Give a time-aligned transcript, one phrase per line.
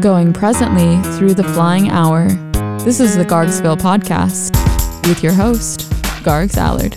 [0.00, 2.28] Going presently through the flying hour.
[2.84, 4.56] This is the Gargsville Podcast
[5.06, 5.80] with your host,
[6.24, 6.96] Gargs Allard.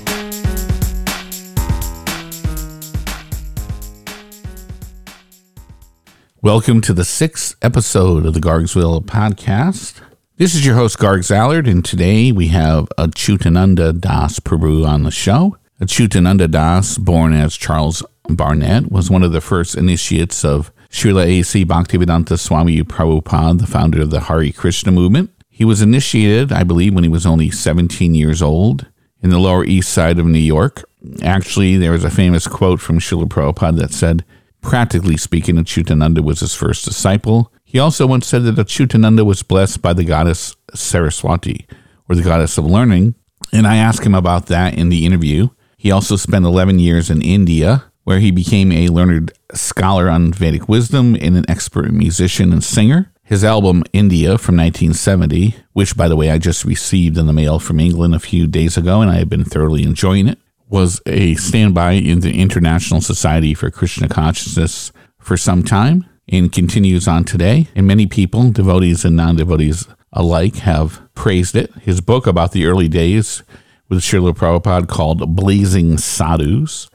[6.42, 10.00] Welcome to the sixth episode of the Gargsville Podcast.
[10.38, 15.12] This is your host, Gargs Allard, and today we have Achutananda Das Prabhu on the
[15.12, 15.58] show.
[15.82, 21.66] Achutananda Das, born as Charles Barnett, was one of the first initiates of Srila A.C.
[21.66, 25.32] Bhaktivedanta Swami Prabhupada, the founder of the Hare Krishna movement.
[25.50, 28.86] He was initiated, I believe, when he was only 17 years old
[29.20, 30.84] in the Lower East Side of New York.
[31.24, 34.24] Actually, there was a famous quote from Srila Prabhupada that said,
[34.62, 37.52] Practically speaking, Achutananda was his first disciple.
[37.64, 41.66] He also once said that Achutananda was blessed by the goddess Saraswati,
[42.08, 43.16] or the goddess of learning,
[43.52, 45.50] and I asked him about that in the interview.
[45.76, 50.68] He also spent 11 years in India, where he became a learned scholar on Vedic
[50.68, 53.12] wisdom and an expert musician and singer.
[53.24, 57.60] His album India from 1970, which by the way I just received in the mail
[57.60, 61.36] from England a few days ago and I have been thoroughly enjoying it, was a
[61.36, 67.68] standby in the International Society for Krishna Consciousness for some time and continues on today.
[67.76, 71.74] And many people, devotees and non devotees alike, have praised it.
[71.76, 73.44] His book about the early days
[73.90, 76.90] with Srila Prabhupada called Blazing Sadhus,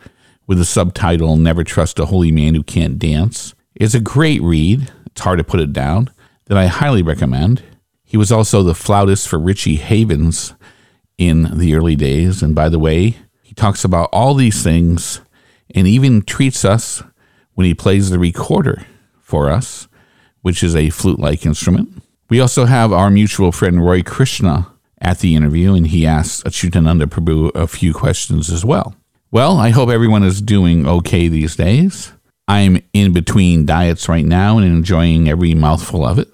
[0.48, 4.91] with the subtitle Never Trust a Holy Man Who Can't Dance, is a great read.
[5.06, 6.10] It's hard to put it down,
[6.46, 7.62] that I highly recommend.
[8.02, 10.54] He was also the flautist for Richie Havens
[11.19, 12.42] in the early days.
[12.42, 15.20] And by the way, he talks about all these things
[15.74, 17.02] and even treats us
[17.52, 18.86] when he plays the recorder
[19.20, 19.86] for us,
[20.41, 22.02] which is a flute like instrument.
[22.30, 27.04] We also have our mutual friend Roy Krishna at the interview, and he asked Achutananda
[27.04, 28.94] Prabhu a few questions as well.
[29.30, 32.14] Well, I hope everyone is doing okay these days.
[32.46, 36.28] I'm in between diets right now and enjoying every mouthful of it.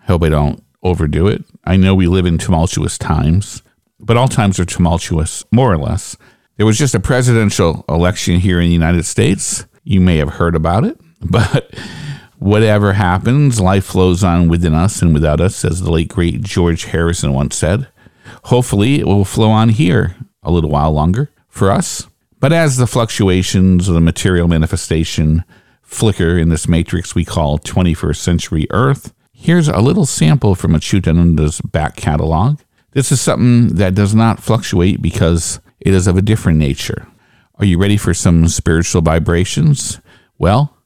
[0.00, 1.44] I hope I don't overdo it.
[1.64, 3.62] I know we live in tumultuous times,
[4.00, 6.16] but all times are tumultuous, more or less.
[6.56, 9.66] There was just a presidential election here in the United States.
[9.84, 11.74] You may have heard about it, but
[12.38, 16.84] whatever happens, life flows on within us and without us, as the late great George
[16.86, 17.88] Harrison once said.
[18.44, 22.06] Hopefully, it will flow on here a little while longer for us.
[22.40, 25.44] But as the fluctuations of the material manifestation
[25.82, 31.60] flicker in this matrix we call 21st century Earth, here's a little sample from Achutananda's
[31.60, 32.60] back catalog.
[32.92, 37.08] This is something that does not fluctuate because it is of a different nature.
[37.56, 40.00] Are you ready for some spiritual vibrations?
[40.38, 40.76] Well,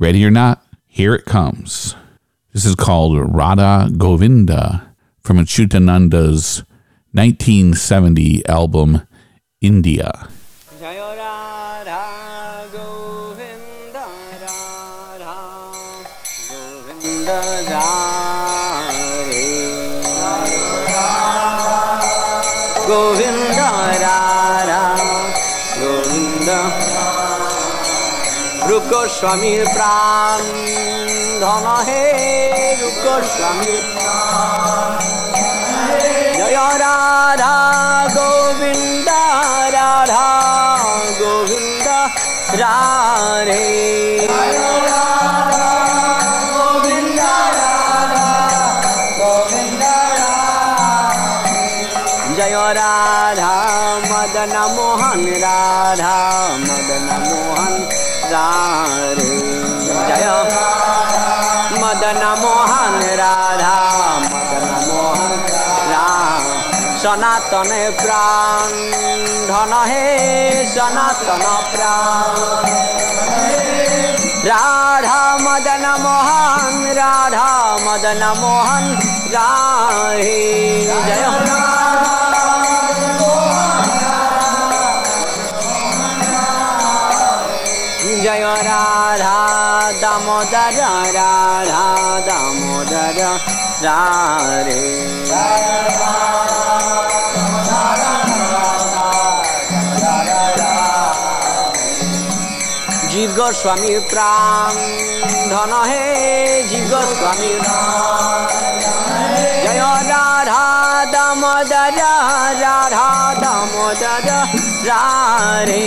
[0.00, 1.94] ready or not, here it comes.
[2.52, 6.64] This is called Radha Govinda from Achutananda's
[7.12, 9.02] 1970 album
[9.60, 10.28] India.
[10.88, 12.04] জয় রাধা
[12.72, 13.96] গোবিন্দ
[14.42, 15.36] রাধা
[16.50, 17.28] গোবিন্দ
[19.28, 19.48] রে
[22.88, 23.58] গোবিন্দ
[24.04, 24.82] রাধা
[25.80, 26.48] গোবিন্দ
[28.68, 30.42] রুক স্বামীর প্রাণ
[31.42, 32.04] ধন হে
[32.80, 33.82] রুক স্বামীর
[36.38, 37.56] জয় রাধা
[38.16, 39.08] গোবিন্দ
[39.72, 40.37] রাধা
[49.18, 49.82] गोविन्द
[52.78, 53.52] राधा
[54.10, 56.16] मदन मोहन राधा
[56.64, 57.76] मदन मोहन
[58.32, 59.47] राधे
[67.08, 67.70] সনাতন
[68.02, 68.70] প্রাণ।
[69.48, 70.06] ধন হে
[70.74, 72.64] সনাতন প্রাণ।
[74.44, 77.50] রাধা মদন মোহন, রাধা
[77.84, 78.84] মদন মোহন
[79.32, 80.40] রাহে
[81.08, 81.24] জয়
[88.24, 89.38] জয় রাধা
[90.00, 90.76] দামোদর
[91.14, 91.84] রাধা
[92.26, 93.18] দামোদর
[93.82, 94.82] রাধে
[95.30, 96.67] রাধা।
[103.37, 104.73] গোস্বামীর প্রাণ
[105.51, 106.05] ধন হে
[106.69, 107.59] জীব গোস্বামীর
[109.63, 110.65] জয় রাধা
[111.13, 111.99] দামোদর
[112.61, 113.09] রাধা
[113.41, 114.27] দামোদর
[114.87, 115.85] রাধে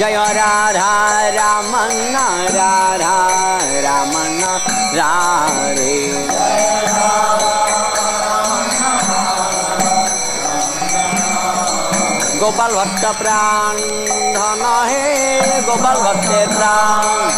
[0.00, 0.92] জয় রাধা
[1.30, 2.14] রামন্ন
[2.54, 3.16] রাধা
[3.82, 4.42] রামন্ন
[4.94, 5.96] রাধে
[12.45, 13.77] गोपाल भक्त प्राण,
[14.33, 17.29] धन हे गोपाल भक्त प्राण।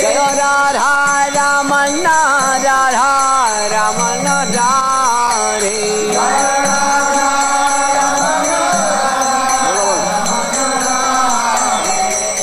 [0.00, 0.94] जय राधा
[1.36, 1.72] राम
[2.56, 3.10] राधा
[3.72, 4.26] रामन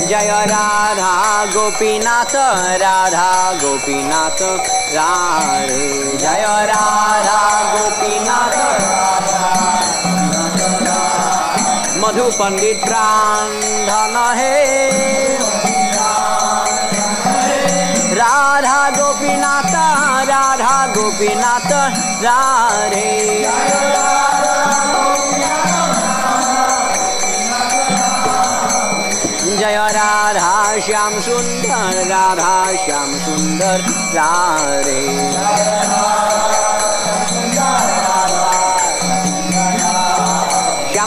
[0.09, 1.13] जय राधा
[1.45, 2.35] गोपीनाथ
[2.81, 3.29] राधा
[3.63, 4.41] गोपीनाथ
[4.95, 7.41] राधे जय राधा
[7.73, 8.55] गोपीनाथ
[11.97, 14.55] मधु पंडित प्राण है।
[18.15, 19.73] राधा गोपीनाथ
[20.29, 21.71] राधा गोपीनाथ
[22.93, 23.11] रे
[29.57, 32.55] जय राधा श्याम सुंदर, राधा
[32.85, 33.81] श्याम सुंदर,
[34.15, 35.01] राधे।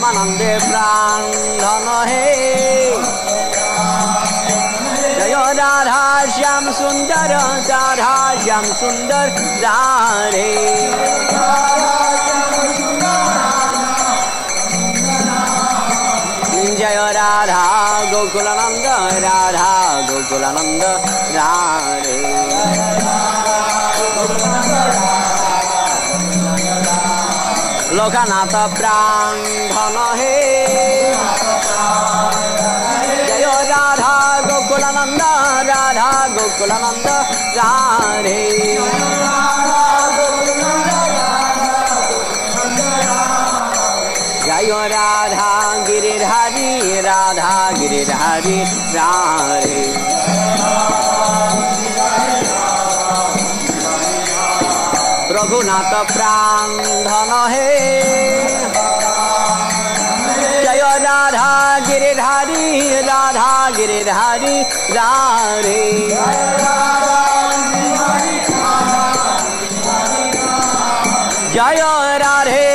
[0.00, 1.22] শ্যামানন্দে প্রাণ
[1.62, 2.28] ধন হে।
[5.18, 6.04] জয় রাধা
[6.34, 7.30] শ্যাম সুন্দর,
[7.70, 8.14] রাধা
[8.44, 9.26] শ্যাম সুন্দর,
[9.64, 10.50] রাধে।
[16.80, 17.64] জয় রাধা
[18.12, 18.86] গোকুলানন্দ
[19.26, 19.72] রাধা
[20.08, 20.82] গোকুলানন্দ,
[21.36, 22.18] রাধে।
[27.90, 28.54] লোকনাথ
[29.72, 30.36] ধন হে
[33.30, 34.14] জয় রাধা
[34.48, 35.22] গোকুলানন্দ
[35.70, 37.06] রাধা গোকুলানন্দ
[37.58, 38.42] রাধে
[44.46, 45.50] জয় রাধা
[45.86, 46.68] গিরিধারী
[47.00, 48.58] রাধা গিরিধারী
[48.94, 49.80] রাধে
[55.32, 58.00] रघुनाथ प्रांगण हे
[60.64, 66.08] जय राधा गिरिधारी राधा गिरिधारी राधे।
[71.54, 71.82] जय
[72.18, 72.69] Radhe.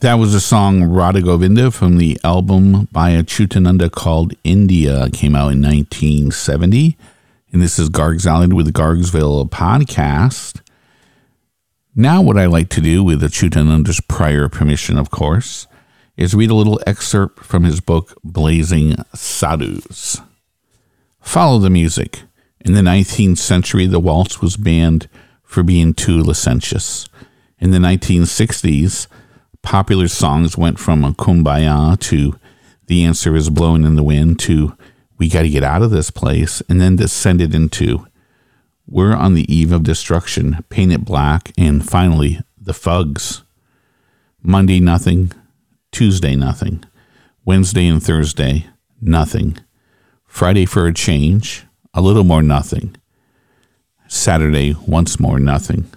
[0.00, 5.06] That was a song Radha Govinda from the album by Achutananda called India.
[5.06, 6.96] It came out in 1970.
[7.52, 10.60] And this is Gargs Allard with the Gargsville podcast.
[11.96, 15.66] Now, what I like to do with Achutananda's prior permission, of course,
[16.16, 20.20] is read a little excerpt from his book, Blazing Sadhus.
[21.20, 22.22] Follow the music.
[22.60, 25.08] In the 19th century, the waltz was banned
[25.42, 27.08] for being too licentious.
[27.58, 29.08] In the 1960s,
[29.68, 32.34] popular songs went from a kumbaya to
[32.86, 34.74] the answer is blowing in the wind to
[35.18, 38.06] we got to get out of this place and then descended into
[38.86, 43.42] we're on the eve of destruction paint it black and finally the fugs.
[44.40, 45.32] Monday nothing.
[45.92, 46.82] Tuesday nothing.
[47.44, 48.66] Wednesday and thursday
[49.02, 49.58] nothing.
[50.24, 52.96] Friday for a change a little more nothing.
[54.06, 55.90] Saturday once more nothing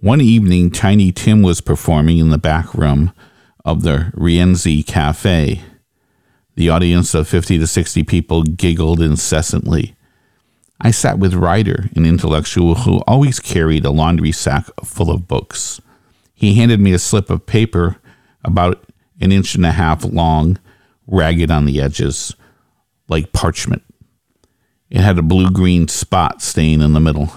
[0.00, 3.12] one evening, Tiny Tim was performing in the back room
[3.64, 5.62] of the Rienzi Cafe.
[6.56, 9.96] The audience of 50 to 60 people giggled incessantly.
[10.80, 15.80] I sat with Ryder, an intellectual who always carried a laundry sack full of books.
[16.34, 17.96] He handed me a slip of paper
[18.44, 18.84] about
[19.20, 20.58] an inch and a half long,
[21.06, 22.34] ragged on the edges,
[23.08, 23.82] like parchment.
[24.90, 27.32] It had a blue green spot stain in the middle.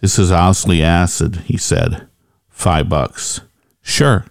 [0.00, 2.06] This is Owsley acid, he said.
[2.48, 3.40] Five bucks.
[3.82, 4.26] Sure.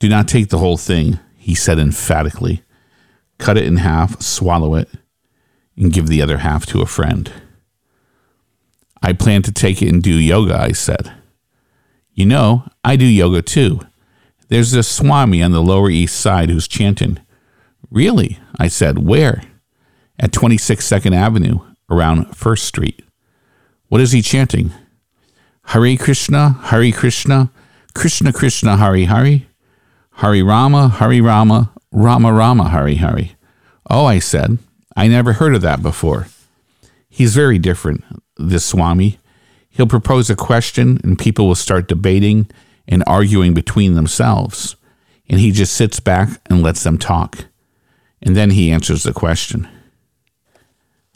[0.00, 2.62] Do not take the whole thing, he said emphatically.
[3.38, 4.88] Cut it in half, swallow it,
[5.76, 7.32] and give the other half to a friend.
[9.02, 11.12] I plan to take it and do yoga, I said.
[12.12, 13.80] You know, I do yoga too.
[14.48, 17.18] There's this Swami on the Lower East Side who's chanting.
[17.88, 18.38] Really?
[18.58, 18.98] I said.
[18.98, 19.42] Where?
[20.18, 23.04] At 26 Second Avenue, around First Street.
[23.90, 24.70] What is he chanting?
[25.64, 27.50] Hare Krishna, Hare Krishna,
[27.92, 29.42] Krishna Krishna, Hare Hare,
[30.12, 33.30] Hare Rama, Hare Rama, Rama Rama, Hare Hare.
[33.90, 34.58] Oh, I said,
[34.96, 36.28] I never heard of that before.
[37.08, 38.04] He's very different,
[38.36, 39.18] this Swami.
[39.68, 42.48] He'll propose a question and people will start debating
[42.86, 44.76] and arguing between themselves.
[45.28, 47.46] and he just sits back and lets them talk.
[48.22, 49.68] And then he answers the question.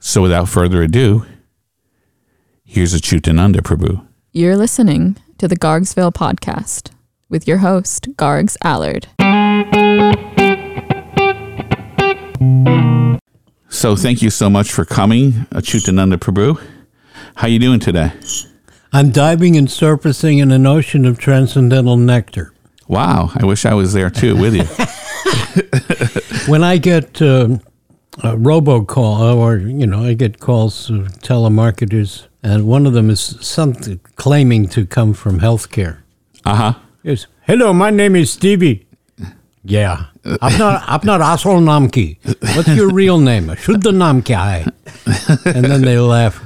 [0.01, 1.27] So without further ado,
[2.65, 4.07] here's Achutananda Prabhu.
[4.33, 6.91] You're listening to the Gargsville podcast
[7.29, 9.07] with your host, Gargs Allard.
[13.69, 16.61] So thank you so much for coming, Achutananda Prabhu.
[17.37, 18.13] How you doing today?
[18.93, 22.53] I'm diving and surfacing in an ocean of transcendental nectar.
[22.87, 24.65] Wow, I wish I was there too with you.
[26.47, 27.57] When I get uh,
[28.19, 33.39] a robocall, or you know, I get calls of telemarketers, and one of them is
[33.41, 36.03] something claiming to come from healthcare.
[36.45, 36.75] Uh huh.
[37.03, 37.27] Yes.
[37.47, 38.87] Hello, my name is Stevie.
[39.65, 40.07] Yeah.
[40.43, 40.85] I'm not.
[40.87, 42.19] I'm not Asol Namki.
[42.55, 43.47] What's your real name?
[43.49, 44.35] Shuddha Namki.
[44.35, 44.67] hai."
[45.47, 46.43] And then they laugh.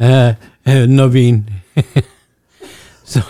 [0.00, 0.34] Uh,
[0.66, 1.48] uh, Naveen.
[3.04, 3.22] so,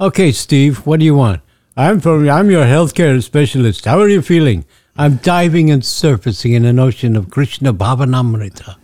[0.00, 0.86] okay, Steve.
[0.86, 1.42] What do you want?
[1.76, 2.28] I'm from.
[2.28, 3.84] I'm your healthcare specialist.
[3.84, 4.64] How are you feeling?
[4.96, 8.76] I'm diving and surfacing in an ocean of Krishna Bhavanamrita.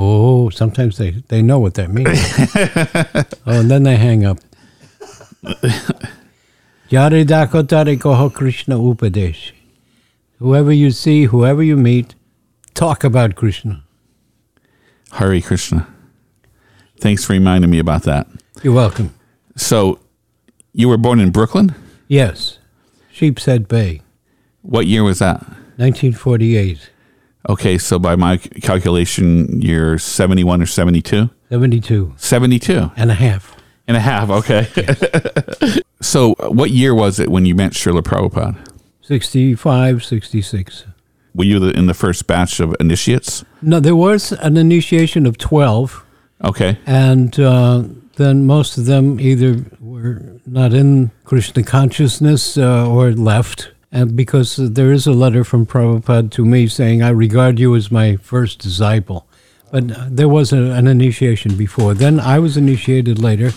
[0.00, 2.08] Oh, sometimes they, they know what that means.
[3.46, 4.38] oh, and then they hang up.
[6.88, 9.50] Yare dakotare koho Krishna Upadesh.
[10.38, 12.14] Whoever you see, whoever you meet,
[12.74, 13.82] talk about Krishna.
[15.12, 15.88] Hare Krishna.
[17.00, 18.28] Thanks for reminding me about that.
[18.62, 19.12] You're welcome.
[19.56, 19.98] So,
[20.72, 21.74] you were born in Brooklyn.
[22.06, 22.58] Yes,
[23.12, 24.02] Sheepshead Bay,
[24.62, 25.40] What year was that?
[25.76, 26.90] 1948,
[27.48, 31.30] Okay, so by my calculation, you're 71 or 72?
[31.50, 33.56] 72 72 and a half.
[33.86, 34.28] and a half.
[34.28, 34.68] Okay.
[36.02, 38.56] so, what year was it when you met Srila Prabhupada?
[39.00, 40.84] 65, 66.
[41.34, 43.44] Were you the, in the first batch of initiates?
[43.62, 46.04] No, there was an initiation of 12,
[46.44, 46.76] Okay.
[46.84, 47.84] and uh,
[48.16, 53.70] then most of them either were not in Krishna consciousness uh, or left.
[53.90, 57.90] And because there is a letter from Prabhupada to me saying, I regard you as
[57.90, 59.26] my first disciple.
[59.70, 61.94] But there was a, an initiation before.
[61.94, 63.52] Then I was initiated later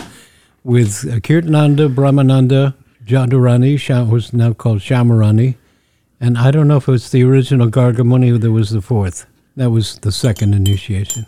[0.63, 5.55] with Kirtananda, Brahmananda, Jadurani, who's now called Shamarani.
[6.19, 9.25] And I don't know if it was the original Gargamuni or there was the fourth.
[9.57, 11.25] That was the second initiation.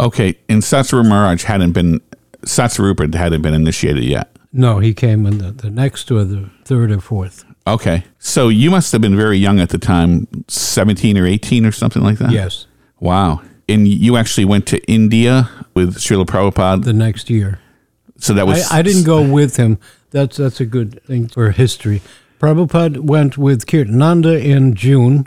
[0.00, 0.36] Okay.
[0.48, 2.00] And Satsuru Maharaj hadn't been,
[2.42, 4.36] Satsvarupa hadn't been initiated yet.
[4.52, 7.44] No, he came in the, the next or the third or fourth.
[7.66, 8.04] Okay.
[8.18, 12.02] So, you must have been very young at the time, 17 or 18 or something
[12.02, 12.30] like that?
[12.30, 12.66] Yes,
[13.00, 13.42] Wow.
[13.68, 16.84] And you actually went to India with Srila Prabhupada.
[16.84, 17.58] the next year.
[18.18, 18.70] So that was.
[18.70, 19.78] I, I didn't go with him.
[20.10, 22.00] That's that's a good thing for history.
[22.38, 25.26] Prabhupada went with Kirtananda in June,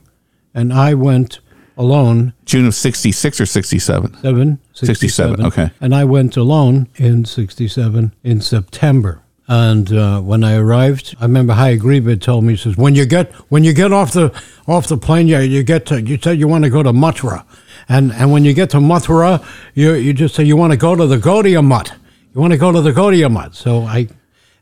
[0.53, 1.39] and I went
[1.77, 4.17] alone, June of 66 or 67?
[4.21, 5.71] seven, 67, okay.
[5.81, 9.21] And I went alone in 67 in September.
[9.51, 13.33] And uh, when I arrived, I remember Hayagriva told me, he says, when you get
[13.49, 14.31] when you get off the
[14.67, 17.43] off the plane, you, you get to you said you want to go to Mathura.
[17.89, 20.95] And and when you get to Mathura, you you just say you want to go
[20.95, 21.93] to the Gaudiya Mutt.
[22.35, 23.55] You want to go to the Gaudiya Mutt.
[23.55, 24.09] So I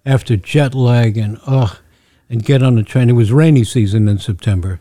[0.05, 1.79] after jet lag and ugh
[2.29, 3.09] and get on the train.
[3.09, 4.79] It was rainy season in September.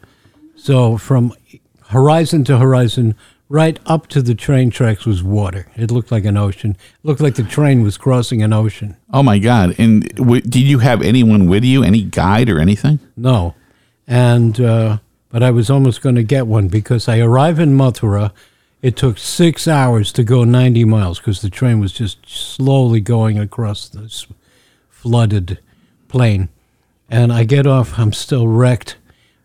[0.54, 1.32] So from
[1.88, 3.16] horizon to horizon,
[3.48, 5.68] right up to the train tracks was water.
[5.76, 6.72] It looked like an ocean.
[6.72, 8.96] It looked like the train was crossing an ocean.
[9.12, 9.74] Oh my God!
[9.78, 12.98] And w- did you have anyone with you, any guide or anything?
[13.16, 13.54] No.
[14.06, 14.98] And, uh,
[15.30, 18.32] but I was almost going to get one because I arrived in Mathura.
[18.82, 23.38] It took six hours to go 90 miles because the train was just slowly going
[23.38, 24.26] across this
[24.88, 25.58] flooded
[26.08, 26.48] plain.
[27.10, 28.96] And I get off, I'm still wrecked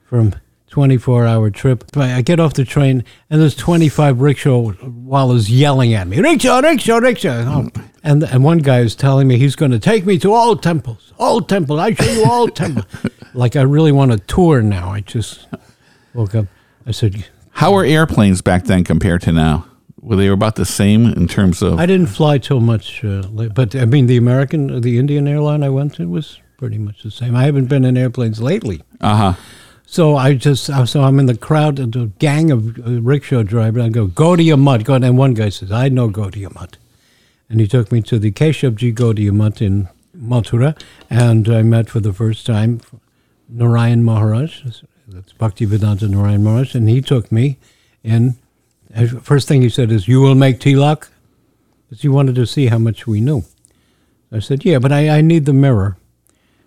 [0.06, 0.36] from
[0.72, 1.84] 24 hour trip.
[1.98, 6.98] I get off the train and there's 25 rickshaw wallahs yelling at me, rickshaw, rickshaw,
[6.98, 7.44] rickshaw.
[7.46, 7.70] Oh.
[8.04, 11.14] And, and one guy is telling me he's going to take me to all temples,
[11.20, 11.78] all temples.
[11.78, 12.86] I show you all temples.
[13.34, 14.90] like I really want a tour now.
[14.92, 15.46] I just
[16.14, 16.46] woke up.
[16.88, 19.68] I said, How were airplanes back then compared to now?
[20.00, 21.80] Were they about the same in terms of?
[21.80, 25.64] I didn't fly too much, uh, late, but I mean the American, the Indian airline
[25.64, 27.36] I went to was pretty much the same.
[27.36, 28.82] I haven't been in airplanes lately.
[29.02, 29.34] Uh huh.
[29.92, 33.84] So I just, uh, so I'm in the crowd, a gang of uh, rickshaw drivers.
[33.84, 34.86] I go, go to your mud.
[34.86, 36.78] Go, and one guy says, I know go to your mud.
[37.50, 42.00] And he took me to the Keshavji Gaudiya Mutt in Mathura, and I met for
[42.00, 42.80] the first time
[43.50, 44.64] Narayan Maharaj,
[45.10, 47.58] that's Bhaktivedanta Narayan Maharaj, and he took me
[48.02, 48.38] in.
[48.94, 51.10] and First thing he said is, "You will make tilak,"
[51.90, 53.44] because he wanted to see how much we knew.
[54.32, 55.98] I said, "Yeah, but I, I need the mirror."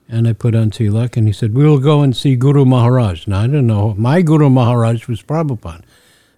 [0.09, 3.41] And I put on tilak, and he said, "We'll go and see Guru Maharaj." Now
[3.41, 3.95] I don't know.
[3.97, 5.81] My Guru Maharaj was Prabhupada,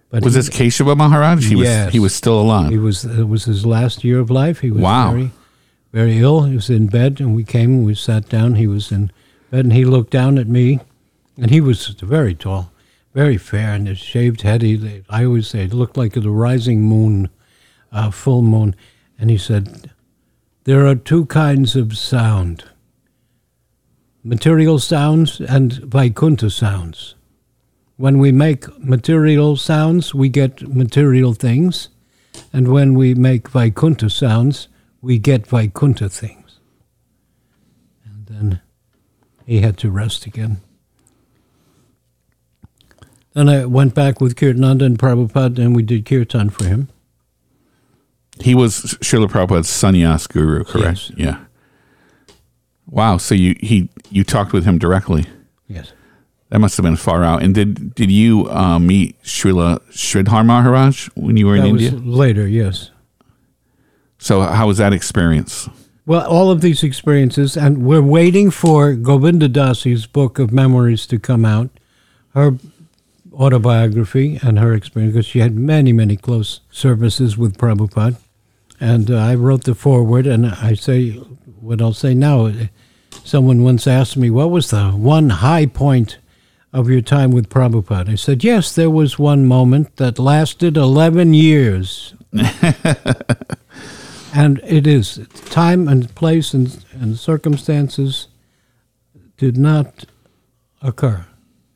[0.09, 1.45] but Was he- this Keshava Maharaj?
[1.49, 1.85] He Yes.
[1.87, 1.93] was.
[1.93, 2.71] He was still alive.
[2.71, 3.03] He was.
[3.03, 4.61] It was his last year of life.
[4.61, 5.11] He was Wow.
[5.11, 5.31] very,
[5.91, 6.43] very ill.
[6.43, 7.71] He was in bed, and we came.
[7.79, 8.55] and We sat down.
[8.55, 9.11] He was in
[9.51, 10.79] bed, And he looked down at me,
[11.37, 12.71] and he was very tall,
[13.13, 14.61] very fair, and his shaved head.
[14.61, 17.27] He, I always say it looked like the rising moon,
[17.91, 18.75] uh, full moon.
[19.19, 19.89] And he said,
[20.63, 22.63] "There are two kinds of sound:
[24.27, 27.15] material sounds and Vaikuntha sounds.
[27.95, 31.89] When we make material sounds, we get material things,
[32.53, 34.67] and when we make Vaikuntha sounds,
[35.01, 36.59] we get Vaikuntha things."
[38.05, 38.61] And then
[39.45, 40.57] he had to rest again.
[43.33, 46.89] Then I went back with Kirtananda and Prabhupada, and we did kirtan for him.
[48.39, 51.11] He was Srila Prabhupada's sannyas guru, correct?
[51.15, 51.17] Yes.
[51.17, 51.37] Yeah.
[52.89, 53.17] Wow.
[53.17, 55.25] So you he you talked with him directly.
[55.67, 55.91] Yes.
[56.49, 57.43] That must have been far out.
[57.43, 61.91] And did did you uh, meet Srila Sridhar Maharaj when you were in That India?
[61.91, 62.91] later, yes.
[64.17, 65.69] So how was that experience?
[66.05, 71.19] Well, all of these experiences, and we're waiting for Govinda Dasi's book of memories to
[71.19, 71.69] come out,
[72.33, 72.57] her
[73.33, 78.17] autobiography and her experience, because she had many, many close services with Prabhupada.
[78.79, 81.21] And uh, I wrote the foreword, and I say
[81.61, 82.51] what I'll say now.
[83.23, 86.17] Someone once asked me, What was the one high point
[86.71, 88.09] of your time with Prabhupada?
[88.09, 92.13] I said, Yes, there was one moment that lasted 11 years.
[94.37, 98.27] And it is time and place and, and circumstances
[99.35, 100.05] did not
[100.79, 101.25] occur.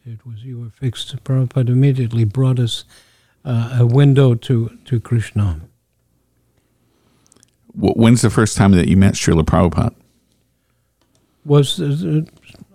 [0.06, 1.24] It was you were fixed.
[1.24, 2.84] Prabhupada immediately brought us
[3.44, 5.62] uh, a window to, to Krishna.
[7.74, 9.94] Wh- When's the first time that you met Srila Prabhupada?
[11.46, 12.22] Was uh,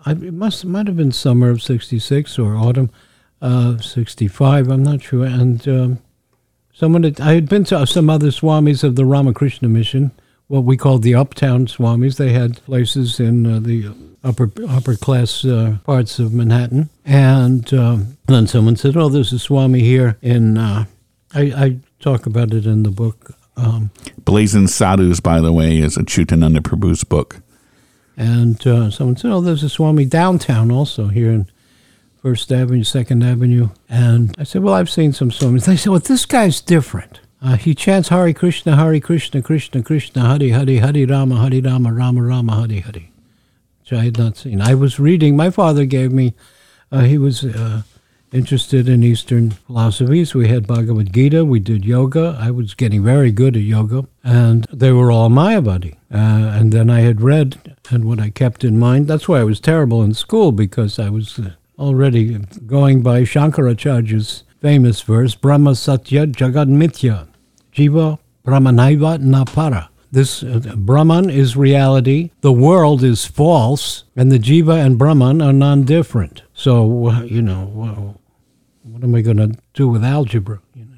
[0.04, 2.90] I, it must might have been summer of '66 or autumn
[3.40, 4.68] of '65.
[4.68, 5.24] I'm not sure.
[5.24, 5.98] And um,
[6.72, 10.10] someone had, I had been to some other swamis of the Ramakrishna mission,
[10.48, 12.16] what we called the uptown swamis.
[12.16, 16.90] They had places in uh, the upper upper class uh, parts of Manhattan.
[17.04, 20.86] And um, then someone said, "Oh, there's a swami here in." Uh,
[21.34, 23.32] I, I talk about it in the book.
[23.56, 23.90] Um,
[24.24, 27.40] Blazing Sadhus, by the way, is Achutananda Prabhu's book.
[28.16, 31.48] And uh, someone said, "Oh, there's a Swami downtown also here in
[32.22, 36.00] First Avenue, Second Avenue." And I said, "Well, I've seen some Swamis." They said, "Well,
[36.00, 37.20] this guy's different.
[37.42, 41.92] Uh, he chants Hare Krishna, Hare Krishna, Krishna Krishna, Hare Hare, Hare Rama, Hare Rama,
[41.92, 43.08] Rama Rama, Hare Hare."
[43.80, 44.60] Which I had not seen.
[44.60, 45.36] I was reading.
[45.36, 46.34] My father gave me.
[46.90, 47.82] Uh, he was uh,
[48.36, 50.34] interested in Eastern philosophies.
[50.34, 51.44] We had Bhagavad Gita.
[51.44, 52.36] We did yoga.
[52.38, 55.94] I was getting very good at yoga, and they were all Mayavadi.
[56.12, 59.08] Uh, and then I had read, and what I kept in mind.
[59.08, 64.44] That's why I was terrible in school because I was uh, already going by Shankaracharya's
[64.60, 67.26] famous verse: "Brahma Satya Jagad Mithya,
[67.74, 74.84] Jiva Brahmanaiva Napara." This uh, Brahman is reality, the world is false, and the Jiva
[74.84, 76.42] and Brahman are non-different.
[76.54, 78.14] So uh, you know,
[78.86, 80.60] what am I going to do with algebra?
[80.74, 80.92] You know,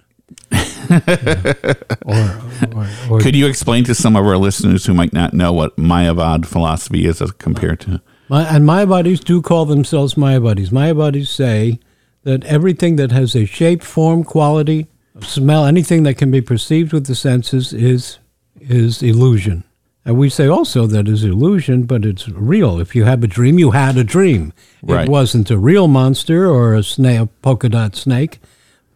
[2.05, 2.41] or,
[2.75, 5.77] or, or Could you explain to some of our listeners who might not know what
[5.77, 8.03] Mayavad philosophy is as compared to?
[8.29, 10.69] My, and Mayavadis do call themselves Mayavadis.
[10.69, 11.81] Mayavadis say
[12.25, 14.87] that everything that has a shape, form, quality,
[15.23, 18.19] smell, anything that can be perceived with the senses is
[18.61, 19.65] is illusion.
[20.09, 22.81] And we say also that is illusion, but it's real.
[22.81, 24.55] If you have a dream, you had a dream.
[24.83, 25.03] Right.
[25.03, 28.41] It wasn't a real monster or a snake, a polka dot snake,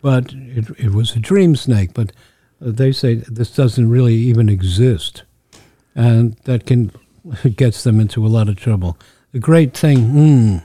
[0.00, 1.92] but it, it was a dream snake.
[1.92, 2.12] But
[2.60, 5.24] they say this doesn't really even exist
[5.94, 6.90] and that can
[7.56, 8.96] gets them into a lot of trouble.
[9.32, 10.56] The great thing, hmm,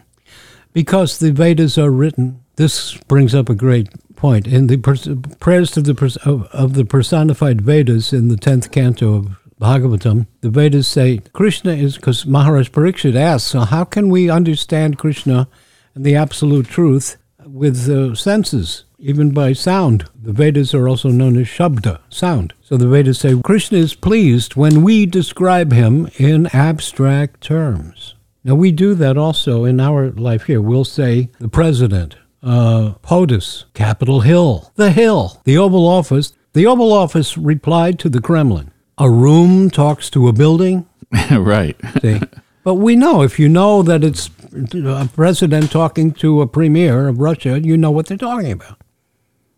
[0.72, 2.42] because the Vedas are written.
[2.56, 5.10] This brings up a great point in the pers-
[5.42, 10.28] prayers to the pers- of, of the personified Vedas in the tenth canto of Bhagavatam.
[10.42, 15.48] The Vedas say Krishna is because Maharaj Parikshit asks, so how can we understand Krishna
[15.96, 20.06] and the absolute truth with the senses, even by sound?
[20.22, 22.54] The Vedas are also known as Shabda, sound.
[22.62, 28.16] So the Vedas say Krishna is pleased when we describe him in abstract terms.
[28.44, 30.62] Now we do that also in our life here.
[30.62, 36.34] We'll say the president, uh, POTUS, Capitol Hill, the Hill, the Oval Office.
[36.54, 38.72] The Oval Office replied to the Kremlin.
[38.98, 40.88] A room talks to a building.
[41.32, 41.76] right.
[42.02, 42.20] See?
[42.64, 44.30] but we know if you know that it's
[44.74, 48.78] a president talking to a premier of Russia, you know what they're talking about.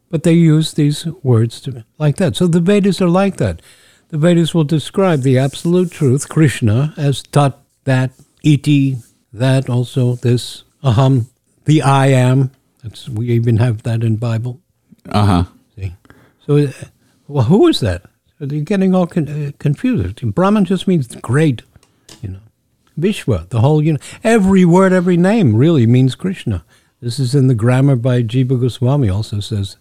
[0.10, 2.36] But they use these words to, like that.
[2.36, 3.62] So the Vedas are like that.
[4.10, 8.12] The Vedas will describe the absolute truth, Krishna, as tat, that,
[8.44, 8.98] iti,
[9.32, 11.28] that, also this, aham,
[11.66, 12.52] the I am.
[12.84, 14.62] That's, we even have that in Bible.
[15.08, 15.44] Uh huh.
[15.76, 15.96] See?
[16.46, 16.72] So, uh,
[17.28, 18.04] well, who is that?
[18.40, 20.22] You're getting all con- uh, confused.
[20.34, 21.62] Brahman just means great,
[22.22, 22.40] you know.
[22.98, 26.64] Vishwa, the whole, you know, every word, every name really means Krishna.
[27.02, 29.78] This is in the grammar by Jiva Goswami also says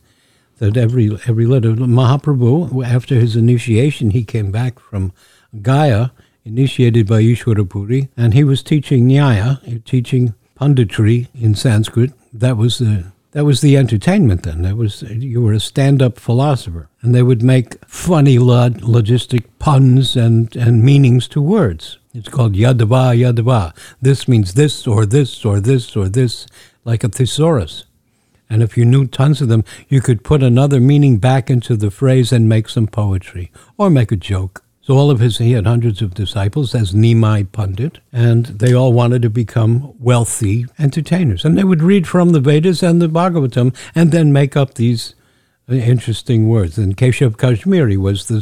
[0.58, 5.12] that every every letter Mahaprabhu after his initiation he came back from
[5.60, 6.12] Gaya
[6.44, 12.78] initiated by Ishwara Puri and he was teaching Nyaya teaching punditry in Sanskrit that was
[12.78, 14.62] the that was the entertainment then.
[14.62, 16.88] That was you were a stand-up philosopher.
[17.02, 21.98] And they would make funny log- logistic puns and and meanings to words.
[22.12, 26.48] It's called yadava yadava this means this or this or this or this
[26.84, 27.84] like a thesaurus.
[28.50, 31.92] And if you knew tons of them, you could put another meaning back into the
[31.92, 34.64] phrase and make some poetry or make a joke.
[34.88, 38.94] So all of his, he had hundreds of disciples as Nimai Pandit, and they all
[38.94, 41.44] wanted to become wealthy entertainers.
[41.44, 45.14] And they would read from the Vedas and the Bhagavatam and then make up these
[45.68, 46.78] uh, interesting words.
[46.78, 48.40] And Keshav Kashmiri was the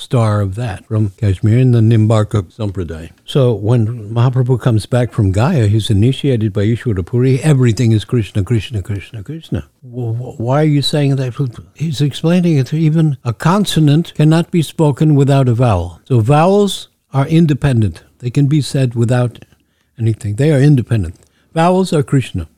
[0.00, 3.10] superstar of that from Kashmir in the Nimbarka Sampradaya.
[3.24, 7.40] So when Mahaprabhu comes back from Gaya, he's initiated by Ishwara Puri.
[7.40, 9.68] Everything is Krishna, Krishna, Krishna, Krishna.
[9.82, 11.70] Why are you saying that?
[11.74, 12.72] He's explaining it.
[12.72, 16.00] Even a consonant cannot be spoken without a vowel.
[16.04, 18.02] So vowels are independent.
[18.18, 19.44] They can be said without
[19.98, 20.36] anything.
[20.36, 21.16] They are independent.
[21.52, 22.48] Vowels are Krishna.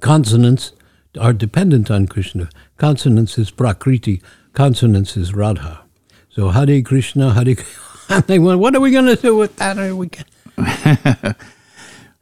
[0.00, 0.72] Consonants
[1.18, 2.50] are dependent on Krishna.
[2.76, 4.20] Consonants is Prakriti.
[4.52, 5.83] Consonants is Radha.
[6.34, 7.56] So Hare Krishna, Hare
[8.08, 9.78] and they went, what are we going to do with that?
[9.78, 11.36] Are we gonna-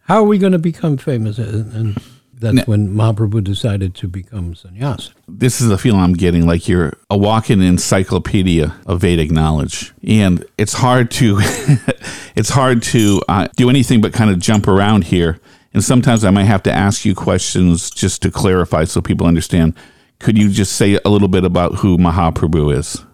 [0.04, 1.38] How are we going to become famous?
[1.38, 1.96] And
[2.34, 5.12] that's when Mahaprabhu decided to become sannyas.
[5.28, 10.44] this is the feeling I'm getting like you're a walking encyclopedia of Vedic knowledge, and
[10.58, 11.36] it's hard to
[12.34, 15.38] it's hard to uh, do anything but kind of jump around here.
[15.72, 19.74] And sometimes I might have to ask you questions just to clarify so people understand.
[20.18, 23.04] Could you just say a little bit about who Mahaprabhu is?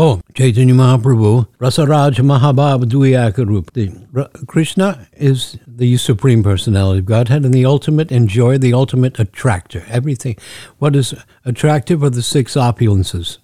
[0.00, 3.72] Oh, Chaitanya Mahaprabhu, Rasaraj Mahabhava Duyakarup.
[3.72, 9.18] The Ra- Krishna is the supreme personality of Godhead and the ultimate enjoyer, the ultimate
[9.18, 9.84] attractor.
[9.88, 10.36] Everything.
[10.78, 13.38] What is attractive are the six opulences.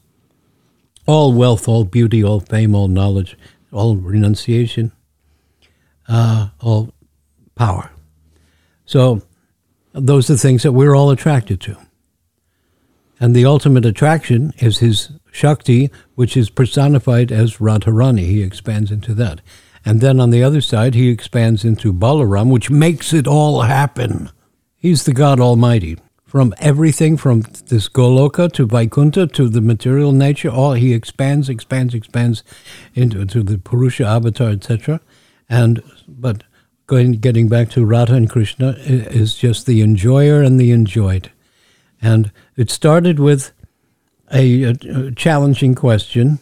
[1.07, 3.37] All wealth, all beauty, all fame, all knowledge,
[3.73, 4.93] all renunciation,
[6.07, 6.95] uh, all
[7.57, 7.91] power.
[8.87, 9.23] So
[9.93, 11.77] those are things that we're all attracted to.
[13.19, 18.21] And the ultimate attraction is his Shakti, which is personified as Radharani.
[18.21, 19.41] He expands into that.
[19.85, 24.31] And then on the other side, he expands into Balaram, which makes it all happen.
[24.77, 25.99] He's the God Almighty.
[26.25, 31.95] From everything from this Goloka to Vaikuntha to the material nature, all he expands, expands,
[31.95, 32.45] expands
[32.95, 35.01] into to the Purusha avatar, etc.
[35.49, 36.45] And but
[36.87, 41.31] going getting back to Radha and Krishna is just the enjoyer and the enjoyed.
[42.01, 43.53] And it started with
[44.35, 46.39] a, a, challenging question.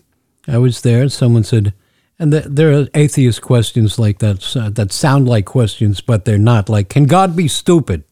[0.48, 1.08] I was there.
[1.08, 1.74] Someone said,
[2.18, 6.38] and th- there are atheist questions like that uh, that sound like questions, but they're
[6.38, 6.68] not.
[6.68, 8.04] Like, can God be stupid?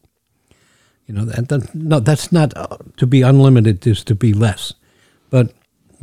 [1.07, 3.85] You know, that, that, no, that's not uh, to be unlimited.
[3.85, 4.73] Is to be less.
[5.29, 5.53] But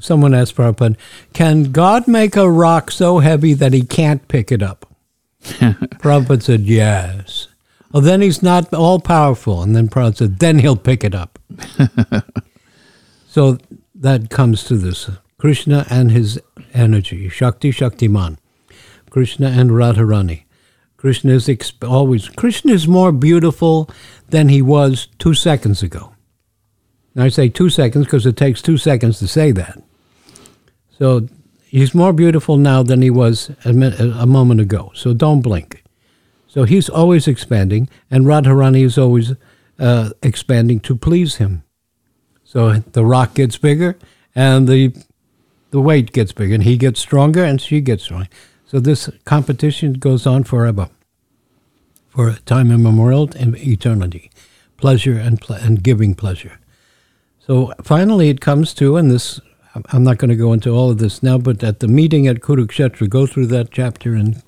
[0.00, 0.96] someone asked Prabhupada,
[1.32, 4.86] can God make a rock so heavy that he can't pick it up?
[5.42, 7.48] Prabhupada said, yes.
[7.92, 9.62] Well, then he's not all powerful.
[9.62, 11.38] And then Prabhupada said, then he'll pick it up.
[13.28, 13.58] so
[13.98, 16.40] that comes to this Krishna and his
[16.72, 18.38] energy, Shakti, Shaktiman.
[19.10, 20.44] Krishna and Radharani.
[20.96, 23.88] Krishna is exp- always, Krishna is more beautiful
[24.28, 26.12] than he was two seconds ago.
[27.14, 29.82] And I say two seconds because it takes two seconds to say that.
[30.98, 31.28] So
[31.64, 34.90] he's more beautiful now than he was a, a moment ago.
[34.94, 35.84] So don't blink.
[36.48, 39.34] So he's always expanding, and Radharani is always
[39.78, 41.62] uh, expanding to please him.
[42.48, 43.98] So the rock gets bigger,
[44.34, 44.94] and the
[45.70, 48.28] the weight gets bigger, and he gets stronger, and she gets stronger.
[48.64, 50.88] So this competition goes on forever,
[52.08, 54.30] for time immemorial and eternity,
[54.78, 56.58] pleasure and ple- and giving pleasure.
[57.38, 59.42] So finally, it comes to, and this
[59.92, 62.40] I'm not going to go into all of this now, but at the meeting at
[62.40, 64.42] Kurukshetra, go through that chapter in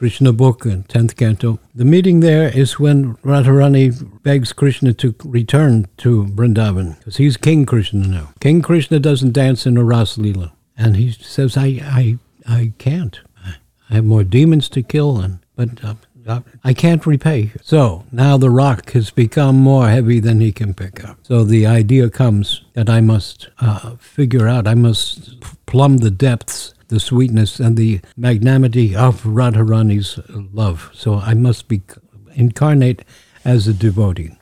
[0.00, 1.58] Krishna book and 10th canto.
[1.74, 7.66] The meeting there is when Radharani begs Krishna to return to Vrindavan because he's King
[7.66, 8.32] Krishna now.
[8.40, 10.52] King Krishna doesn't dance in a Ras Leela.
[10.74, 13.20] And he says, I, I, I can't.
[13.44, 13.56] I
[13.90, 17.52] I have more demons to kill, and but uh, uh, I can't repay.
[17.62, 21.18] So now the rock has become more heavy than he can pick up.
[21.24, 26.72] So the idea comes that I must uh, figure out, I must plumb the depths,
[26.90, 30.90] the sweetness and the magnanimity of Radharani's love.
[30.92, 31.82] So I must be
[32.34, 33.04] incarnate
[33.44, 34.36] as a devotee.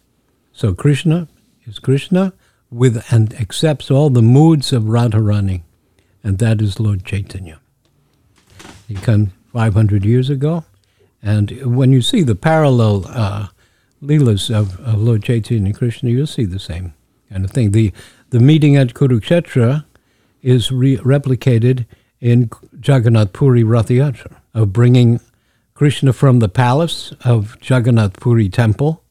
[0.53, 1.29] So Krishna
[1.67, 2.33] is Krishna
[2.71, 5.63] with and accepts all the moods of Radharani,
[6.25, 7.61] and that is Lord Chaitanya.
[8.89, 10.65] He came 500 years ago,
[11.23, 13.49] And when you see the parallel uh,
[14.03, 16.95] leelas of, of Lord Chaitanya and Krishna, you'll see the same
[17.31, 17.73] kind of thing.
[17.73, 17.93] The
[18.31, 19.85] the meeting at Kurukshetra
[20.43, 21.87] is re- replicated
[22.21, 22.51] in
[22.83, 25.21] Jagannath Puri Rath Yatra of bringing
[25.75, 29.03] Krishna from the palace of Jagannath Puri temple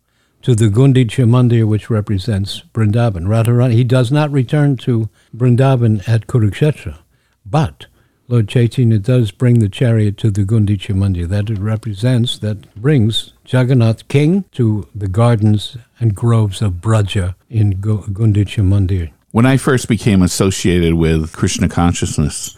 [0.42, 3.26] to the Gundicha Mandir, which represents Vrindavan.
[3.26, 6.98] Radharani, he does not return to Vrindavan at Kurukshetra,
[7.46, 7.88] but
[8.28, 11.28] Lord Chaitanya does bring the chariot to the Gundicha Mandir.
[11.28, 17.80] That it represents, that brings Jagannath King to the gardens and groves of Braja in
[17.80, 19.12] Gu- Gundicha Mandir.
[19.32, 22.58] When I first became associated with Krishna consciousness,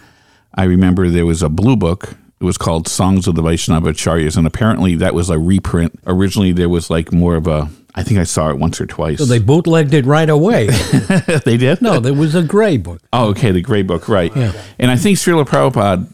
[0.60, 2.16] I remember there was a blue book.
[2.42, 5.98] It was called Songs of the Vaishnava Acharyas, and apparently that was a reprint.
[6.06, 7.70] Originally, there was like more of a.
[7.96, 9.20] I think I saw it once or twice.
[9.20, 10.68] So they bootlegged it right away.
[11.46, 11.82] they did.
[11.82, 13.02] no, there was a gray book.
[13.14, 14.36] Oh, okay, the Gray Book, right?
[14.36, 14.52] Yeah.
[14.78, 16.12] And I think Srila Prabhupada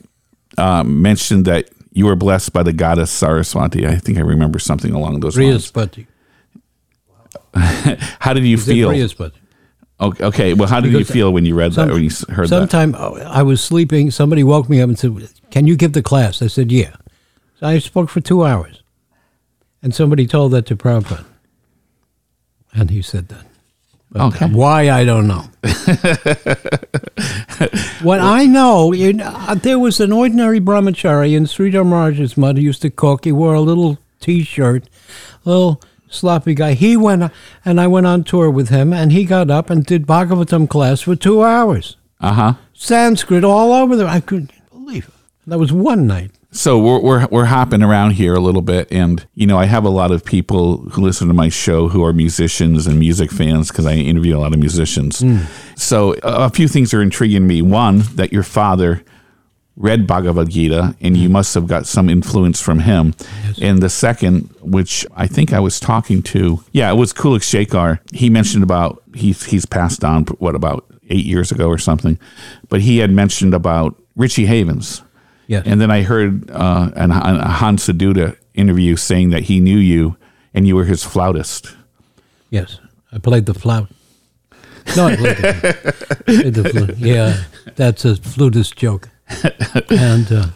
[0.60, 3.88] um, mentioned that you were blessed by the goddess Saraswati.
[3.88, 5.72] I think I remember something along those lines.
[5.72, 6.06] Brihaspati.
[8.20, 8.92] How did you Is feel?
[10.00, 11.90] Okay, okay, well, how did you feel when you read that?
[11.90, 12.50] When you heard that?
[12.50, 14.12] Sometime oh, I was sleeping.
[14.12, 15.16] Somebody woke me up and said,
[15.52, 16.96] "Can you give the class?" I said, "Yeah."
[17.60, 18.84] So I spoke for two hours,
[19.82, 21.24] and somebody told that to Prabhupada,
[22.74, 23.46] and he said that.
[24.12, 24.48] But Okay.
[24.48, 25.46] Why I don't know.
[28.02, 32.58] what I know, you know, uh, there was an ordinary brahmachari in Sridhar Maharaj's mud
[32.58, 33.26] who used to cook.
[33.26, 34.86] He wore a little T-shirt,
[35.44, 35.82] little
[36.16, 36.74] sloppy guy.
[36.74, 37.32] He went,
[37.64, 41.02] and I went on tour with him, and he got up and did Bhagavatam class
[41.02, 41.98] for two hours.
[42.20, 42.54] Uh huh.
[42.74, 44.08] Sanskrit all over there.
[44.08, 45.14] I couldn't believe it.
[45.48, 46.32] That was one night.
[46.52, 49.84] So we're, we're we're hopping around here a little bit, and you know I have
[49.84, 53.68] a lot of people who listen to my show who are musicians and music fans
[53.68, 55.22] because I interview a lot of musicians.
[55.76, 57.62] So a, a few things are intriguing me.
[57.62, 59.04] One, that your father
[59.78, 63.14] read Bhagavad Gita, and you must have got some influence from him.
[63.62, 68.00] And the second, which I think I was talking to, yeah, it was Kulik Shekar.
[68.14, 72.18] He mentioned about he's he's passed on what about eight years ago or something,
[72.70, 75.02] but he had mentioned about Richie Havens.
[75.48, 75.64] Yes.
[75.66, 80.18] And then I heard uh, an, a Hansadutta interview saying that he knew you
[80.54, 81.76] and you were his flautist.
[82.50, 82.80] Yes,
[83.12, 83.88] I played the flute.
[84.96, 86.98] No, I played the, played the flute.
[86.98, 87.44] Yeah,
[87.76, 89.10] that's a flutist joke.
[89.90, 90.48] And uh,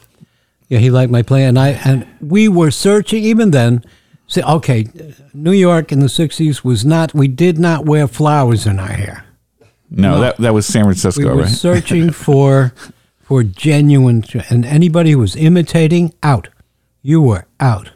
[0.68, 3.84] yeah, he liked my play, and I and we were searching even then.
[4.28, 4.86] Say, okay,
[5.34, 7.14] New York in the '60s was not.
[7.16, 9.26] We did not wear flowers in our hair.
[9.90, 11.22] No, that that was San Francisco.
[11.24, 11.50] We were right?
[11.52, 12.74] searching for
[13.22, 16.50] for genuine, and anybody who was imitating out.
[17.02, 17.92] You were out.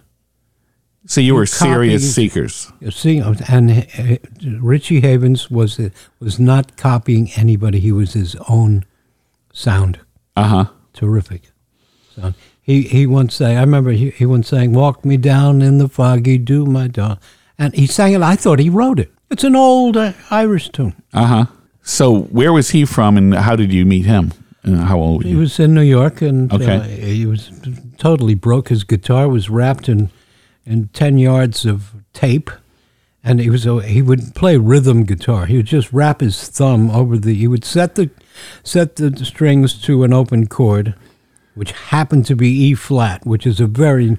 [1.05, 2.71] so you were copying- serious seekers.
[2.79, 4.17] You See, and uh,
[4.59, 5.79] Richie Havens was
[6.19, 7.79] was not copying anybody.
[7.79, 8.86] He was his own
[9.51, 9.99] sound.
[10.35, 10.65] Uh huh.
[10.93, 11.51] Terrific
[12.15, 12.35] sound.
[12.61, 13.57] He he once sang.
[13.57, 17.17] I remember he, he once sang, "Walk me down in the foggy dew, my dawn,"
[17.57, 18.21] and he sang it.
[18.21, 19.11] I thought he wrote it.
[19.29, 20.93] It's an old uh, Irish tune.
[21.13, 21.45] Uh huh.
[21.81, 24.31] So where was he from, and how did you meet him?
[24.63, 26.77] And how old were He was in New York, and Okay.
[26.77, 27.51] uh, he was
[27.97, 28.69] totally broke.
[28.69, 30.09] His guitar was wrapped in
[30.65, 32.49] in ten yards of tape,
[33.23, 35.45] and he was a, he would play rhythm guitar.
[35.45, 37.33] He would just wrap his thumb over the.
[37.33, 38.09] He would set the
[38.63, 40.95] set the strings to an open chord,
[41.55, 44.17] which happened to be E flat, which is a very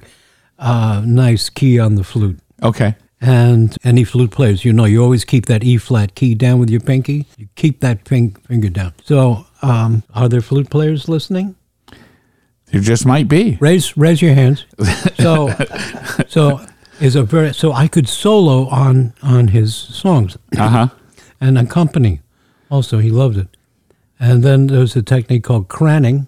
[0.59, 2.38] uh, nice key on the flute.
[2.62, 2.95] Okay.
[3.21, 6.71] And any flute players, you know, you always keep that E flat key down with
[6.71, 7.27] your pinky.
[7.37, 8.95] You keep that pink finger down.
[9.05, 11.57] So, um, are there flute players listening?
[12.67, 13.57] There just might be.
[13.61, 14.64] Raise raise your hands.
[15.17, 15.49] So,
[16.29, 16.67] so
[17.01, 20.89] is a very so I could solo on on his songs Uh huh.
[21.41, 22.21] and accompany.
[22.71, 23.49] Also, he loved it.
[24.19, 26.27] And then there's a technique called craning.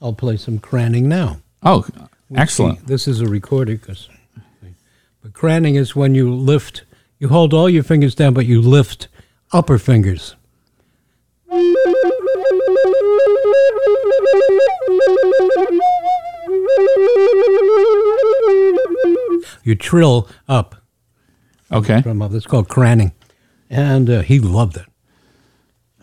[0.00, 1.38] I'll play some craning now.
[1.62, 1.92] Oh, See,
[2.36, 2.86] excellent.
[2.86, 4.08] this is a recorder, 'cause-
[5.22, 6.82] but craning is when you lift,
[7.18, 9.08] you hold all your fingers down, but you lift
[9.52, 10.34] upper fingers.
[19.62, 20.74] You trill up
[21.70, 22.02] Okay.
[22.02, 22.32] from up.
[22.32, 23.12] It's called craning,
[23.70, 24.86] and uh, he loved it.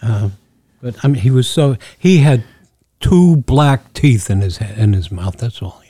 [0.02, 0.30] Uh,
[0.82, 2.44] but I mean, he was so he had
[3.00, 5.38] two black teeth in his head, in his mouth.
[5.38, 5.82] That's all.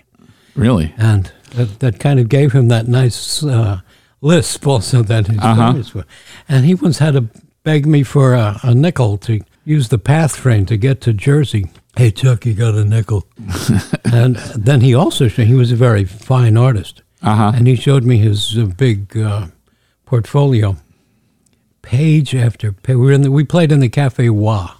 [0.55, 0.93] Really?
[0.97, 3.79] and that, that kind of gave him that nice uh,
[4.19, 5.71] lisp also that he's Uh-huh.
[5.71, 6.03] famous for.
[6.49, 7.29] And he once had to
[7.63, 11.69] beg me for a, a nickel to use the PATH train to get to Jersey.
[11.95, 13.25] Hey Chuck, you got a nickel?
[14.11, 17.51] and then he also he was a very fine artist, Uh huh.
[17.55, 19.47] and he showed me his uh, big uh,
[20.05, 20.77] portfolio,
[21.81, 22.95] page after page.
[22.95, 24.75] We were in the, we played in the Cafe Wha,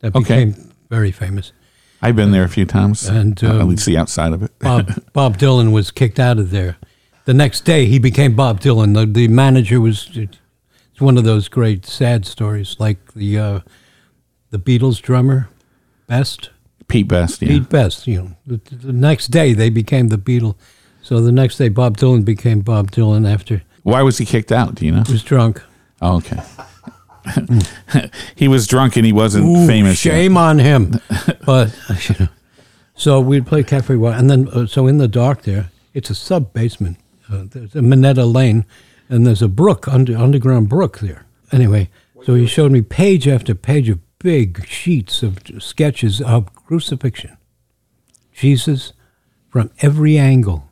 [0.00, 0.44] that Okay.
[0.46, 1.52] became very famous.
[2.00, 4.56] I've been there a few times, And, uh, at um, least the outside of it.
[4.60, 6.76] Bob, Bob Dylan was kicked out of there.
[7.24, 8.94] The next day, he became Bob Dylan.
[8.94, 10.08] The, the manager was.
[10.14, 13.60] It's one of those great sad stories, like the uh,
[14.50, 15.48] the Beatles drummer,
[16.06, 16.50] Best,
[16.86, 17.48] Pete Best, yeah.
[17.48, 18.06] Pete Best.
[18.06, 20.54] You know, the, the next day they became the Beatles.
[21.08, 24.74] So the next day, Bob Dylan became Bob Dylan after Why was he kicked out?
[24.74, 25.04] Do you know?
[25.06, 25.62] he was drunk.
[26.02, 26.38] Oh, okay.
[28.36, 30.04] he was drunk and he wasn't Ooh, famous.
[30.04, 30.12] yet.
[30.12, 31.00] Shame on him.
[31.46, 31.74] but
[32.10, 32.28] you know,
[32.94, 36.14] so we'd play Cafe Wha, and then uh, so in the dark there, it's a
[36.14, 36.98] sub basement.
[37.32, 38.66] Uh, there's a Minetta Lane,
[39.08, 41.24] and there's a brook under underground brook there.
[41.50, 41.88] Anyway,
[42.22, 47.38] so he showed me page after page of big sheets of sketches of crucifixion.
[48.34, 48.92] Jesus
[49.48, 50.67] from every angle,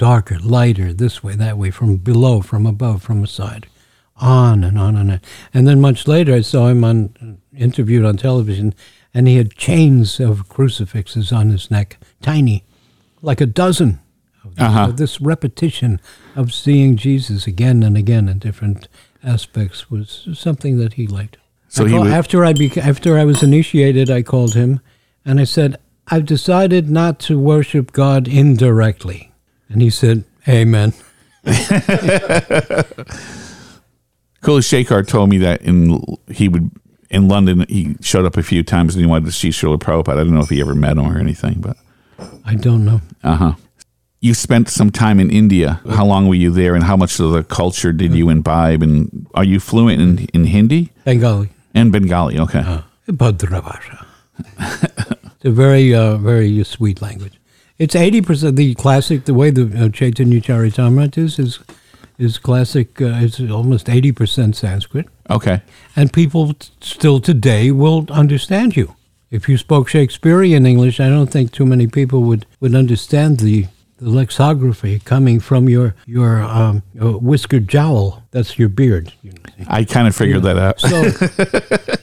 [0.00, 3.66] darker, lighter, this way, that way, from below, from above, from aside,
[4.16, 5.20] on and on and on.
[5.52, 8.74] And then much later, I saw him on interviewed on television,
[9.12, 12.64] and he had chains of crucifixes on his neck, tiny,
[13.20, 14.00] like a dozen.
[14.42, 14.66] Of them.
[14.66, 14.86] Uh-huh.
[14.92, 16.00] This repetition
[16.34, 18.88] of seeing Jesus again and again in different
[19.22, 21.36] aspects was something that he liked.
[21.68, 24.80] So I he call- after I beca- after I was initiated, I called him
[25.26, 29.29] and I said, "I've decided not to worship God indirectly."
[29.70, 30.92] And he said, "Amen."
[34.42, 36.70] Kula Shekar told me that in he would
[37.10, 40.12] in London he showed up a few times and he wanted to see Srila Prabhupada.
[40.20, 41.76] I don't know if he ever met him or anything, but
[42.44, 43.00] I don't know.
[43.22, 43.52] uh huh.
[44.22, 45.80] You spent some time in India.
[45.88, 48.82] How long were you there, and how much of the culture did you imbibe?
[48.82, 51.48] And are you fluent in, in Hindi Bengali.
[51.74, 52.38] and Bengali?
[52.38, 54.04] Okay, Bhadravasha.
[55.36, 57.39] it's a very, uh, very sweet language.
[57.80, 59.24] It's eighty percent the classic.
[59.24, 61.58] The way the uh, Chaitanya Charitamrita is is
[62.18, 63.00] is classic.
[63.00, 65.62] Uh, it's almost eighty percent Sanskrit, okay.
[65.96, 68.94] and people t- still today will understand you.
[69.30, 73.66] If you spoke Shakespearean English, I don't think too many people would, would understand the,
[73.96, 78.22] the lexicography coming from your your um, uh, whiskered jowl.
[78.32, 79.14] That's your beard.
[79.22, 79.64] You know.
[79.68, 80.80] I kind of figured that out.
[80.80, 81.02] So,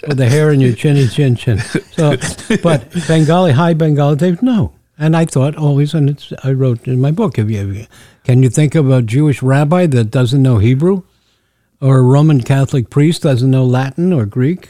[0.07, 1.59] with the hair in your chinny chin chin.
[1.59, 2.17] So,
[2.63, 4.73] but Bengali, high Bengali, they know.
[4.99, 7.85] And I thought always, and it's, I wrote in my book, you,
[8.23, 11.03] can you think of a Jewish rabbi that doesn't know Hebrew?
[11.79, 14.69] Or a Roman Catholic priest doesn't know Latin or Greek?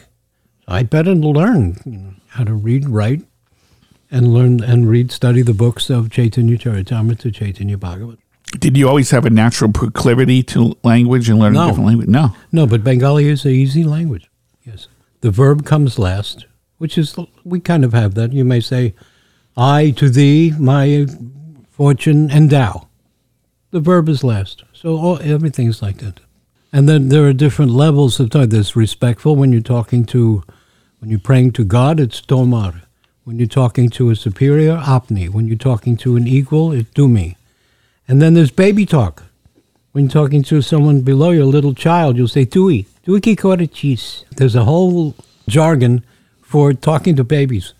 [0.66, 3.22] I better learn how to read, write,
[4.10, 8.18] and learn and read, study the books of Chaitanya Charitamrita, Chaitanya Bhagavat.
[8.58, 11.68] Did you always have a natural proclivity to language and learning No.
[11.68, 12.08] different language?
[12.08, 12.34] No.
[12.52, 14.30] No, but Bengali is an easy language.
[14.64, 14.88] Yes.
[15.22, 16.44] The verb comes last,
[16.76, 18.32] which is, we kind of have that.
[18.34, 18.94] You may say,
[19.58, 21.06] I to thee, my
[21.72, 22.86] fortune endow.
[23.72, 24.62] The verb is last.
[24.72, 26.20] So all, everything's like that.
[26.72, 28.50] And then there are different levels of time.
[28.50, 30.44] There's respectful when you're talking to,
[31.00, 32.82] when you're praying to God, it's tomar.
[33.24, 35.28] When you're talking to a superior, apni.
[35.28, 37.34] When you're talking to an equal, it's tumi.
[38.06, 39.24] And then there's baby talk.
[39.90, 43.34] When you're talking to someone below you, a little child, you'll say tui, tui ki
[43.66, 44.24] cheese.
[44.36, 45.16] There's a whole
[45.48, 46.04] jargon
[46.42, 47.74] for talking to babies.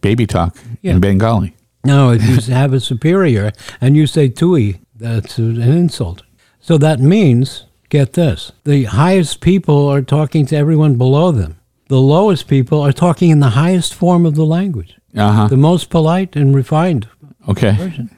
[0.00, 0.92] Baby talk Yeah.
[0.92, 1.54] in Bengali.
[1.84, 6.22] No, if you have a superior and you say tui, that's an insult.
[6.60, 11.56] So that means, get this, the highest people are talking to everyone below them.
[11.88, 15.48] The lowest people are talking in the highest form of the language, Uh huh.
[15.48, 17.08] the most polite and refined
[17.48, 17.72] Okay.
[17.76, 18.10] version.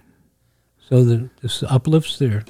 [0.88, 2.44] So the, this uplifts there.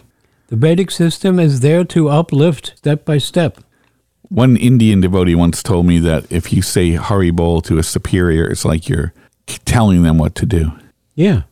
[0.48, 3.58] The Vedic system is there to uplift step by step.
[4.28, 8.46] One Indian devotee once told me that if you say Hari Bol to a superior,
[8.50, 9.12] it's like you're
[9.46, 10.72] telling them what to do.
[11.14, 11.42] Yeah.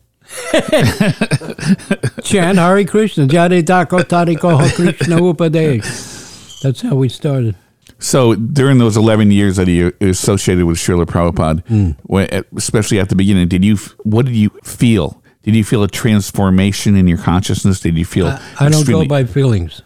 [2.23, 6.61] Chant Hare Krishna, Jare Dako Tariko Krishna Upadesh.
[6.63, 7.57] That's how we started.
[7.99, 11.97] So during those 11 years that you associated with Srila Prabhupada, mm.
[12.05, 15.23] when, especially at the beginning, did you, what did you feel?
[15.43, 17.81] Did you feel a transformation in your consciousness?
[17.81, 19.83] Did you feel I, I don't go by feelings.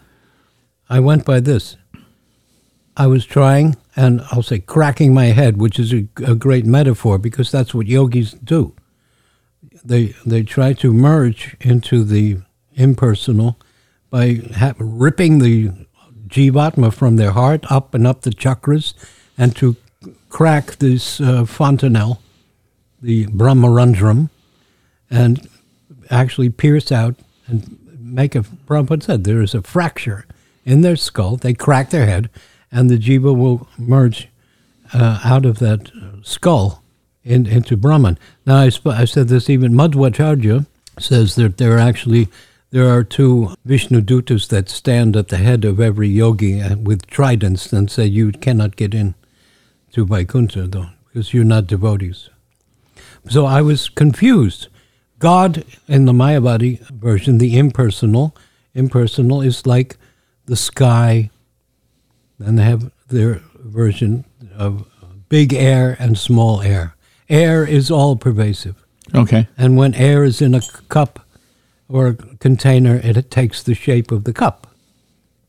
[0.89, 1.77] I went by this.
[2.95, 7.17] I was trying, and I'll say cracking my head, which is a, a great metaphor
[7.17, 8.73] because that's what yogis do.
[9.83, 12.37] They they try to merge into the
[12.73, 13.57] impersonal
[14.09, 15.71] by ha- ripping the
[16.27, 18.93] jivatma from their heart up and up the chakras,
[19.37, 19.75] and to
[20.29, 22.21] crack this uh, fontanelle,
[23.01, 24.29] the brahmarandram,
[25.09, 25.47] and
[26.09, 27.15] actually pierce out
[27.47, 30.25] and make a Prabhupada said there is a fracture
[30.63, 31.37] in their skull.
[31.37, 32.29] They crack their head,
[32.75, 34.27] and the jiva will merge
[34.93, 35.89] uh, out of that
[36.23, 36.83] skull
[37.23, 38.19] in, into Brahman.
[38.45, 40.65] Now I, sp- I said this even Madhvacharya
[40.99, 42.27] says that there are actually
[42.71, 47.07] there are two Vishnu dutas that stand at the head of every yogi uh, with
[47.07, 49.15] tridents and say you cannot get in
[49.93, 52.29] to Vaikuntha though because you're not devotees.
[53.29, 54.67] So I was confused.
[55.19, 58.35] God in the Mayavadi version, the impersonal,
[58.73, 59.95] impersonal is like
[60.45, 61.29] the sky.
[62.39, 64.25] Then they have their version
[64.55, 64.87] of
[65.29, 66.95] big air and small air.
[67.29, 68.75] Air is all pervasive.
[69.13, 69.47] Okay.
[69.57, 71.25] And when air is in a cup
[71.87, 74.67] or a container, it takes the shape of the cup.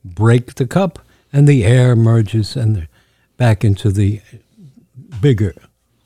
[0.05, 1.01] Break the cup,
[1.33, 2.87] and the air merges and
[3.37, 4.21] back into the
[5.21, 5.55] bigger,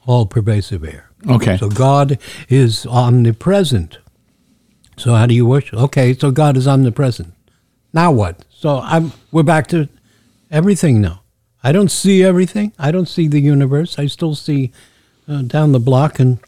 [0.06, 1.10] all pervasive air.
[1.28, 1.56] Okay.
[1.58, 2.18] So God
[2.48, 3.98] is omnipresent.
[4.96, 5.78] So how do you worship?
[5.78, 7.32] Okay, so God is omnipresent.
[7.92, 8.44] Now what?
[8.50, 9.88] So I'm we're back to
[10.50, 11.22] everything now.
[11.62, 12.72] I don't see everything.
[12.78, 13.98] I don't see the universe.
[13.98, 14.72] I still see
[15.28, 16.38] uh, down the block and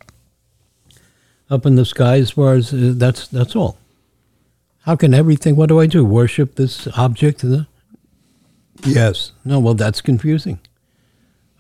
[1.51, 3.77] up in the sky as far as uh, that's that's all.
[4.85, 5.55] How can everything?
[5.55, 6.05] What do I do?
[6.05, 7.45] Worship this object?
[8.85, 9.33] Yes.
[9.45, 9.61] No.
[9.61, 10.59] Well, that's confusing.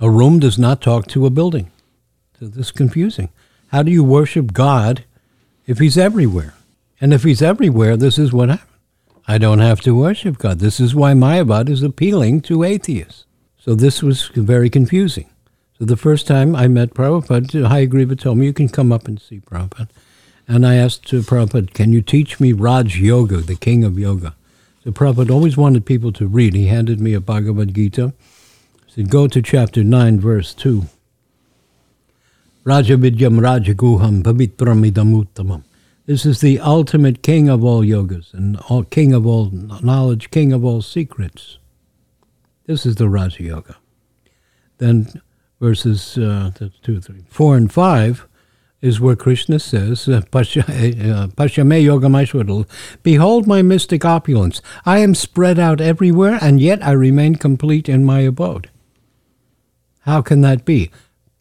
[0.01, 1.71] A room does not talk to a building.
[2.41, 3.29] So this is confusing.
[3.69, 5.05] How do you worship God
[5.67, 6.55] if He's everywhere?
[7.01, 8.72] And if He's everywhere, this is what happens.
[9.27, 10.59] I don't have to worship God.
[10.59, 13.25] This is why Mayavad is appealing to atheists.
[13.59, 15.31] So this was very confusing.
[15.79, 19.21] So the first time I met Prabhupada, Hayagriva told me, you can come up and
[19.21, 19.91] see Prabhupada.
[20.49, 24.35] And I asked uh, Prabhupada, can you teach me Raj Yoga, the king of yoga?
[24.83, 26.55] So Prabhupada always wanted people to read.
[26.55, 28.13] He handed me a Bhagavad Gita.
[28.87, 30.87] He said, go to chapter 9, verse 2.
[32.65, 35.63] Rajavidyam Rajaguham Pavitramidamuttamam.
[36.13, 40.53] This is the ultimate king of all yogas and all, king of all knowledge, king
[40.53, 41.57] of all secrets.
[42.67, 43.77] This is the Raja Yoga.
[44.77, 45.23] Then
[45.59, 46.51] verses uh,
[46.83, 48.29] two, three, four, and five
[48.83, 50.21] is where Krishna says, uh, uh,
[51.31, 52.67] Pashame
[53.03, 54.61] Behold my mystic opulence.
[54.85, 58.69] I am spread out everywhere, and yet I remain complete in my abode.
[60.01, 60.91] How can that be?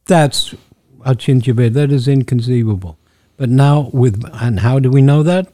[0.05, 0.55] That's
[1.01, 2.97] Achintya That is inconceivable.
[3.41, 5.51] But now, with and how do we know that?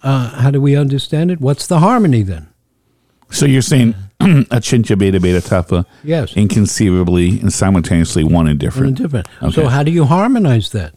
[0.00, 1.40] Uh, how do we understand it?
[1.40, 2.46] What's the harmony then?
[3.32, 4.24] So you're saying a
[4.58, 6.36] Achintya Beta Beta Tattva Yes.
[6.36, 8.96] inconceivably and simultaneously one and different.
[8.96, 9.26] different.
[9.42, 9.50] Okay.
[9.50, 10.94] So how do you harmonize that?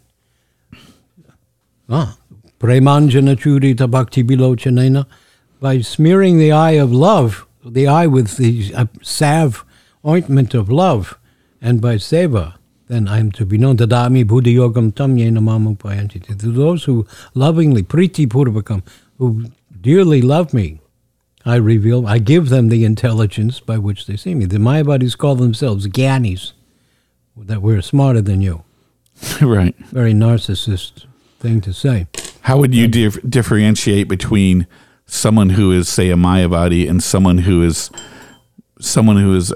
[1.89, 2.15] Ah,
[2.59, 5.07] Premanjana Bhakti Bilochanena,
[5.59, 9.65] by smearing the eye of love, the eye with the uh, salve
[10.05, 11.17] ointment of love,
[11.59, 12.53] and by seva,
[12.87, 13.77] then I am to be known.
[13.77, 16.37] Tadami Buddha Yogam Tam Yena Mamupayanti.
[16.37, 18.83] To those who lovingly, Priti Purvakam,
[19.17, 19.45] who
[19.79, 20.79] dearly love me,
[21.45, 24.45] I reveal, I give them the intelligence by which they see me.
[24.45, 26.53] The Mayavadis call themselves Gyanis,
[27.35, 28.63] that we're smarter than you.
[29.41, 29.75] right.
[29.87, 31.05] Very narcissist
[31.39, 32.07] thing to say.
[32.41, 34.67] How would you dif- differentiate between
[35.05, 37.89] someone who is, say, a Mayavadi and someone who is
[38.79, 39.53] someone who is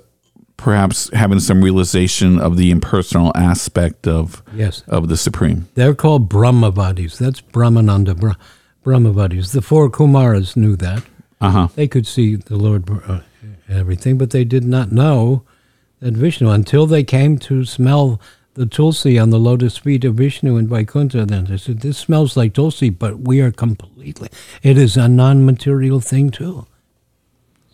[0.58, 4.84] perhaps having some realization of the impersonal aspect of Yes.
[4.88, 5.68] of the supreme?
[5.76, 7.18] They're called Brahmavadis.
[7.18, 8.36] That's Brahmananda, Bra-
[8.86, 9.52] Brahmavadis.
[9.52, 11.04] The four Kumaras knew that.
[11.40, 11.68] Uh huh.
[11.76, 13.20] They could see the Lord uh,
[13.70, 15.44] everything, but they did not know
[16.00, 18.20] that Vishnu until they came to smell
[18.56, 21.26] the tulsi on the lotus feet of Vishnu in Vaikuntha.
[21.26, 24.30] Then they said, "This smells like tulsi, but we are completely.
[24.64, 26.66] It is a non-material thing too."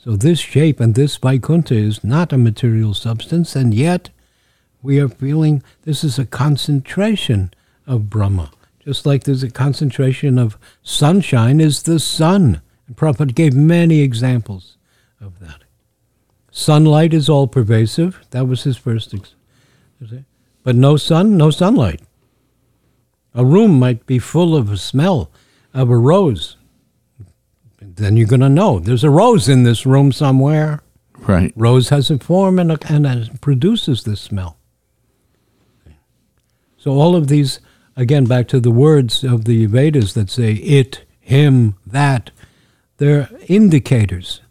[0.03, 4.09] So this shape and this Vaikuntha is not a material substance, and yet
[4.81, 7.53] we are feeling this is a concentration
[7.87, 8.51] of Brahma.
[8.83, 12.61] Just like there's a concentration of sunshine is the sun.
[12.85, 14.75] And Prabhupada gave many examples
[15.21, 15.63] of that.
[16.51, 18.19] Sunlight is all pervasive.
[18.31, 19.35] That was his first ex-
[20.63, 22.01] but no sun, no sunlight.
[23.33, 25.31] A room might be full of a smell
[25.73, 26.57] of a rose.
[27.95, 30.81] Then you're going to know there's a rose in this room somewhere.
[31.19, 31.53] Right.
[31.55, 34.57] Rose has a form and, a, and it produces this smell.
[36.77, 37.59] So all of these,
[37.95, 42.31] again, back to the words of the Vedas that say it, him, that,
[42.97, 44.41] they're indicators.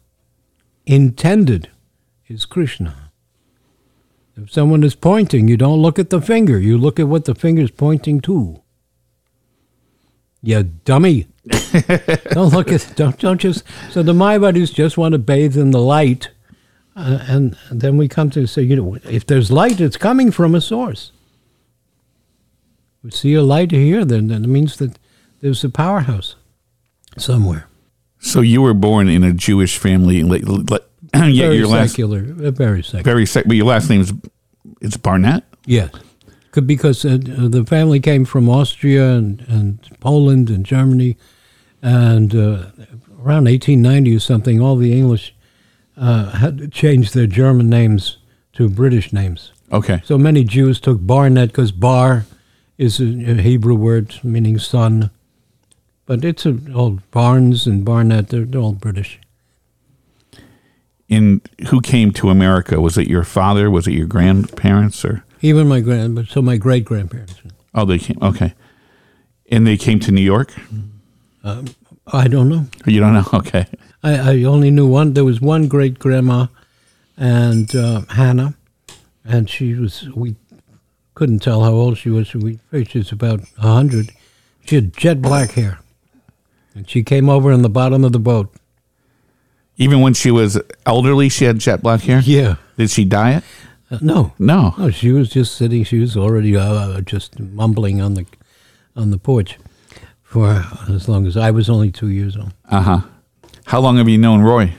[0.85, 1.69] Intended
[2.27, 3.11] is Krishna.
[4.35, 6.57] If someone is pointing, you don't look at the finger.
[6.57, 8.63] You look at what the finger is pointing to.
[10.41, 11.27] You dummy.
[12.31, 15.81] don't look at don't don't just so the Mayavadis just want to bathe in the
[15.81, 16.29] light,
[16.95, 20.55] uh, and then we come to say you know if there's light, it's coming from
[20.55, 21.11] a source.
[23.03, 24.97] We see a light here, then it means that
[25.41, 26.35] there's a powerhouse
[27.17, 27.67] somewhere.
[28.19, 32.19] So you were born in a Jewish family, like, like yet very your last secular,
[32.19, 33.03] uh, very secular.
[33.03, 34.13] very sec- but your last name is
[34.79, 35.43] it's Barnett.
[35.65, 35.91] Yes,
[36.65, 41.17] because uh, the family came from Austria and, and Poland and Germany,
[41.83, 42.71] and uh,
[43.19, 45.35] around 1890 or something, all the English
[45.97, 48.17] uh, had changed their German names
[48.53, 49.51] to British names.
[49.71, 50.01] Okay.
[50.05, 52.25] So many Jews took Barnett because Bar
[52.77, 55.11] is a, Hebrew word meaning son,
[56.05, 58.29] but it's a, all Barnes and Barnett.
[58.29, 59.19] They're, they're all British.
[61.09, 62.79] In who came to America?
[62.79, 63.69] Was it your father?
[63.69, 65.03] Was it your grandparents?
[65.03, 67.35] Or Even my grand, but so my great grandparents.
[67.75, 68.17] oh, they came.
[68.21, 68.53] Okay,
[69.51, 70.53] and they came to New York.
[71.43, 72.65] I don't know.
[72.85, 73.25] You don't know?
[73.33, 73.65] Okay.
[74.05, 75.13] I, I only knew one.
[75.13, 76.47] There was one great grandma,
[77.17, 78.55] and uh, Hannah,
[79.23, 80.09] and she was.
[80.13, 80.35] We
[81.15, 82.33] couldn't tell how old she was.
[82.33, 84.11] We figured she was about a hundred.
[84.65, 85.79] She had jet black hair,
[86.75, 88.53] and she came over in the bottom of the boat.
[89.77, 92.19] Even when she was elderly, she had jet black hair.
[92.19, 92.55] Yeah.
[92.77, 93.43] Did she dye it?
[93.89, 94.73] Uh, no, No.
[94.77, 95.83] no, she was just sitting.
[95.85, 98.25] She was already uh, just mumbling on the
[98.95, 99.57] on the porch
[100.33, 102.51] for as long as I was only two years old.
[102.67, 103.01] Uh huh.
[103.65, 104.73] How long have you known Roy?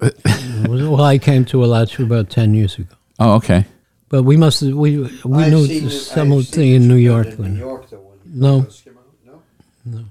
[0.68, 2.94] well, I came to Alachua about ten years ago.
[3.18, 3.64] Oh, okay.
[4.08, 6.38] But we must we we I've knew seen it- something
[6.70, 7.26] I've in New York.
[7.28, 8.62] in when- New York, though, when he No.
[8.62, 8.88] first.
[9.84, 10.04] No.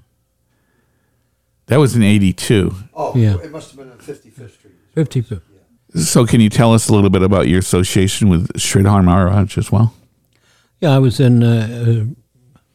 [1.66, 2.74] That was in '82.
[2.94, 3.36] Oh, Yeah.
[3.42, 4.72] it must have been on 55th Street.
[4.94, 5.42] 55th.
[5.94, 9.70] So, can you tell us a little bit about your association with Sridhar Maharaj as
[9.72, 9.92] well?
[10.80, 11.42] Yeah, I was in.
[11.42, 11.48] Uh,
[11.88, 12.04] uh,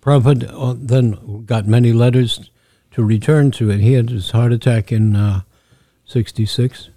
[0.02, 2.50] Prabhupada uh, then got many letters
[2.92, 3.80] to return to it.
[3.80, 5.42] He had his heart attack in uh,
[6.06, 6.90] 66,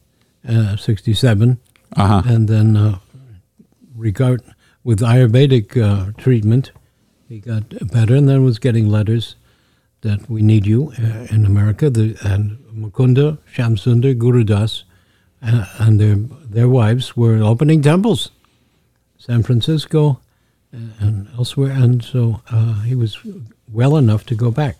[0.48, 1.58] uh, 67,
[1.96, 2.22] Uh huh.
[2.26, 2.98] and then uh,
[3.94, 4.42] regard
[4.82, 6.72] with Ayurvedic uh, treatment,
[7.28, 9.36] he got better, and then was getting letters
[10.02, 11.88] that we need you uh, in America.
[11.90, 14.82] The, and Mukunda, Shamsundar, Gurudas,
[15.42, 18.30] uh, and their their wives were opening temples,
[19.16, 20.20] San Francisco,
[21.00, 21.70] and elsewhere.
[21.72, 23.18] And so uh, he was
[23.72, 24.76] well enough to go back.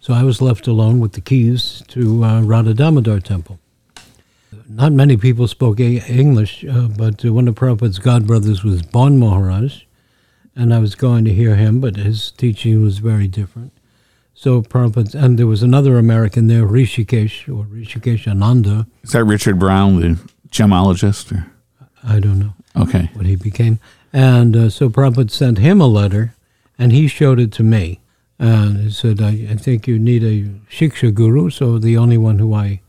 [0.00, 3.58] So I was left alone with the keys to uh, Radha Damodar Temple.
[4.68, 9.18] Not many people spoke a- English, uh, but uh, one of Prabhupada's godbrothers was Bon
[9.18, 9.82] Maharaj,
[10.56, 13.72] and I was going to hear him, but his teaching was very different.
[14.34, 19.58] So Prabhupada, and there was another American there, Rishikesh, or Rishikesh Ananda, Is that Richard
[19.58, 20.18] Brown, the
[20.50, 21.30] gemologist?
[21.32, 21.46] Or?
[22.02, 23.10] I don't know Okay.
[23.14, 23.78] what he became.
[24.12, 26.34] And uh, so Prabhupada sent him a letter,
[26.78, 28.00] and he showed it to me.
[28.38, 32.38] And he said, I, I think you need a Shiksha Guru, so the only one
[32.38, 32.80] who I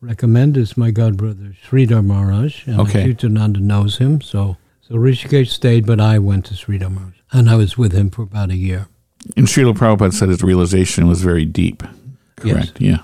[0.00, 2.66] recommend is my godbrother Sridhar Maharaj.
[2.66, 3.04] And Okay.
[3.04, 7.14] Achyutananda knows him, so, so Rishikesh stayed, but I went to Sridhar Maharaj.
[7.30, 8.88] And I was with him for about a year.
[9.36, 11.82] And Srila Prabhupada said his realization was very deep.
[12.36, 12.80] Correct.
[12.80, 12.98] Yeah.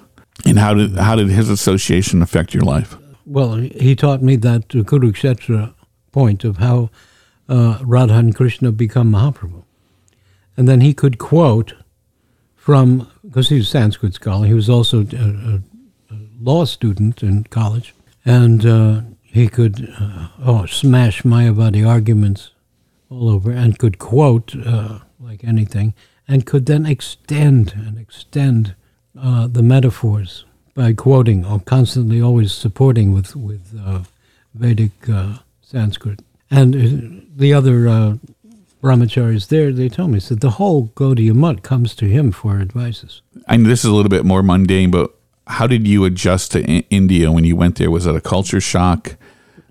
[0.44, 2.96] And how did how did his association affect your life?
[3.24, 5.74] Well, he taught me that Kurukshetra
[6.12, 6.90] point of how
[7.48, 9.64] uh, Radha and Krishna become Mahaprabhu.
[10.56, 11.74] And then he could quote
[12.56, 15.62] from, because he was a Sanskrit scholar, he was also a, a,
[16.10, 17.94] a law student in college,
[18.24, 22.50] and uh, he could, uh, oh, smash Mayavadi arguments
[23.10, 25.94] all over and could quote uh, like anything
[26.26, 28.74] and could then extend and extend
[29.18, 30.44] uh, the metaphors
[30.74, 34.00] by quoting or constantly always supporting with, with uh,
[34.54, 34.92] Vedic
[35.62, 36.20] Sanskrit.
[36.50, 38.14] And uh, the other uh,
[38.82, 43.22] brahmacharis there, they told me, said the whole Gaudiya Mutt comes to him for advices.
[43.46, 45.14] I know this is a little bit more mundane, but
[45.46, 47.90] how did you adjust to I- India when you went there?
[47.90, 49.16] Was it a culture shock?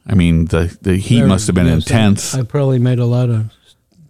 [0.06, 2.34] I mean, the the heat Very- must have been yes, I- intense.
[2.36, 3.52] I, probably made a lot of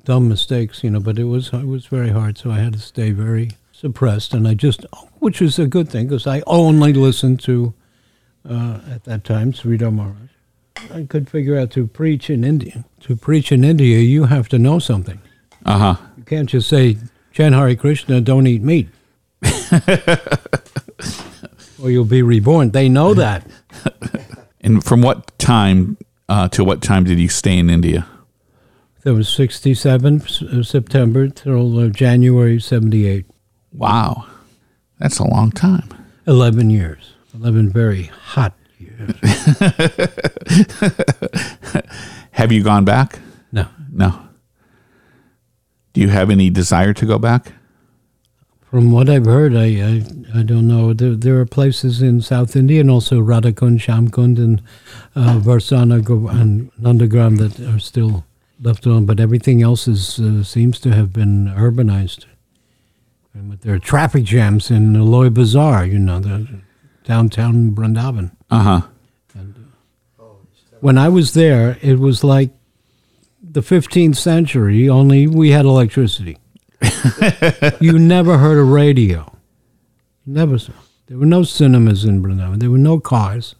[0.06, 2.80] dumb mistakes, you know, but it was it was very hard, so I had to
[2.80, 4.86] stay very suppressed, and I just,
[5.20, 7.74] which was a good thing because I only listened to
[8.50, 10.30] uh, at that time Sridhar Maharaj.
[10.94, 12.86] I could figure out to preach in India.
[13.02, 15.20] To preach in India, you have to know something.
[15.66, 15.96] Uh huh.
[16.18, 16.98] You can't just say
[17.34, 18.90] Chan Hare Krishna, don't eat meat.
[21.82, 22.72] or you'll be reborn.
[22.72, 23.46] They know that.
[24.60, 25.98] And from what time
[26.28, 28.06] uh, to what time did you stay in India?
[29.04, 33.26] That was 67 s- uh, September till uh, January 78.
[33.72, 34.26] Wow,
[35.00, 35.88] that's a long time.
[36.26, 37.14] 11 years.
[37.34, 38.04] 11 very
[38.34, 38.54] hot.
[42.32, 43.20] Have you gone back?
[43.52, 43.68] No.
[43.92, 44.20] No.
[45.94, 47.54] Do you have any desire to go back?
[48.70, 50.04] From what I've heard, I, I,
[50.40, 50.94] I don't know.
[50.94, 54.62] There, there are places in South India and also Radhakund, Shamkund, and
[55.16, 55.98] uh, Varsana
[56.40, 58.26] and Nandagram that are still
[58.62, 62.26] left alone, but everything else is, uh, seems to have been urbanized.
[63.34, 66.48] And with there are traffic jams in Aloy Bazaar, you know, the
[67.04, 68.32] downtown Vrindavan.
[68.50, 68.82] Uh huh.
[70.80, 72.52] When I was there, it was like
[73.42, 76.38] the 15th century, only we had electricity.
[77.82, 79.36] you never heard a radio.
[80.26, 80.74] Never saw.
[81.08, 82.60] There were no cinemas in Vrindavan.
[82.60, 83.56] There were no cars.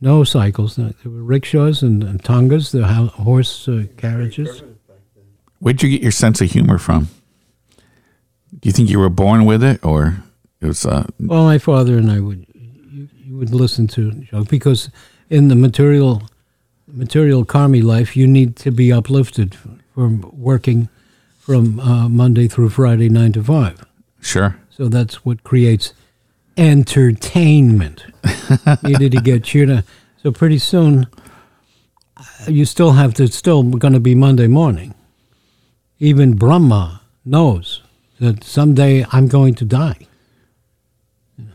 [0.00, 0.76] No cycles.
[0.76, 4.62] There were rickshaws and, and tongas, the ho- horse uh, carriages.
[5.58, 7.08] Where'd you get your sense of humor from?
[7.78, 10.22] Do you think you were born with it, or
[10.60, 10.84] it was?
[10.86, 12.46] Uh, Well, my father and I would
[13.40, 14.90] would listen to because
[15.30, 16.22] in the material
[16.86, 19.56] material karmi life, you need to be uplifted
[19.94, 20.88] from working
[21.38, 23.84] from uh, Monday through Friday, nine to five.
[24.20, 24.56] sure.
[24.68, 25.94] So that's what creates
[26.56, 28.04] entertainment.
[28.82, 29.84] Needed to get cheered up.
[30.22, 31.06] So pretty soon,
[32.16, 34.94] uh, you still have to, it's still going to be Monday morning.
[35.98, 37.82] Even Brahma knows
[38.20, 39.98] that someday I'm going to die.
[41.36, 41.54] You know,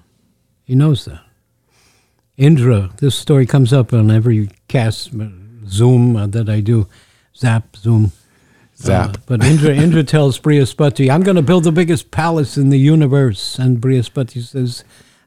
[0.65, 1.24] He knows that.
[2.38, 5.27] Indra, this story comes up on every cast, uh,
[5.67, 6.88] Zoom uh, that I do,
[7.36, 8.11] Zap, Zoom.
[8.77, 9.09] Zap.
[9.17, 12.79] Uh, but Indra, Indra tells Brihaspati, I'm going to build the biggest palace in the
[12.79, 13.57] universe.
[13.57, 14.83] And Brihaspati says,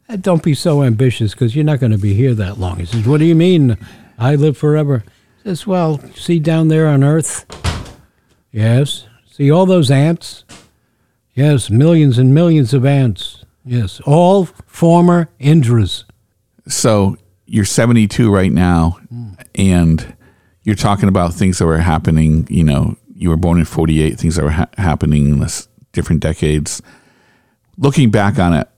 [0.09, 2.78] "Eh, Don't be so ambitious because you're not going to be here that long.
[2.78, 3.78] He says, What do you mean?
[4.18, 5.02] I live forever.
[5.42, 7.46] He says, Well, see down there on Earth?
[8.52, 9.06] Yes.
[9.30, 10.44] See all those ants?
[11.34, 13.44] Yes, millions and millions of ants.
[13.64, 16.04] Yes, all former Indras.
[16.69, 17.16] So
[17.47, 18.99] you're 72 right now,
[19.55, 20.14] and
[20.62, 22.47] you're talking about things that were happening.
[22.51, 24.19] You know, you were born in 48.
[24.19, 26.83] Things that were ha- happening in this different decades.
[27.79, 28.69] Looking back on it,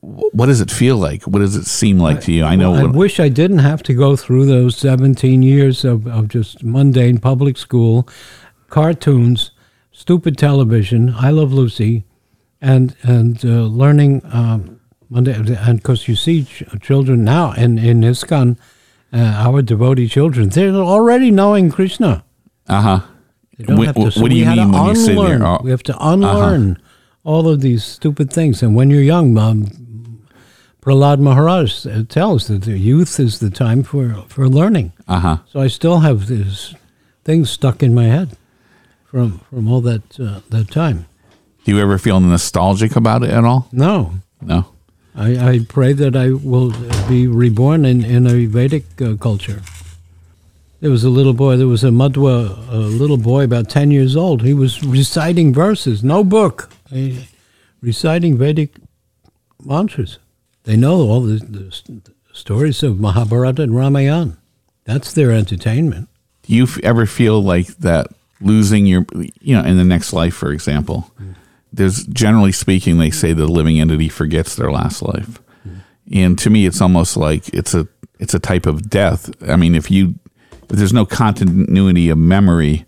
[0.00, 1.24] what does it feel like?
[1.24, 2.44] What does it seem like to you?
[2.44, 2.74] I know.
[2.74, 6.62] I when- wish I didn't have to go through those 17 years of, of just
[6.62, 8.08] mundane public school,
[8.70, 9.50] cartoons,
[9.92, 12.04] stupid television, I Love Lucy,
[12.60, 14.22] and and uh, learning.
[14.32, 14.77] Um,
[15.10, 18.56] Monday, and because you see ch- children now in, in ISKCON,
[19.12, 22.24] uh, our devotee children, they're already knowing Krishna.
[22.68, 23.00] uh huh.
[23.56, 25.38] They don't Wh- have to, so what do you mean when you say unlearn.
[25.40, 25.48] there?
[25.48, 26.76] Oh, We have to unlearn
[27.24, 28.62] all of these stupid things.
[28.62, 29.66] And when you're young, um,
[30.80, 34.92] Prahlad Maharaj uh, tells that the youth is the time for, for learning.
[35.08, 35.36] Uh huh.
[35.50, 36.74] So I still have these
[37.24, 38.36] things stuck in my head
[39.04, 41.06] from from all that uh, that time.
[41.64, 43.68] Do you ever feel nostalgic about it at all?
[43.72, 44.72] No, No.
[45.18, 46.72] I, I pray that I will
[47.08, 49.62] be reborn in, in a Vedic uh, culture.
[50.80, 54.14] There was a little boy, there was a Madhwa, a little boy about 10 years
[54.14, 54.42] old.
[54.42, 57.24] He was reciting verses, no book, eh,
[57.82, 58.76] reciting Vedic
[59.64, 60.18] mantras.
[60.62, 62.02] They know all the, the
[62.32, 64.38] stories of Mahabharata and Ramayana.
[64.84, 66.08] That's their entertainment.
[66.42, 68.06] Do you f- ever feel like that
[68.40, 69.04] losing your,
[69.40, 71.10] you know, in the next life, for example,
[71.72, 75.40] there's generally speaking, they say the living entity forgets their last life.
[76.12, 77.86] And to me, it's almost like it's a,
[78.18, 79.30] it's a type of death.
[79.46, 80.14] I mean, if you,
[80.52, 82.86] if there's no continuity of memory,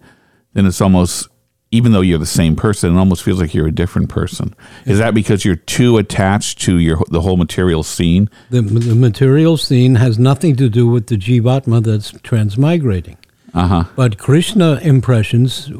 [0.54, 1.28] then it's almost,
[1.70, 4.54] even though you're the same person, it almost feels like you're a different person.
[4.86, 8.30] Is that because you're too attached to your, the whole material scene?
[8.48, 13.18] The, the material scene has nothing to do with the Jivatma that's transmigrating.
[13.52, 13.84] Uh huh.
[13.96, 15.70] But Krishna impressions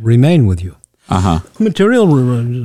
[0.00, 0.76] remain with you.
[1.10, 1.40] Uh huh.
[1.58, 2.06] Material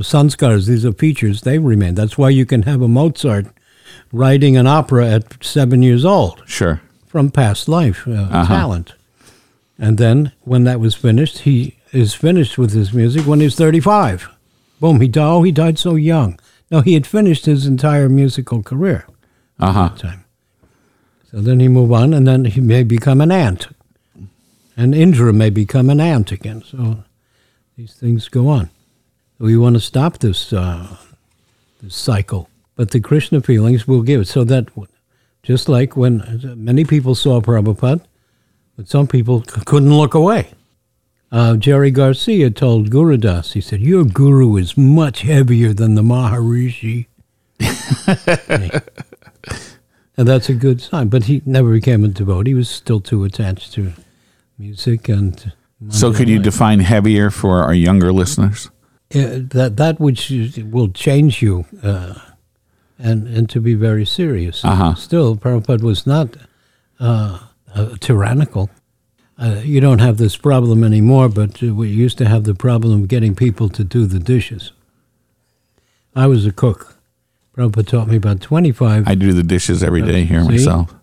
[0.03, 1.95] sanskars, these are features, they remain.
[1.95, 3.45] That's why you can have a Mozart
[4.11, 6.81] writing an opera at seven years old Sure.
[7.07, 8.93] from past life uh, talent.
[9.79, 14.29] And then when that was finished, he is finished with his music when he's 35.
[14.79, 15.23] Boom, he died.
[15.25, 16.37] Oh, he died so young.
[16.69, 19.05] No, he had finished his entire musical career
[19.59, 19.87] Uh huh.
[19.89, 20.25] that time.
[21.31, 23.67] So then he move on, and then he may become an ant.
[24.75, 26.61] And Indra may become an ant again.
[26.65, 27.03] So
[27.75, 28.69] these things go on.
[29.39, 30.97] We want to stop this, uh,
[31.81, 32.49] this cycle.
[32.75, 34.27] But the Krishna feelings will give it.
[34.27, 34.69] So that,
[35.43, 38.01] just like when many people saw Prabhupada,
[38.75, 40.49] but some people c- couldn't look away.
[41.31, 46.01] Uh, Jerry Garcia told Guru Das, he said, Your guru is much heavier than the
[46.01, 47.07] Maharishi.
[50.15, 51.07] And that's a good sign.
[51.07, 52.51] But he never became a devotee.
[52.51, 53.93] He was still too attached to
[54.57, 55.51] music and.
[55.89, 58.69] So could you define heavier for our younger listeners?
[59.13, 60.31] Uh, that that which
[60.71, 62.15] will change you, uh,
[62.97, 64.65] and and to be very serious.
[64.65, 64.95] Uh-huh.
[64.95, 66.35] Still, Prabhupada was not
[66.99, 67.39] uh,
[67.75, 68.69] uh, tyrannical.
[69.37, 73.03] Uh, you don't have this problem anymore, but uh, we used to have the problem
[73.03, 74.71] of getting people to do the dishes.
[76.15, 76.97] I was a cook.
[77.55, 79.07] Prabhupada taught me about twenty-five.
[79.07, 80.49] I do the dishes every day here See?
[80.49, 80.93] myself.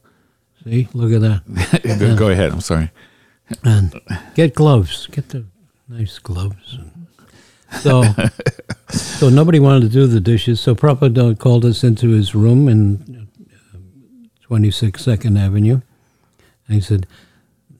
[0.64, 2.16] See, look at that.
[2.18, 2.52] go ahead.
[2.52, 2.90] I'm sorry.
[3.64, 4.00] And
[4.34, 5.06] get gloves.
[5.08, 5.44] Get the
[5.88, 6.78] nice gloves.
[7.80, 8.02] So,
[8.88, 10.60] so nobody wanted to do the dishes.
[10.60, 13.28] So Prabhupada called us into his room in
[13.74, 13.78] uh,
[14.42, 15.80] Twenty Six Second Avenue,
[16.66, 17.06] and he said,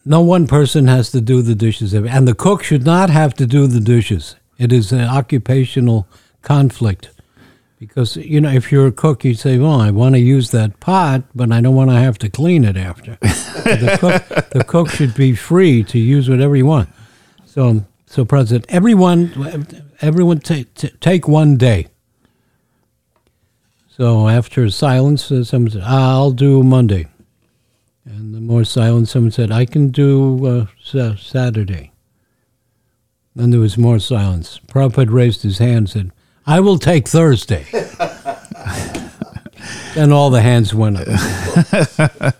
[0.04, 3.46] "No one person has to do the dishes, and the cook should not have to
[3.46, 4.36] do the dishes.
[4.58, 6.06] It is an occupational
[6.42, 7.10] conflict
[7.80, 10.78] Because you know, if you're a cook, you say, "Well, I want to use that
[10.80, 14.90] pot, but I don't want to have to clean it after." the, cook, the cook
[14.90, 16.90] should be free to use whatever you want.
[17.46, 19.66] So, so President, everyone,
[20.02, 21.86] everyone, ta ta- take one day.
[23.88, 27.08] So after silence, uh, someone said, "I'll do Monday,"
[28.04, 31.92] and the more silence, someone said, "I can do uh, sa- Saturday."
[33.34, 34.60] Then there was more silence.
[34.66, 36.12] Prabhupada raised his hand and said,
[36.46, 37.66] I will take Thursday.
[39.96, 41.06] and all the hands went up.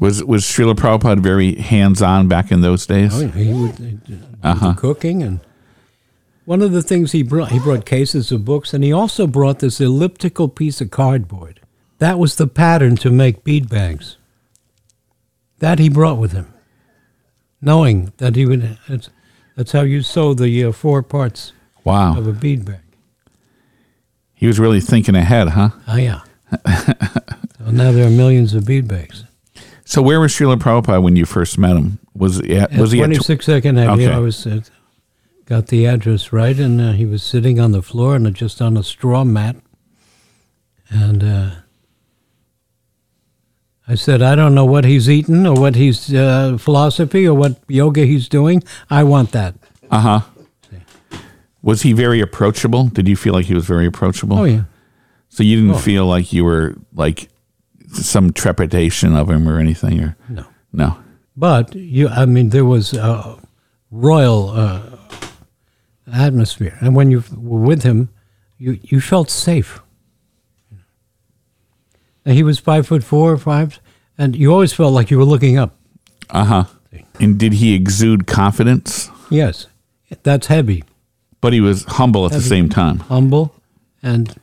[0.00, 3.12] Was was Srila Prabhupada very hands on back in those days?
[3.20, 5.40] Oh, yeah, he would uh, the cooking and
[6.44, 9.58] one of the things he brought he brought cases of books and he also brought
[9.58, 11.58] this elliptical piece of cardboard.
[11.98, 14.18] That was the pattern to make bead bags.
[15.58, 16.54] That he brought with him,
[17.60, 18.78] knowing that he would.
[18.88, 19.10] That's,
[19.56, 21.52] that's how you sew the uh, four parts
[21.82, 22.16] Wow.
[22.16, 22.82] of a bead bag.
[24.38, 25.70] He was really thinking ahead, huh?
[25.88, 26.20] Oh yeah.
[26.64, 29.24] so now there are millions of bead bags.
[29.84, 31.98] So where was Srila Prabhupada when you first met him?
[32.14, 34.06] Was he at, was he at Twenty six second Avenue?
[34.06, 34.14] Okay.
[34.14, 34.60] I was uh,
[35.46, 38.76] got the address right, and uh, he was sitting on the floor and just on
[38.76, 39.56] a straw mat.
[40.88, 41.50] And uh,
[43.88, 47.58] I said, I don't know what he's eating or what he's uh, philosophy or what
[47.66, 48.62] yoga he's doing.
[48.88, 49.54] I want that.
[49.90, 50.20] uh huh?
[51.62, 52.88] Was he very approachable?
[52.88, 54.38] Did you feel like he was very approachable?
[54.38, 54.62] Oh yeah.
[55.28, 55.78] So you didn't Oh.
[55.78, 57.28] feel like you were like
[57.92, 60.44] some trepidation of him or anything, or No.
[60.72, 60.96] no?
[61.36, 63.38] But you, I mean, there was a
[63.90, 64.80] royal uh,
[66.12, 68.08] atmosphere, and when you were with him,
[68.58, 69.80] you you felt safe.
[72.24, 73.80] And he was five foot four or five,
[74.18, 75.76] and you always felt like you were looking up.
[76.30, 76.64] Uh huh.
[77.20, 79.10] And did he exude confidence?
[79.30, 79.66] Yes,
[80.22, 80.84] that's heavy,
[81.40, 82.98] But he was humble at the same time.
[83.00, 83.54] humble,
[84.02, 84.34] and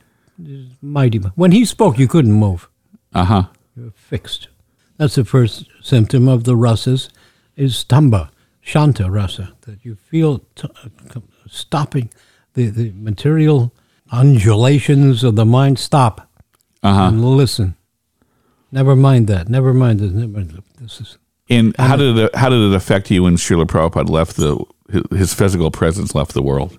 [0.80, 1.18] mighty.
[1.34, 2.68] When he spoke, you couldn't move.
[3.14, 3.42] Uh huh.
[3.76, 4.48] You were fixed.
[4.96, 7.10] That's the first symptom of the rasas,
[7.56, 8.30] is stambha,
[8.62, 10.68] shanta rasa, that you feel t-
[11.14, 12.10] uh, stopping
[12.54, 13.72] the, the material
[14.10, 15.78] undulations of the mind.
[15.78, 16.28] Stop
[16.82, 17.02] Uh huh.
[17.08, 17.74] and listen.
[18.72, 19.48] Never mind that.
[19.48, 20.12] Never mind this.
[20.12, 20.44] Never,
[20.80, 21.18] this is
[21.48, 24.62] And how did it how did it affect you when Srila Prabhupada left the
[25.10, 26.78] his physical presence left the world?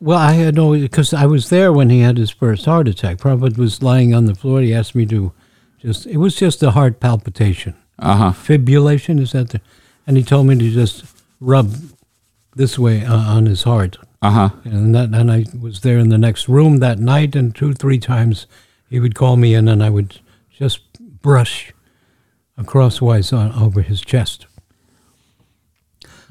[0.00, 0.18] Well.
[0.18, 3.18] I had no because I was there when he had his first heart attack.
[3.18, 4.60] Prabhupada was lying on the floor.
[4.60, 5.32] He asked me to
[5.78, 6.06] just.
[6.06, 7.74] It was just a heart palpitation.
[7.98, 8.30] Uh huh.
[8.32, 9.60] fibrillation is that the,
[10.06, 11.04] and he told me to just
[11.38, 11.74] rub
[12.56, 14.48] this way uh, on his heart Uh huh.
[14.64, 17.98] and that and I was there in the next room that night and two three
[17.98, 18.46] times
[18.88, 20.18] he would call me in and I would
[20.50, 20.80] just
[21.20, 21.72] brush
[22.64, 24.46] crosswise on over his chest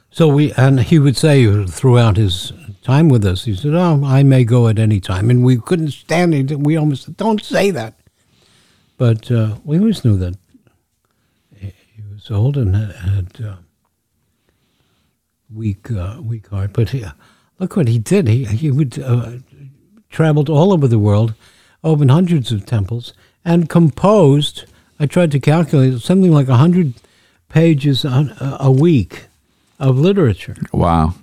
[0.10, 2.52] so we and he would say throughout his
[2.84, 5.92] time with us he said oh I may go at any time and we couldn't
[5.92, 7.96] stand it we almost said, don't say that
[9.00, 10.36] but uh, we always knew that
[11.56, 13.56] he was old and had, uh,
[15.54, 16.74] weak uh, weak heart.
[16.74, 17.06] But he,
[17.60, 18.28] look what he did.
[18.28, 19.38] He he would uh,
[20.10, 21.34] traveled all over the world,
[21.84, 23.14] opened hundreds of temples,
[23.44, 24.66] and composed.
[25.00, 26.94] I tried to calculate something like hundred
[27.48, 29.28] pages on, a week
[29.80, 31.14] of literature Wow.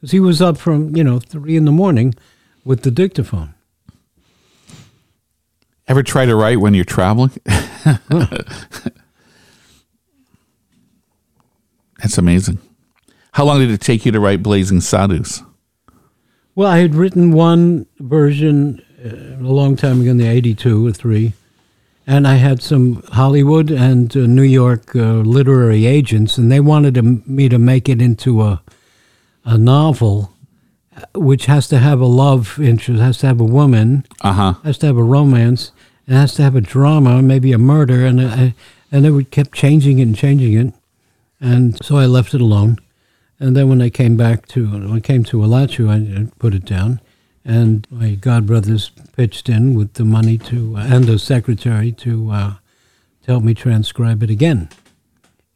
[0.00, 2.14] Because he was up from you know three in the morning
[2.64, 3.54] with the dictaphone.
[5.86, 7.32] Ever try to write when you're traveling?
[11.98, 12.58] That's amazing.
[13.32, 15.42] How long did it take you to write Blazing Sadhus?
[16.54, 20.92] Well, I had written one version uh, a long time ago in the 82 or
[20.92, 21.32] 3.
[22.06, 26.94] And I had some Hollywood and uh, New York uh, literary agents, and they wanted
[26.94, 28.62] to, me to make it into a,
[29.54, 30.16] a novel,
[30.96, 34.52] uh, which has to have a love interest, has to have a woman, Uh huh.
[34.64, 35.72] has to have a romance,
[36.06, 38.54] and has to have a drama, maybe a murder, and I,
[38.92, 40.74] and they would kept changing it and changing it,
[41.40, 42.76] and so I left it alone.
[43.42, 46.54] And then when I came back to when I came to Alachua, I, I put
[46.54, 47.00] it down,
[47.44, 52.52] and my godbrothers pitched in with the money to and a secretary to uh,
[53.22, 54.68] to help me transcribe it again,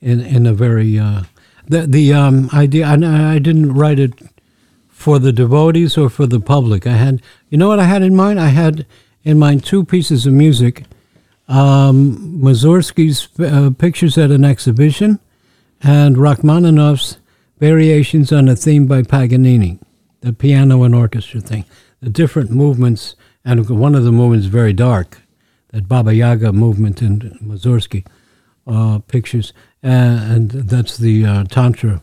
[0.01, 1.23] in in a very uh,
[1.67, 2.87] the the um, idea.
[2.87, 4.13] And I, didn't write it
[4.89, 6.87] for the devotees or for the public.
[6.87, 8.41] I had, you know what I had in mind?
[8.41, 8.87] I had
[9.23, 10.85] in mind two pieces of music.
[11.47, 15.19] Um, Mussorgsky's uh, pictures at an exhibition
[15.83, 17.19] and Rachmaninoff's
[17.59, 19.79] variations on a theme by Paganini,
[20.21, 21.65] the piano and orchestra thing.
[22.01, 25.21] The different movements, and one of the movements very dark,
[25.69, 28.07] that Baba Yaga movement in Mussorgsky
[28.67, 29.53] uh, pictures,
[29.89, 32.03] and that's the uh, Tantra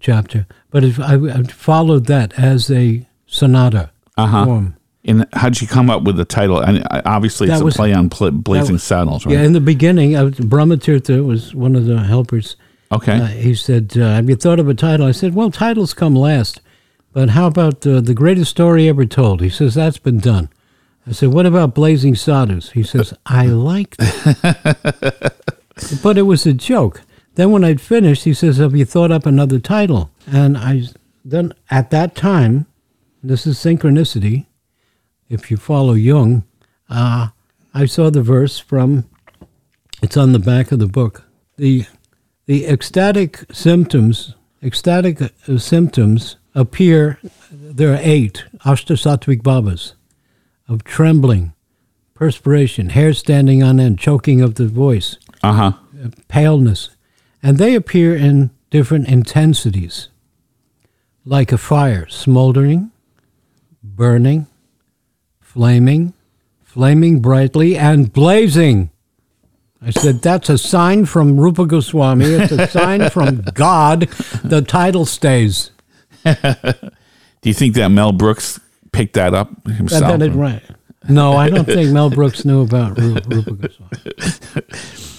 [0.00, 0.46] chapter.
[0.70, 4.44] But if I, I followed that as a sonata Uh-huh.
[4.44, 4.76] form.
[5.04, 6.58] And how'd you come up with the title?
[6.60, 9.34] And uh, obviously, it's That a play on pl- Blazing was- Saddles, right?
[9.34, 12.56] Yeah, in the beginning, I was, Brahmatirtha was one of the helpers.
[12.90, 13.18] okay.
[13.20, 16.14] Uh, he said, uh, "Have you thought of a title?" I said, "Well, titles come
[16.16, 16.60] last,
[17.12, 20.48] but how about uh, the greatest story ever told?" He says, "That's been done."
[21.06, 25.34] I said, "What about Blazing Saddles?" He says, "I like that,"
[26.02, 27.02] but it was a joke.
[27.34, 30.84] Then when I'd finished, he says, "Have you thought up another title?" And I
[31.24, 32.66] then at that time,
[33.22, 34.46] this is synchronicity.
[35.28, 36.44] If you follow Jung,
[36.88, 37.28] uh,
[37.74, 39.04] I saw the verse from.
[40.02, 41.24] It's on the back of the book.
[41.56, 41.84] The
[42.46, 47.18] the ecstatic symptoms, ecstatic uh, symptoms appear.
[47.50, 49.94] There are eight ashtasattvic bhavas
[50.68, 51.52] of trembling,
[52.14, 55.72] perspiration, hair standing on end, choking of the voice, Uh huh.
[56.28, 56.90] paleness,
[57.42, 60.08] and they appear in different intensities,
[61.24, 62.90] like a fire, smoldering,
[63.82, 64.46] burning,
[65.40, 66.12] flaming,
[66.64, 68.90] flaming brightly, and blazing.
[69.80, 72.24] I said, that's a sign from Rupa Goswami.
[72.24, 74.08] It's a sign from God.
[74.42, 75.70] The title stays.
[76.24, 76.34] Do
[77.44, 78.58] you think that Mel Brooks
[78.90, 80.02] picked that up himself?
[80.02, 80.62] got it right.
[81.08, 84.62] No, I don't think Mel Brooks knew about Rupa Goswami.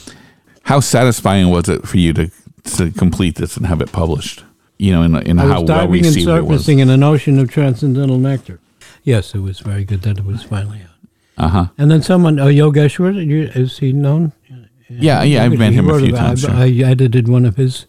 [0.68, 2.30] How satisfying was it for you to
[2.78, 4.44] to complete this and have it published?
[4.78, 6.60] You know, in, in how well diving and received it was.
[6.60, 8.60] surfacing in an ocean of transcendental nectar.
[9.04, 11.46] Yes, it was very good that it was finally out.
[11.46, 11.66] Uh huh.
[11.78, 14.34] And then someone, oh, Yogeshwar, you- is he known?
[14.90, 16.46] Yeah, yeah, I've met him a few about- times.
[16.46, 17.86] I, I edited one of his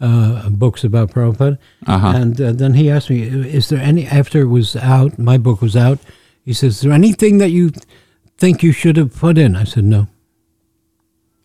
[0.00, 1.58] uh, books about Prabhupada.
[1.86, 2.12] Uh-huh.
[2.14, 5.60] And uh, then he asked me, is there any, after it was out, my book
[5.62, 5.98] was out,
[6.44, 7.72] he says, is there anything that you
[8.38, 9.56] think you should have put in?
[9.56, 10.08] I said, no.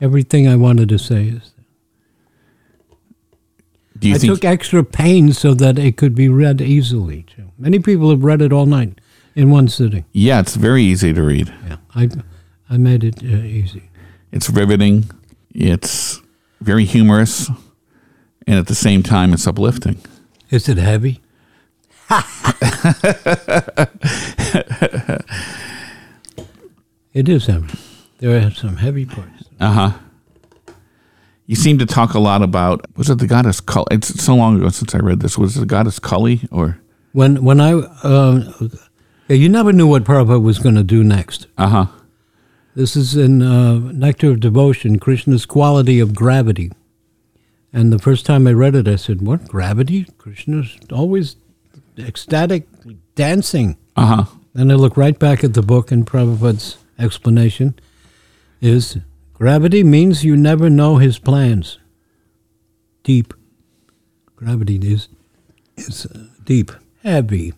[0.02, 1.52] Everything I wanted to say is.
[3.98, 7.24] Do you I took extra pains so that it could be read easily.
[7.24, 7.52] Too.
[7.58, 9.00] Many people have read it all night
[9.36, 10.06] in one sitting.
[10.12, 11.54] yeah, it's very easy to read.
[11.68, 12.10] Yeah, I,
[12.70, 13.90] I made it uh, easy.
[14.32, 15.10] It's riveting.
[15.54, 16.22] It's
[16.62, 17.50] very humorous,
[18.46, 20.00] and at the same time, it's uplifting.
[20.50, 21.22] Is it heavy?
[27.14, 27.78] it is heavy.
[28.20, 29.35] There are some heavy parts.
[29.60, 29.92] Uh huh.
[31.48, 33.86] You seem to talk a lot about was it the goddess Kali?
[33.92, 35.38] It's so long ago since I read this.
[35.38, 36.80] Was it the goddess Kali or?
[37.14, 38.52] When when I uh,
[39.28, 41.48] yeah, you never knew what Prabhupada was going to do next.
[41.58, 41.86] Uh huh.
[42.76, 46.72] This is in uh, Nectar of Devotion, Krishna's quality of gravity.
[47.72, 50.06] And the first time I read it, I said, "What gravity?
[50.18, 51.36] Krishna's always
[51.98, 52.68] ecstatic,
[53.16, 54.26] dancing." Uh huh.
[54.54, 57.78] Then I look right back at the book, and Prabhupada's explanation
[58.62, 58.98] is
[59.36, 61.78] gravity means you never know his plans.
[63.04, 63.34] Deep.
[64.36, 65.08] Gravity is,
[65.78, 66.72] is uh, deep,
[67.04, 67.54] heavy.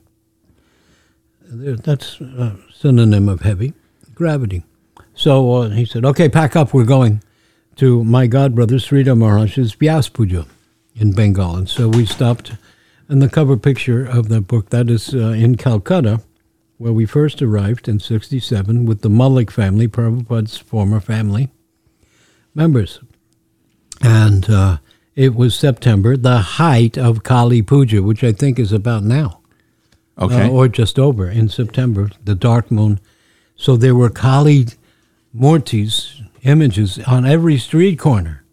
[1.41, 3.73] That's a synonym of heavy,
[4.13, 4.63] gravity.
[5.15, 7.23] So uh, he said, okay, pack up, we're going
[7.77, 10.45] to my godbrother Sridhar Maharaj's Vyas Puja
[10.95, 11.55] in Bengal.
[11.55, 12.53] And so we stopped,
[13.07, 16.21] and the cover picture of the book, that is uh, in Calcutta,
[16.77, 21.49] where we first arrived in 67 with the Mullik family, Prabhupada's former family
[22.57, 22.99] members.
[24.01, 24.77] And uh,
[25.15, 29.39] it was September, the height of Kali Puja, which I think is about now
[30.19, 30.47] Okay.
[30.47, 32.99] uh, or just over in September, the dark moon.
[33.55, 34.65] So there were Kali
[35.35, 38.43] Murtis images on every street corner,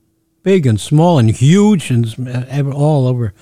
[0.43, 3.33] big and small and huge and all over,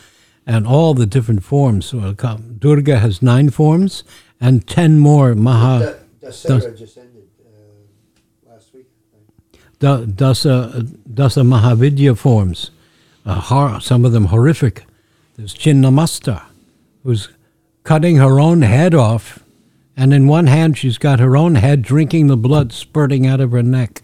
[0.47, 1.87] and all the different forms.
[1.87, 2.13] So
[2.59, 4.05] Durga has nine forms
[4.41, 8.87] and ten more Maha That, that Sarah just ended uh, last week.
[9.13, 9.23] right?
[9.83, 12.71] Da, Dasa Dasa Mahavidya forms.
[13.27, 14.85] Uh, hor- some of them horrific.
[15.37, 16.43] There's Chinnamasta,
[17.03, 17.29] who's
[17.85, 19.41] cutting her own head off,
[19.97, 23.51] and in one hand she's got her own head drinking the blood spurting out of
[23.51, 24.03] her neck.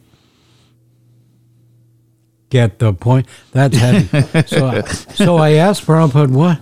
[2.51, 3.27] Get the point?
[3.53, 4.43] That's heavy.
[4.47, 6.61] so, I, so I asked Prabhupada, what,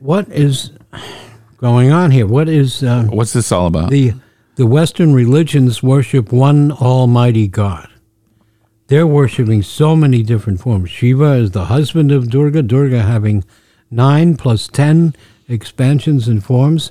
[0.00, 0.72] what is
[1.58, 2.26] going on here?
[2.26, 3.90] What is uh, What's this all about?
[3.90, 4.14] the
[4.58, 7.88] the Western religions worship one Almighty God.
[8.88, 10.90] They're worshiping so many different forms.
[10.90, 12.62] Shiva is the husband of Durga.
[12.62, 13.44] Durga having
[13.88, 15.14] nine plus ten
[15.48, 16.90] expansions and forms.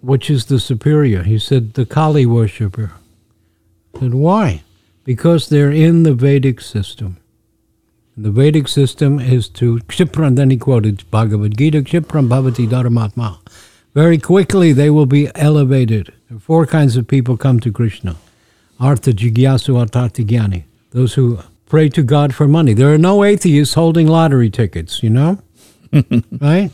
[0.00, 1.24] Which is the superior?
[1.24, 2.92] He said the Kali worshiper.
[3.98, 4.62] Said why?
[5.02, 7.16] Because they're in the Vedic system.
[8.16, 13.40] The Vedic system is to Kshipran, then he quoted Bhagavad Gita, Kshipram Bhavati Dharmatma.
[13.92, 16.12] Very quickly they will be elevated.
[16.40, 18.16] Four kinds of people come to Krishna.
[18.78, 20.64] Artha Jigyasu Artharthi Gyani.
[20.90, 22.74] Those who pray to God for money.
[22.74, 25.38] There are no atheists holding lottery tickets, you know?
[26.40, 26.70] right?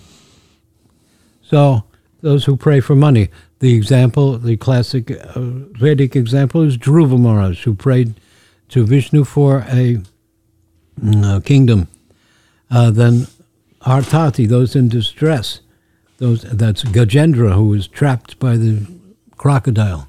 [1.42, 1.84] So
[2.20, 3.28] those who pray for money.
[3.60, 8.14] The example, the classic uh, Vedic example is Dhruva Maharaj, who prayed
[8.70, 10.00] to Vishnu for a
[11.14, 11.88] uh, kingdom.
[12.70, 13.28] Uh, then
[13.82, 15.60] Artati, those in distress,
[16.18, 18.86] those that's Gajendra, who was trapped by the
[19.36, 20.08] crocodile.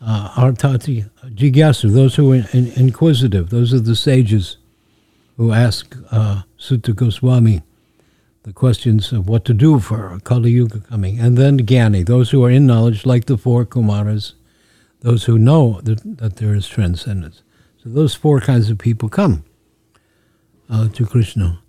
[0.00, 4.58] Uh, Artati, Jigyasu, those who are in, inquisitive, those are the sages
[5.36, 7.62] who ask uh, Suta Goswami
[8.42, 11.18] the questions of what to do for Kali Yuga coming.
[11.18, 14.34] And then Gyani, those who are in knowledge, like the four Kumaras,
[15.00, 17.42] those who know that, that there is transcendence.
[17.82, 19.44] So those four kinds of people come
[20.70, 21.60] uh, to Krishna.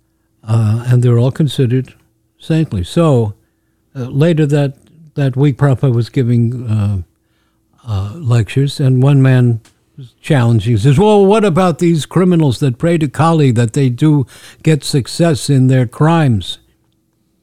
[0.44, 1.94] Uh, and they're all considered
[2.38, 2.84] saintly.
[2.84, 3.34] So
[3.94, 4.76] uh, later that,
[5.18, 7.02] that week, Prabhupada was giving uh,
[7.86, 9.60] uh, lectures, and one man
[9.96, 10.72] was challenging.
[10.72, 14.26] He says, Well, what about these criminals that pray to Kali that they do
[14.62, 16.58] get success in their crimes?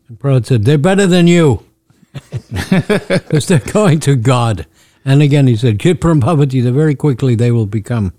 [0.08, 1.66] And Prabhupada said, They're better than you
[2.52, 4.66] because they're going to God.
[5.04, 8.14] And again, he said, Bhavati, that very quickly they will become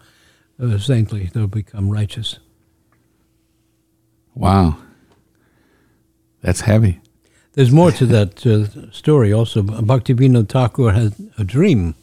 [0.63, 2.39] uh, saintly, they'll become righteous.
[4.35, 4.77] Wow.
[6.43, 7.01] That's heavy.
[7.57, 9.63] There's more to that uh, story also.
[9.63, 11.95] Bhaktivinoda Thakur had a dream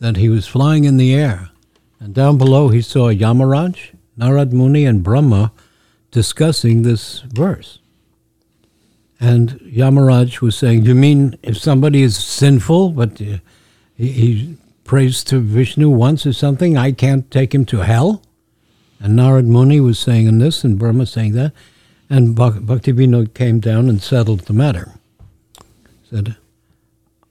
[0.00, 1.50] that he was flying in the air,
[2.00, 5.52] and down below he saw Yamaraj, Narad Muni, and Brahma
[6.10, 7.78] discussing this verse.
[9.20, 13.38] And Yamaraj was saying, You mean if somebody is sinful, but uh,
[13.94, 18.24] he, he prays to Vishnu once or something, I can't take him to hell?
[18.98, 21.52] And Narad Muni was saying this, and Brahma saying that.
[22.14, 24.92] And Bhak- Bhaktivinoda came down and settled the matter.
[26.08, 26.36] Said,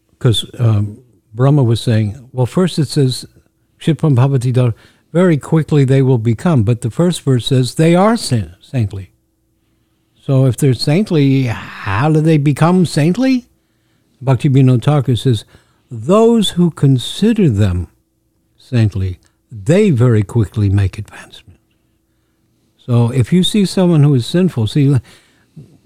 [0.09, 1.01] because um,
[1.33, 3.25] Brahma was saying, well, first it says,
[3.79, 4.75] Bhavati Dar,
[5.13, 6.63] very quickly they will become.
[6.63, 9.13] But the first verse says they are sa- saintly.
[10.21, 13.45] So if they're saintly, how do they become saintly?
[14.21, 15.45] Bhakti Vinod Thakur says,
[15.89, 17.87] those who consider them
[18.57, 19.19] saintly,
[19.49, 21.42] they very quickly make advancement.
[22.85, 25.01] So if you see someone who is sinful, see, a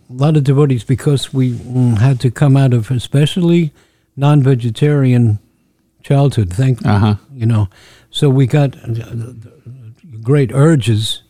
[0.09, 3.71] lot of devotees, because we mm, had to come out of especially
[4.15, 5.37] non-vegetarian
[6.01, 7.15] childhood, thank Uh-huh.
[7.35, 7.67] you know,
[8.09, 9.33] so we got uh,
[10.23, 11.21] great urges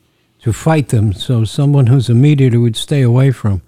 [0.41, 1.13] to fight them.
[1.13, 3.61] So someone who's a meat eater would stay away from,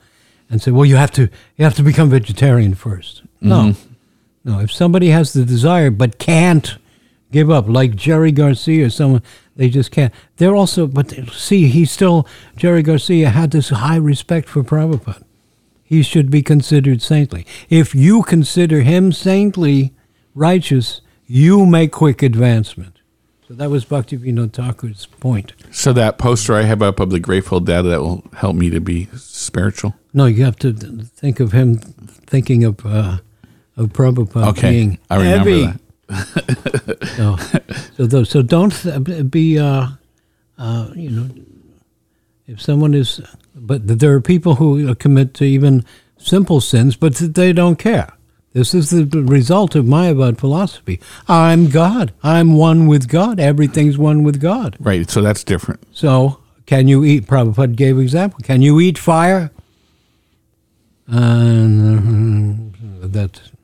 [0.49, 1.23] and say, "Well, you have to
[1.57, 3.73] you have to become vegetarian 1st No,
[4.45, 4.59] no.
[4.59, 6.77] If somebody has the desire but can't
[7.31, 9.21] give up, like Jerry Garcia or someone,
[9.59, 10.13] they just can't.
[10.37, 15.21] They're also, but see, he still Jerry Garcia had this high respect for Prabhupada.
[15.83, 17.45] He should be considered saintly.
[17.69, 19.91] If you consider him saintly,
[20.33, 22.95] righteous, you make quick advancement.
[23.49, 25.51] So that was Bhaktivinoda Thakur's point.
[25.71, 28.79] So that poster I have up of the Grateful Dead that will help me to
[28.79, 29.93] be spiritual.
[30.13, 33.17] No, you have to think of him thinking of uh,
[33.75, 35.65] of Prabhupada Okay, being I remember heavy.
[35.65, 35.81] that.
[37.15, 37.35] So,
[37.97, 39.87] so, those, so don't th- be, uh,
[40.57, 41.29] uh, you know,
[42.47, 43.19] if someone is,
[43.53, 45.83] but there are people who commit to even
[46.17, 48.13] simple sins, but they don't care.
[48.53, 50.99] This is the result of Mayavad philosophy.
[51.27, 52.13] I'm God.
[52.23, 53.39] I'm one with God.
[53.39, 54.75] Everything's one with God.
[54.79, 55.09] Right.
[55.09, 55.85] So that's different.
[55.91, 57.27] So, can you eat?
[57.27, 58.39] Prabhupada gave example.
[58.43, 59.51] Can you eat fire?
[61.07, 63.58] And uh, that that is it.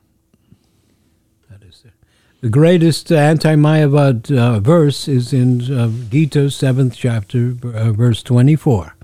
[2.42, 8.94] The greatest anti-Mayavad uh, verse is in uh, Gita, seventh chapter, uh, verse twenty-four.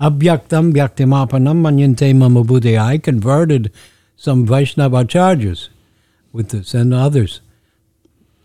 [0.00, 2.40] Abhyaktam vyaktimapanam manyante mama.
[2.82, 3.70] I converted
[4.16, 5.68] some Vaishnava acharyas
[6.32, 7.42] with this and others.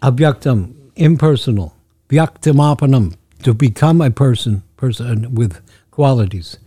[0.01, 1.73] Abhyaktam, impersonal.
[2.09, 6.57] Vyaktimapanam, to become a person, person with qualities.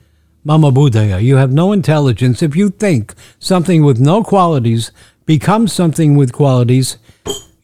[0.45, 2.43] Mama Buddhaya, you have no intelligence.
[2.43, 4.93] If you think something with no qualities
[5.27, 6.97] becomes something with qualities,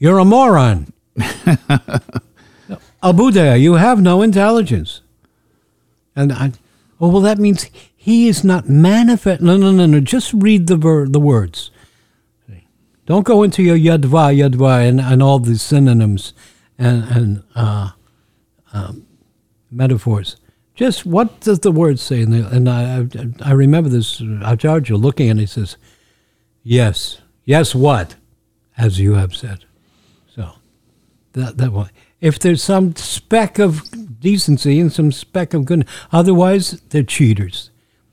[0.03, 0.93] you're a moron.
[3.05, 5.01] Abudaya, you have no intelligence.
[6.17, 6.51] And I,
[7.01, 9.41] oh, well, that means he is not manifest.
[9.41, 10.01] No, no, no, no.
[10.01, 11.71] Just read the ver- the words.
[13.07, 16.35] Don't go into your yadva, yadva, and, and all the synonyms
[16.77, 17.91] and, and uh,
[18.73, 19.07] um,
[19.71, 20.35] metaphors.
[20.75, 22.23] Just what does the word say?
[22.23, 23.03] And, the, and I,
[23.47, 25.77] I, I remember this Acharya looking and he says,
[26.65, 28.17] Yes, yes, what?
[28.77, 29.65] As you have said.
[31.33, 31.91] That that one.
[32.21, 37.71] If there's some speck of decency and some speck of goodness, otherwise they're cheaters.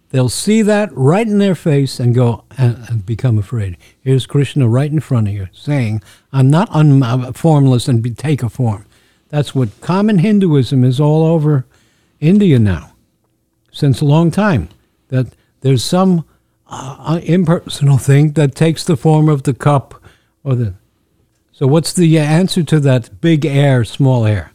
[0.10, 3.78] They'll see that right in their face and go and, and become afraid.
[4.02, 6.02] Here's Krishna right in front of you saying,
[6.34, 8.86] "I'm not un- I'm formless and be, take a form."
[9.30, 11.68] That's what common Hinduism is all over
[12.20, 12.94] India now,
[13.72, 14.70] since a long time.
[15.10, 15.28] That
[15.62, 16.26] there's some
[16.68, 20.02] uh, impersonal thing that takes the form of the cup
[20.44, 20.74] or the.
[21.60, 24.54] So what's the answer to that big air, small air?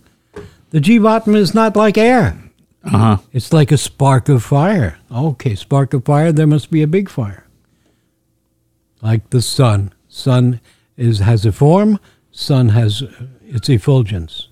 [0.71, 2.43] The Jivatma is not like air.
[2.83, 3.17] Uh huh.
[3.31, 4.99] It's like a spark of fire.
[5.13, 7.47] Okay, spark of fire, there must be a big fire.
[9.03, 9.93] Like the sun.
[10.09, 10.63] Sun
[10.97, 12.01] is has a form,
[12.31, 14.49] sun has uh, its effulgence.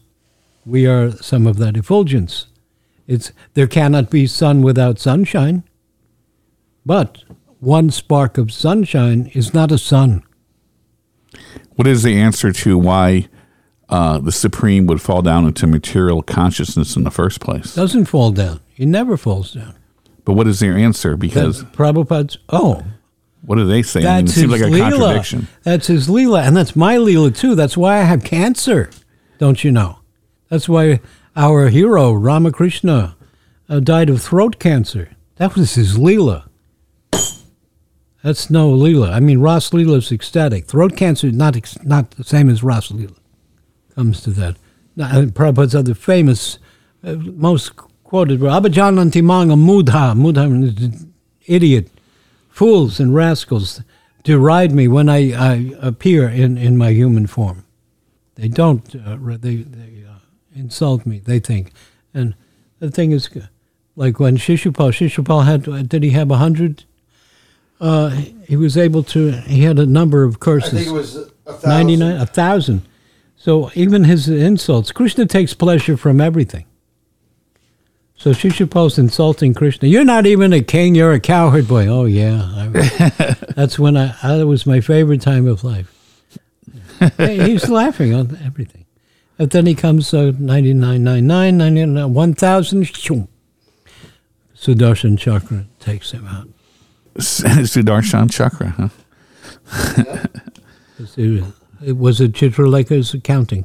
[0.66, 2.48] We are some of that effulgence.
[3.06, 5.64] It's there cannot be sun without sunshine.
[6.84, 7.24] But
[7.60, 10.22] one spark of sunshine is not a sun.
[11.76, 13.28] What is the answer to why
[13.88, 17.74] uh, the Supreme would fall down into material consciousness in the first place?
[17.74, 18.60] Doesn't fall down.
[18.68, 19.74] He never falls down.
[20.24, 21.16] But what is their answer?
[21.16, 22.84] Because That Prabhupada's oh,
[23.44, 24.00] what do they say?
[24.00, 24.90] I mean, it That's seems his like a Leela.
[24.90, 25.48] contradiction.
[25.64, 27.54] That's his Leela, and that's my Leela too.
[27.54, 28.90] That's why I have cancer,
[29.38, 29.98] don't you know?
[30.48, 31.00] That's why
[31.34, 33.16] our hero, Ramakrishna,
[33.68, 35.10] uh, died of throat cancer.
[35.36, 36.44] That was his Leela.
[38.22, 39.12] That's no Leela.
[39.12, 40.66] I mean, Ras Leela is ecstatic.
[40.66, 43.16] Throat cancer is not, ex- not the same as Ras Leela.
[43.94, 44.56] Comes to that.
[44.94, 46.58] Now, and Prabhupada's other famous,
[47.04, 50.14] uh, most quoted were Abhajananti Manga Mudha.
[50.14, 51.06] Mudha is
[51.46, 51.88] idiot
[52.52, 53.82] fools and rascals
[54.22, 57.64] deride me when I, I appear in, in my human form.
[58.36, 60.18] They don't, uh, they, they uh,
[60.54, 61.72] insult me, they think.
[62.14, 62.34] And
[62.78, 63.46] the thing is, uh,
[63.96, 66.84] like when Shishupal, Shishupal had, did he have a hundred?
[67.82, 68.10] Uh,
[68.46, 70.72] he was able to, he had a number of I curses.
[70.72, 71.28] think it was
[71.64, 72.82] 99, a thousand.
[73.36, 76.64] So even his insults, Krishna takes pleasure from everything.
[78.14, 79.88] So Shishupal's insulting Krishna.
[79.88, 80.94] You're not even a king.
[80.94, 81.88] You're a cowherd boy.
[81.88, 84.14] Oh yeah, I, that's when I.
[84.22, 85.92] That was my favorite time of life.
[87.18, 88.84] He's laughing on everything,
[89.40, 92.84] and then he comes uh, 9999, 99, 1000.
[92.84, 93.26] shoom.
[94.56, 96.46] Sudarshan Chakra takes him out.
[97.16, 98.88] Sudarshan Chakra, huh?
[101.16, 101.44] It,
[101.84, 103.64] it was a Chitraleka's counting.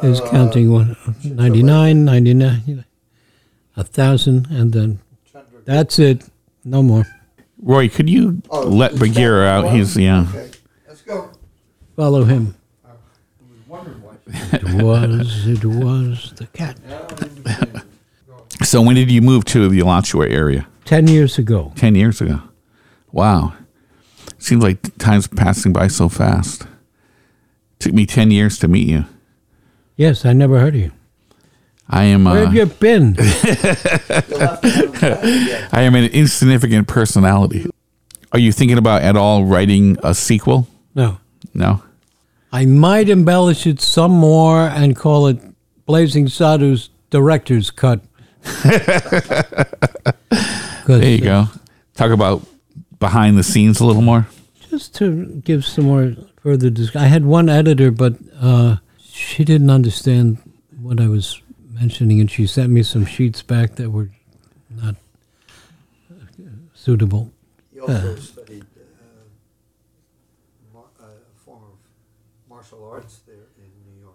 [0.00, 2.84] His counting one, 99, 99,
[3.76, 5.00] a thousand, and then
[5.66, 6.24] that's it.
[6.64, 7.04] No more.
[7.60, 9.70] Roy, could you Oh, let it's Bagheera out?
[9.70, 10.26] He's yeah.
[10.30, 10.50] Okay,
[10.88, 11.30] let's go.
[11.94, 12.54] Follow him.
[12.84, 12.90] I
[13.68, 13.86] was.
[14.54, 16.78] It was, it was the cat.
[18.64, 20.66] So when did you move to the Alachua area?
[20.86, 21.72] Ten years ago.
[21.76, 22.40] Ten years ago.
[23.12, 23.52] Wow.
[24.38, 26.66] Seems like time's passing by so fast.
[27.80, 29.04] Took me ten years to meet you.
[29.96, 30.92] Yes, I never heard of you.
[31.88, 32.24] I am.
[32.24, 33.14] Where Uh, have you been?
[33.16, 35.68] You'll have to have him back again.
[35.72, 37.66] I am an insignificant personality.
[38.32, 40.66] Are you thinking about at all writing a sequel?
[40.94, 41.18] No.
[41.54, 41.82] No.
[42.52, 45.38] I might embellish it some more and call it
[45.86, 48.00] Blazing Sadhu's director's cut.
[50.86, 51.50] 'Cause, There you uh, go.
[51.96, 52.46] Talk about
[53.00, 54.28] behind the scenes a little more.
[54.70, 57.00] just to give some more further discussion.
[57.04, 60.38] I had one editor, but uh, she didn't understand
[60.80, 64.10] what I was mentioning, and she sent me some sheets back that were
[64.70, 64.94] not
[66.08, 66.14] uh,
[66.74, 67.32] suitable.
[67.72, 69.24] He also studied uh,
[70.72, 71.78] mar- uh, a form of
[72.48, 74.14] martial arts there in New York.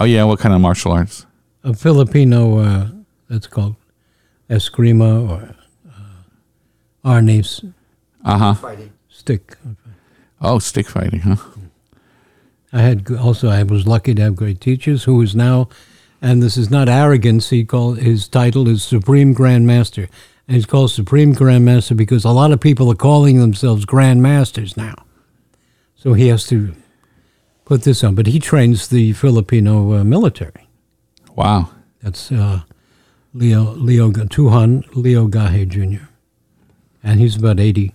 [0.00, 1.24] Oh yeah, what kind of martial arts?
[1.64, 2.88] A Filipino, uh,
[3.30, 3.76] that's called
[4.50, 5.54] eskrima or
[7.04, 7.72] uh, arnis,
[8.24, 8.76] Uh huh.
[9.08, 9.56] Stick.
[10.40, 11.36] Oh, stick fighting, huh?
[12.72, 15.68] I had also I was lucky to have great teachers who is now,
[16.20, 17.50] and this is not arrogance.
[17.50, 20.08] He called his title is Supreme Grand Master,
[20.48, 24.22] and he's called Supreme Grand Master because a lot of people are calling themselves Grand
[24.22, 24.94] Masters now.
[25.94, 26.74] So he has to
[27.64, 30.66] put this on, but he trains the Filipino uh, military.
[31.36, 31.70] Wow.
[32.02, 32.62] That's uh,
[33.34, 36.04] Leo Leo Tuhan Leo Gaje Jr.
[37.02, 37.94] And he's about eighty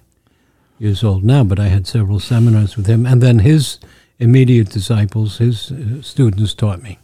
[0.80, 1.44] years old now.
[1.44, 3.80] But I had several seminars with him, and then his
[4.20, 7.00] immediate disciples, his uh, students, taught me.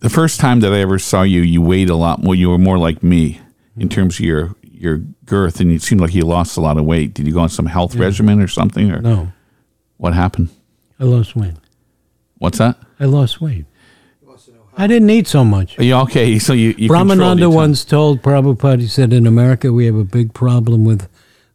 [0.00, 2.34] The first time that I ever saw you, you weighed a lot more.
[2.34, 3.40] You were more like me
[3.76, 6.84] in terms of your your girth, and it seemed like you lost a lot of
[6.86, 7.12] weight.
[7.12, 9.32] Did you go on some health regimen or something, or No,
[9.98, 10.48] what happened?
[10.98, 11.54] I lost weight.
[12.38, 12.78] What's that?
[12.98, 13.66] I lost weight.
[14.20, 14.69] He wants to know how.
[14.80, 15.78] I didn't eat so much.
[15.78, 16.38] You okay?
[16.38, 20.32] So you, you Brahmananda once told Prabhupada, he said, in America we have a big
[20.32, 21.06] problem with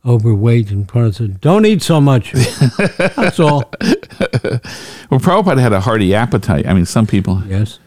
[0.06, 2.32] overweight and parts of don't eat so much.
[3.18, 3.64] That's all.
[5.10, 6.68] Well, Prabhupada had a hearty appetite.
[6.68, 7.80] I mean, some people, Yes.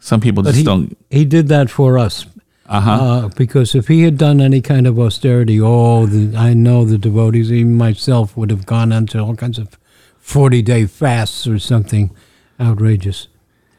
[0.00, 0.98] some people But just he, don't.
[1.08, 2.26] he did that for us.
[2.66, 2.90] Uh-huh.
[2.90, 6.98] Uh, because if he had done any kind of austerity, oh, the, I know the
[6.98, 9.78] devotees, even myself, would have gone into all kinds of
[10.18, 12.10] 40 day fasts or something
[12.60, 13.28] outrageous.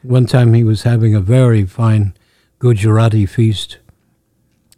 [0.02, 2.14] One time he was having a very fine
[2.58, 3.78] Gujarati feast,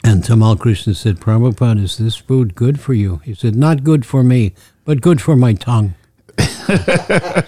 [0.03, 3.21] And Tamal Krishna said, Prabhupada, is this food good for you?
[3.25, 4.53] He said, Not good for me,
[4.85, 5.95] but good for my tongue.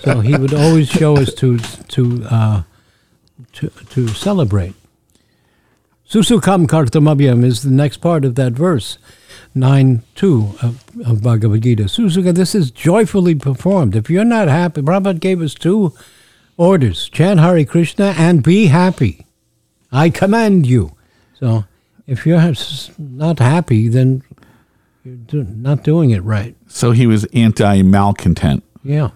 [0.01, 2.63] so he would always show us to to uh,
[3.55, 4.75] to, to celebrate.
[6.09, 8.97] Susukam kartamabhyam is the next part of that verse,
[9.55, 11.85] 9 2 of, of Bhagavad Gita.
[11.85, 13.97] Susuka, this is joyfully performed.
[13.97, 15.93] If you're not happy, Prabhupada gave us two
[16.57, 19.27] orders chant Hare Krishna and be happy.
[19.93, 20.93] I command you.
[21.39, 21.65] So
[22.07, 22.55] if you're
[22.99, 24.23] not happy, then
[25.05, 26.57] you're do, not doing it right.
[26.69, 28.65] So he was anti malcontent.
[28.83, 29.11] Yeah.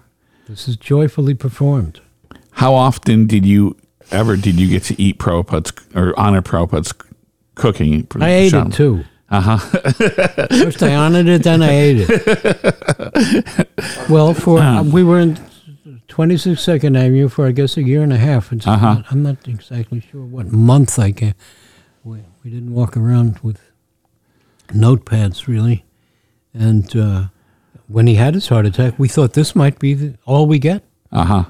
[0.47, 2.01] This is joyfully performed.
[2.51, 3.77] How often did you
[4.11, 6.93] ever did you get to eat Prabhupada's or honor Prabhupada's
[7.55, 8.07] cooking?
[8.19, 9.05] I ate it too.
[9.29, 9.57] Uh huh.
[10.49, 13.69] First I honored it, then I ate it.
[14.09, 15.39] well, for uh, we were in
[16.15, 18.51] 26 Second Avenue for I guess a year and a half.
[18.51, 18.95] It's Uh-huh.
[18.95, 21.33] not, I'm not exactly sure what month I came.
[22.03, 23.59] We, we didn't walk around with
[24.67, 25.85] notepads really,
[26.53, 27.23] and uh,
[27.87, 30.83] when he had his heart attack, we thought this might be the, all we get.
[31.11, 31.43] Uh huh.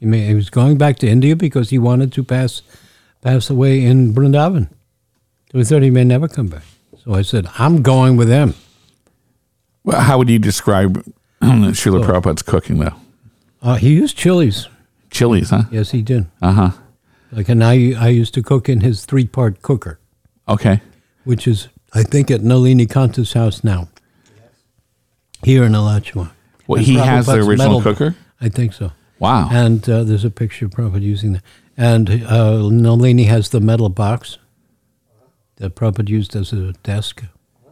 [0.00, 2.62] He, may, he was going back to India because he wanted to pass
[3.22, 4.68] pass away in Vrindavan.
[5.52, 6.62] So we thought he may never come back.
[7.04, 8.54] So I said, I'm going with him.
[9.84, 11.04] Well, how would you describe
[11.42, 12.94] Srila Prabhupada's cooking though?
[13.64, 14.68] Uh, he used chilies.
[15.10, 15.62] Chilies, huh?
[15.72, 16.26] Yes, he did.
[16.42, 16.70] Uh huh.
[17.32, 19.98] Like, and I, I used to cook in his three part cooker,
[20.48, 20.80] Okay.
[21.24, 23.88] which is, I think, at Nalini Kanta's house now.
[25.42, 26.32] Here in Alachua.
[26.66, 28.16] Well, And he has the Prabhupada's original metal- cooker.
[28.40, 28.92] I think so.
[29.18, 29.48] Wow.
[29.50, 31.42] And uh, there's a picture of Prabhupada using that.
[31.76, 34.38] And uh, Nalini has the metal box
[35.56, 37.22] that Prabhupada used as a desk.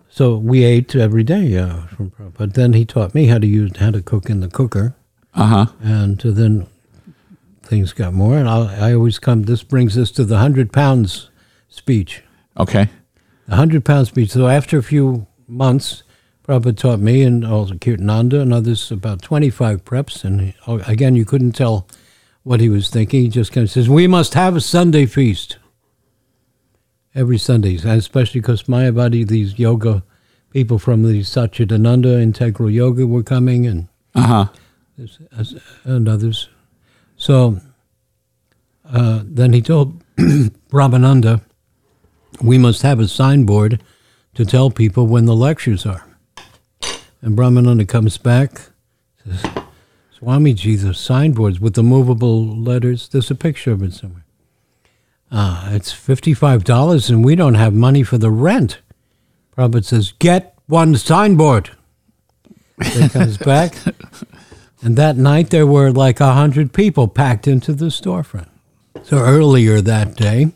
[0.09, 2.53] So we ate every day uh, from Prabhupada.
[2.55, 4.95] Then he taught me how to use how to cook in the cooker,
[5.35, 5.67] Uh huh.
[5.83, 6.67] and then
[7.63, 8.37] things got more.
[8.37, 9.45] And I, I always come.
[9.45, 11.31] This brings us to the hundred pounds
[11.69, 12.23] speech.
[12.59, 12.89] Okay.
[13.47, 14.31] The hundred pound speech.
[14.31, 16.03] So after a few months,
[16.47, 20.25] Prabhupada taught me and also Kirtananda and others about 25 preps.
[20.25, 21.87] And oh, again, you couldn't tell
[22.43, 23.23] what he was thinking.
[23.23, 25.57] He just kind of says, We must have a Sunday feast
[27.15, 30.03] every Sunday, and especially because Mayavadi, these yoga
[30.51, 34.47] people from the Satchidananda Integral Yoga were coming and, Uh huh.
[34.53, 34.59] as-
[35.85, 36.49] and others.
[37.17, 37.61] So
[38.85, 41.41] uh, then he told Brahmananda,
[42.43, 43.83] we must have a signboard
[44.35, 46.07] to tell people when the lectures are.
[47.21, 48.61] And Brahmananda comes back,
[49.25, 49.43] says,
[50.19, 54.25] Swamiji, the signboards with the movable letters, there's a picture of it somewhere.
[55.31, 58.81] Ah, it's $55 and we don't have money for the rent.
[59.57, 61.71] Prabhupada says, get one signboard.
[62.83, 63.75] He comes back.
[64.83, 68.49] And that night there were like a hundred people packed into the storefront.
[69.05, 70.51] So earlier that day,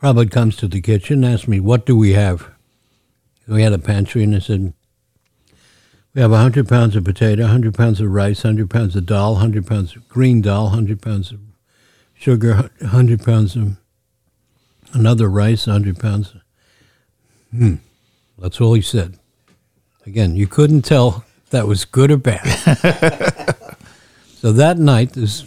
[0.00, 2.50] Prabhupada comes to the kitchen and asks me, What do we have?
[3.46, 4.72] We had a pantry and I said,
[6.14, 9.66] We have 100 pounds of potato, 100 pounds of rice, 100 pounds of dal, 100
[9.66, 11.40] pounds of green dal, 100 pounds of
[12.14, 13.76] sugar, 100 pounds of
[14.94, 16.34] another rice, 100 pounds.
[17.50, 17.74] Hmm.
[18.38, 19.18] That's all he said.
[20.06, 22.44] Again, you couldn't tell that was good or bad.
[24.34, 25.44] so that night is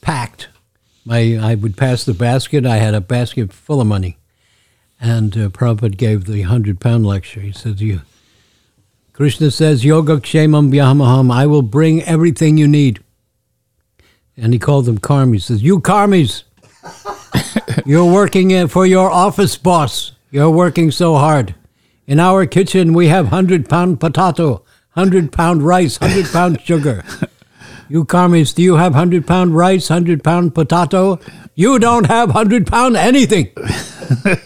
[0.00, 0.48] packed.
[1.04, 2.64] My I would pass the basket.
[2.64, 4.18] I had a basket full of money,
[5.00, 7.40] and uh, Prabhupada gave the hundred pound lecture.
[7.40, 8.02] He said, "You."
[9.12, 13.00] Krishna says, "Yoga kshemam vyahamaham." I will bring everything you need.
[14.36, 15.32] And he called them karmis.
[15.32, 16.44] He says, "You karmis,
[17.86, 20.12] you're working for your office boss.
[20.30, 21.54] You're working so hard.
[22.06, 27.04] In our kitchen, we have hundred pound potato, hundred pound rice, hundred pound sugar.
[27.88, 31.18] You karmis, do you have hundred pound rice, hundred pound potato?
[31.54, 33.50] You don't have hundred pound anything.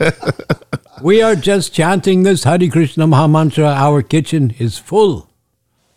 [1.03, 3.67] we are just chanting this Hare Krishna Mahamantra.
[3.67, 5.29] Our kitchen is full.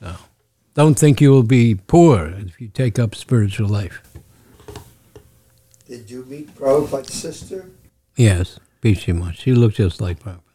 [0.02, 0.16] So,
[0.74, 4.02] don't think you will be poor if you take up spiritual life.
[5.88, 7.70] Did you meet Prabhupada's sister?
[8.18, 9.34] Yes, Pishima.
[9.34, 10.47] She looked just like Prabhupada.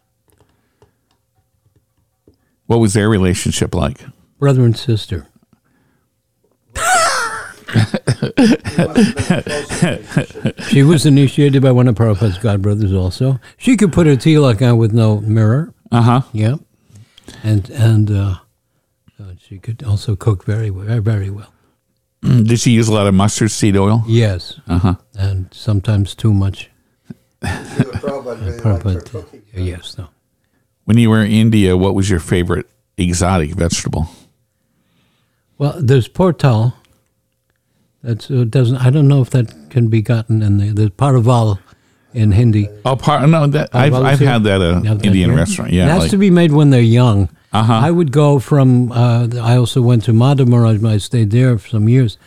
[2.73, 3.99] What was their relationship like?
[4.39, 5.27] Brother and sister.
[6.75, 6.81] You
[7.77, 10.59] must have been a close relationship.
[10.71, 13.39] She was initiated by one of Prabhupada's godbrothers also.
[13.59, 15.75] She could put her tilak on with no mirror.
[15.91, 16.21] Uh huh.
[16.33, 16.57] Yeah.
[17.43, 18.37] And and uh,
[19.21, 21.53] uh, she could also cook very well, very well.
[22.23, 24.03] Did she use a lot of mustard seed oil?
[24.07, 24.59] Yes.
[24.67, 24.95] Uh huh.
[25.15, 26.71] And sometimes too much.
[27.43, 29.43] Srila Prabhupada really liked Prabhupada.
[29.53, 30.09] Yes, no.
[30.93, 32.67] When you were in India, what was your favorite
[32.99, 34.09] exotic vegetable?
[35.57, 36.75] Well, there's portal.
[38.03, 38.77] That's uh, doesn't.
[38.77, 41.61] I don't know if that can be gotten in the the paraval.
[42.13, 42.69] in Hindi.
[42.85, 43.47] Oh, part no.
[43.47, 45.73] That I've I've had that uh, Now that Indian restaurant.
[45.73, 47.31] It has like- to be made when they're young.
[47.55, 47.73] Uh-huh.
[47.73, 48.93] I would go from.
[48.93, 50.85] Uh, I also went to Madhu Maharaj.
[50.85, 52.19] I stayed there for some years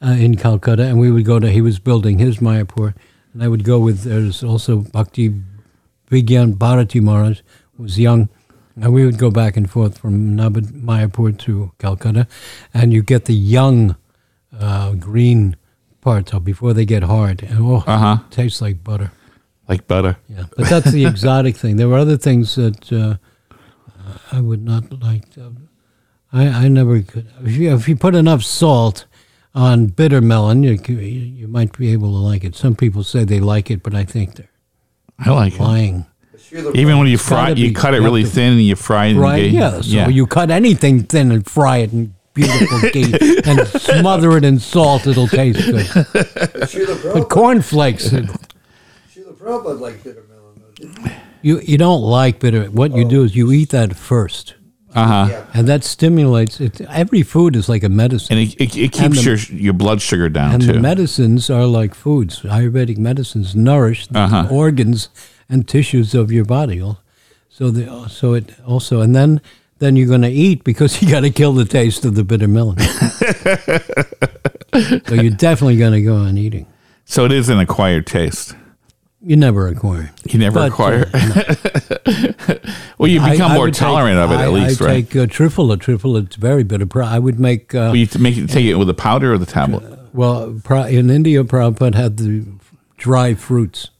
[0.00, 1.50] uh, in Calcutta, and we would go to.
[1.50, 2.94] He was building his Mayapur,
[3.34, 4.04] and I would go with.
[4.04, 5.34] There's also Bhakti
[6.10, 7.42] Vigyan Bharati Maharaj
[7.78, 8.28] was young,
[8.80, 12.26] and we would go back and forth from Nabad Mayapur to Calcutta,
[12.74, 13.96] and you get the young
[14.58, 15.56] uh, green
[16.00, 18.18] parts of before they get hard, and oh, Uh-huh.
[18.30, 19.10] tastes like butter.
[19.68, 20.16] like butter.
[20.28, 21.76] Yeah, but that's the exotic thing.
[21.76, 23.16] There were other things that uh,
[24.32, 25.28] I would not like.
[25.34, 25.52] To,
[26.32, 27.26] I I never could.
[27.44, 29.06] If you, if you put enough salt
[29.54, 32.54] on bitter melon, you you might be able to like it.
[32.54, 34.50] Some people say they like it, but I think they're
[35.18, 36.06] I like it.
[36.64, 36.76] Lying.
[36.76, 39.10] Even when you fry, gotta you cut it really thin and you fry it.
[39.12, 39.50] in Right?
[39.50, 39.56] ghee.
[39.56, 39.80] Yeah.
[39.80, 43.12] So you cut anything thin and fry it in beautiful ghee
[43.44, 45.06] and smother it in salt.
[45.06, 45.86] It'll taste good.
[45.86, 51.12] Srila But Prabhupada, cornflakes, Srila Prabhupada liked bitter melon, didn't
[51.42, 52.64] you you don't like bitter.
[52.64, 54.54] What you do is you eat that first.
[54.94, 55.44] Uh huh.
[55.52, 56.80] And that stimulates it.
[56.80, 58.38] Every food is like a medicine.
[58.38, 60.72] And it, it, it keeps the- your your blood sugar down And too.
[60.72, 62.40] the medicines are like foods.
[62.42, 64.48] Ayurvedic medicines nourish the Uh-huh.
[64.50, 65.10] organs
[65.48, 66.82] and tissues of your body.
[67.48, 69.40] So the so it also and then
[69.78, 72.48] then you're going to eat because you got to kill the taste of the bitter
[72.48, 72.78] melon.
[75.06, 76.66] so you're definitely going to go on eating.
[77.04, 78.54] so it is an acquired taste.
[79.22, 80.12] You never acquire.
[80.28, 81.10] You never But, acquire.
[81.12, 81.54] uh,
[82.98, 85.10] well, you become I more would take- tolerant of it I- at least, I right?
[85.10, 85.76] take uh, trifle.
[85.78, 86.86] Trifle, it's very bitter.
[87.02, 87.74] I would make.
[87.74, 89.98] Uh, Well, you make it, take it with the powder or the tablet.
[90.12, 92.44] Well, in India, Prabhupada had the
[92.98, 93.90] dry fruits.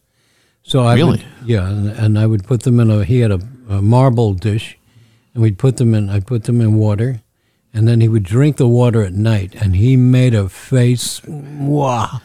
[0.67, 1.11] So I Really?
[1.11, 3.05] would, yeah, and, and I would put them in a.
[3.05, 3.39] He had a,
[3.69, 4.77] a marble dish,
[5.33, 6.09] and we'd put them in.
[6.09, 7.21] I put them in water,
[7.73, 11.21] and then he would drink the water at night, and he made a face.
[11.25, 12.19] Wow!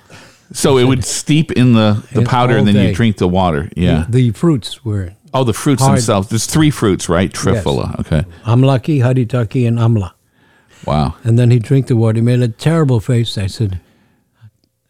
[0.53, 2.89] So it would steep in the, the powder, and then day.
[2.89, 3.71] you drink the water.
[3.77, 4.07] Yeah.
[4.09, 5.99] The, the fruits were oh, the fruits hard.
[5.99, 6.29] themselves.
[6.29, 7.33] There's three fruits, right?
[7.33, 7.97] Trifala.
[8.01, 8.25] Okay.
[8.43, 10.15] amlaki, haritaki, and amla.
[10.85, 11.15] Wow.
[11.23, 12.17] And then he drank the water.
[12.17, 13.39] He made a terrible face.
[13.39, 13.79] I said,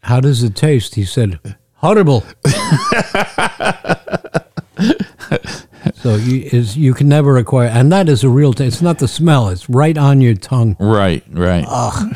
[0.01, 1.39] "How does it taste?" He said,
[1.83, 2.23] "Horrible."
[5.95, 8.75] so you is you can never acquire, and that is a real taste.
[8.75, 10.75] It's not the smell; it's right on your tongue.
[10.79, 11.23] Right.
[11.29, 11.65] Right.
[11.67, 12.15] Ugh.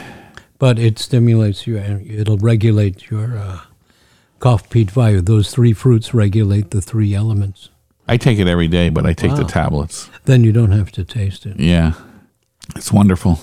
[0.59, 3.59] But it stimulates you, and it'll regulate your uh,
[4.39, 5.21] cough, peat, fire.
[5.21, 7.69] Those three fruits regulate the three elements.
[8.07, 10.09] I take it every day, but I take the tablets.
[10.25, 11.59] Then you don't have to taste it.
[11.59, 11.93] Yeah.
[12.75, 13.39] It's wonderful.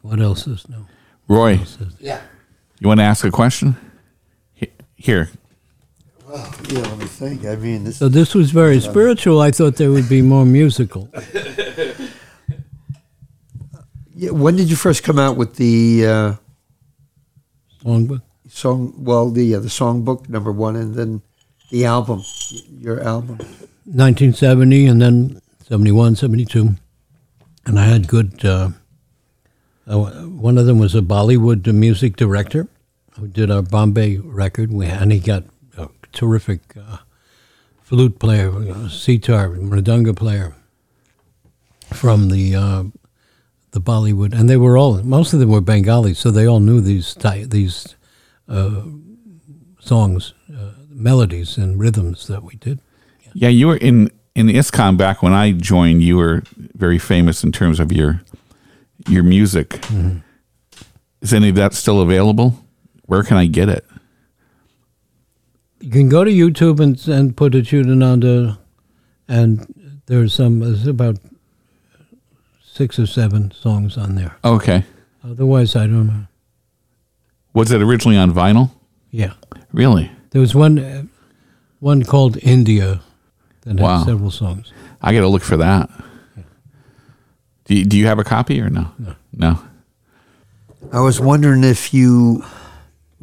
[0.00, 0.86] What else is new?
[1.28, 1.60] Roy,
[2.00, 2.20] Yeah.
[2.84, 3.76] You want to ask a question?
[4.94, 5.30] Here.
[6.28, 7.44] Well, yeah, let me think.
[7.46, 9.40] I mean, this So this was very spiritual.
[9.40, 11.08] I thought there would be more musical.
[14.16, 16.34] Yeah, when did you first come out with the uh,
[17.84, 18.22] Songbook.
[18.48, 18.94] song?
[18.96, 21.20] Well, the uh, the songbook number one, and then
[21.72, 22.22] the album,
[22.78, 23.38] your album.
[23.86, 26.76] 1970 and then 71, 72.
[27.66, 28.70] And I had good, uh,
[29.88, 32.68] uh, one of them was a Bollywood music director
[33.18, 34.72] who did our Bombay record.
[34.72, 35.44] We, and he got
[35.76, 36.98] a terrific uh,
[37.82, 40.54] flute player, uh, sitar, mridanga player
[41.92, 42.84] from the uh,
[43.74, 44.32] the Bollywood.
[44.32, 47.14] And they were all, most of them were Bengali, so they all knew these,
[47.48, 47.96] these
[48.48, 48.82] uh,
[49.80, 52.78] songs, uh, melodies and rhythms that we did.
[53.34, 56.02] Yeah, you were in in ISKCON back when I joined.
[56.02, 58.22] You were very famous in terms of your
[59.08, 59.70] your music.
[59.70, 60.18] Mm-hmm.
[61.20, 62.63] Is any of that still available?
[63.06, 63.84] Where can I get it?
[65.80, 68.58] You can go to YouTube and and put Achutananda, and under
[69.28, 70.60] and there's some.
[70.60, 71.18] There's about
[72.62, 74.36] six or seven songs on there.
[74.44, 74.84] Okay.
[75.22, 76.26] Otherwise, I don't know.
[77.52, 78.70] Was it originally on vinyl?
[79.10, 79.34] Yeah,
[79.72, 80.10] Really?
[80.30, 81.04] there was one uh,
[81.78, 83.00] one called India
[83.62, 84.72] that had several songs.
[85.00, 85.88] I got to look for that.
[87.66, 88.90] Do you, do you have a copy or no?
[88.98, 89.14] No.
[89.32, 89.58] No.
[90.92, 92.44] I was wondering if you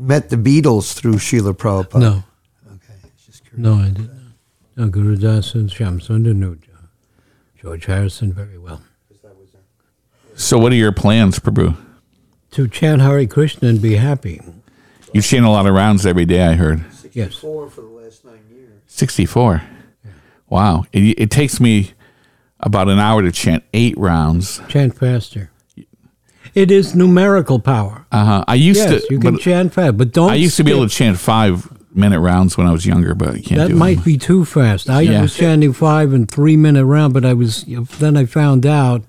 [0.01, 1.99] met the Beatles through Srila Prabhupada.
[1.99, 2.23] No,
[2.67, 2.93] Okay.
[3.25, 3.57] Just curious.
[3.65, 4.33] no, I didn't.
[4.75, 6.77] No, Guru Das and Shamsundar knew uh,
[7.61, 8.81] George Harrison very well.
[10.35, 11.75] So, what are your plans, Prabhu?
[12.51, 14.41] To chant Hare Krishna and be happy.
[15.13, 16.43] You've seen a lot of rounds every day.
[16.45, 16.83] I heard
[17.13, 17.35] Yes.
[17.35, 18.69] Four for the last nine years.
[18.87, 19.61] sixty-four.
[20.49, 20.85] Wow.
[20.93, 21.91] It, it takes me
[22.61, 24.61] about an hour to chant eight rounds.
[24.69, 25.51] Chant faster.
[26.53, 28.05] It is numerical power.
[28.11, 28.45] Uh huh.
[28.47, 29.13] I used Yes, to.
[29.13, 30.31] you can chant fast, but don't.
[30.31, 33.29] I used to be able to chant five minute rounds when I was younger, but
[33.29, 34.05] I can't That might it.
[34.05, 34.89] be too fast.
[34.89, 35.21] I Yeah.
[35.21, 37.63] was chanting five and three minute round, but I was
[37.99, 39.03] then I found out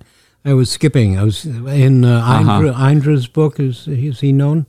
[0.45, 1.17] I was skipping.
[1.17, 2.55] I was in uh, Uh-huh.
[2.59, 3.59] Indra, Indra's book.
[3.59, 4.65] Is is he known?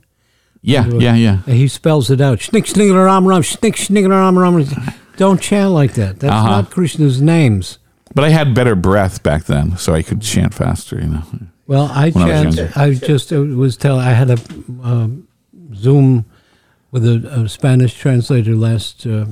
[0.61, 1.37] Yeah, yeah, yeah.
[1.45, 2.39] He spells it out.
[2.39, 4.65] Schnick, sniggler, ram, ram, schnick, sniggler, ram, ram.
[5.15, 6.19] Don't chant like that.
[6.19, 6.47] That's Uh-huh.
[6.49, 7.77] not Krishna's names.
[8.15, 10.99] But I had better breath back then, so I could chant faster.
[10.99, 11.23] You know.
[11.67, 12.71] Well, I When I.
[12.75, 14.05] I, just was telling.
[14.05, 14.37] I had a
[14.83, 15.27] um,
[15.73, 16.25] Zoom
[16.91, 19.25] with a, a Spanish translator last uh,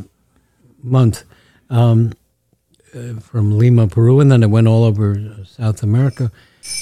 [0.81, 1.23] month
[1.69, 2.13] um,
[2.95, 5.15] uh, from Lima, Peru, and then I went all over
[5.45, 6.31] South America,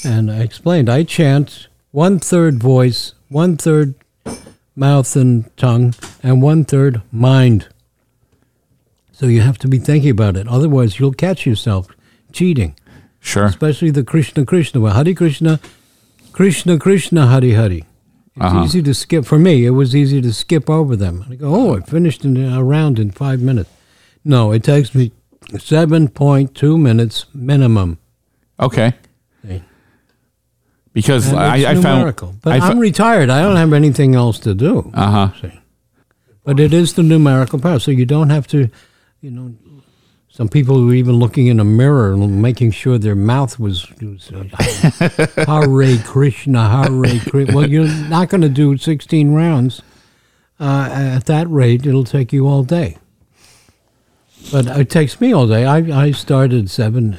[0.06, 0.90] and I explained.
[0.90, 3.96] I chant one third voice, one third
[4.74, 7.68] mouth and tongue, and one third mind.
[9.12, 10.48] So you have to be thinking about it.
[10.48, 11.88] Otherwise, you'll catch yourself
[12.32, 12.76] cheating
[13.24, 13.46] Sure.
[13.46, 14.82] especially the Krishna Krishna.
[14.82, 15.60] Well, Hare Krishna,
[16.34, 17.72] Krishna Krishna, Hare Hare.
[17.72, 17.86] It's
[18.40, 18.64] Uh-huh.
[18.66, 19.26] easy to skip.
[19.26, 21.26] For me, it was easy to skip over them.
[21.30, 23.70] I go, oh, I finished in a round in five minutes.
[24.26, 25.12] No, it takes me
[25.52, 27.98] 7.2 minutes minimum.
[28.60, 28.94] Okay.
[29.46, 29.62] See?
[30.94, 32.16] Because And I, I found.
[32.42, 33.30] But I I'm retired.
[33.30, 34.92] I don't have anything else to do.
[34.94, 35.50] uh huh.
[36.44, 37.80] But it is the numerical power.
[37.80, 38.70] So you don't have to,
[39.22, 39.54] you know,
[40.32, 44.32] some people were even looking in a mirror and making sure their mouth was, was
[44.32, 44.46] uh,
[45.46, 47.54] Hare Krishna, Hare Krishna.
[47.54, 49.82] Well, you're not going to do 16 rounds.
[50.58, 52.98] Uh, at that rate, it'll take you all day.
[54.54, 55.66] But it takes me all day.
[55.66, 57.18] I, I started 7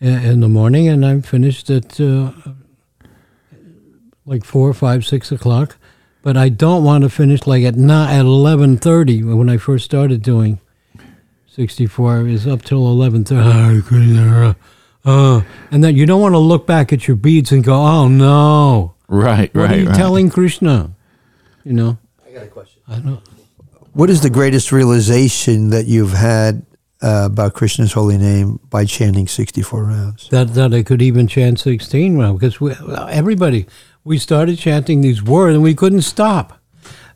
[0.00, 2.32] in the morning and I finished at uh,
[4.26, 5.78] like 4, 5, 6 o'clock.
[6.22, 10.22] But I don't want to finish like at not at 11.30 when I first started
[10.22, 10.60] doing
[11.56, 12.28] 64.
[12.28, 14.56] is up till 11.30.
[15.04, 15.42] Uh,
[15.72, 18.94] and then you don't want to look back at your beads and go, oh no.
[19.08, 19.96] Right, What right, are you right.
[19.96, 20.92] telling Krishna?
[21.64, 22.80] You know, I got a question.
[22.86, 23.20] I don't.
[23.94, 26.64] What is the greatest realization that you've had
[27.02, 30.28] uh, about Krishna's holy name by chanting 64 rounds?
[30.28, 32.72] that that I could even chant 16 rounds because we,
[33.10, 33.66] everybody
[34.04, 36.61] we started chanting these words and we couldn't stop.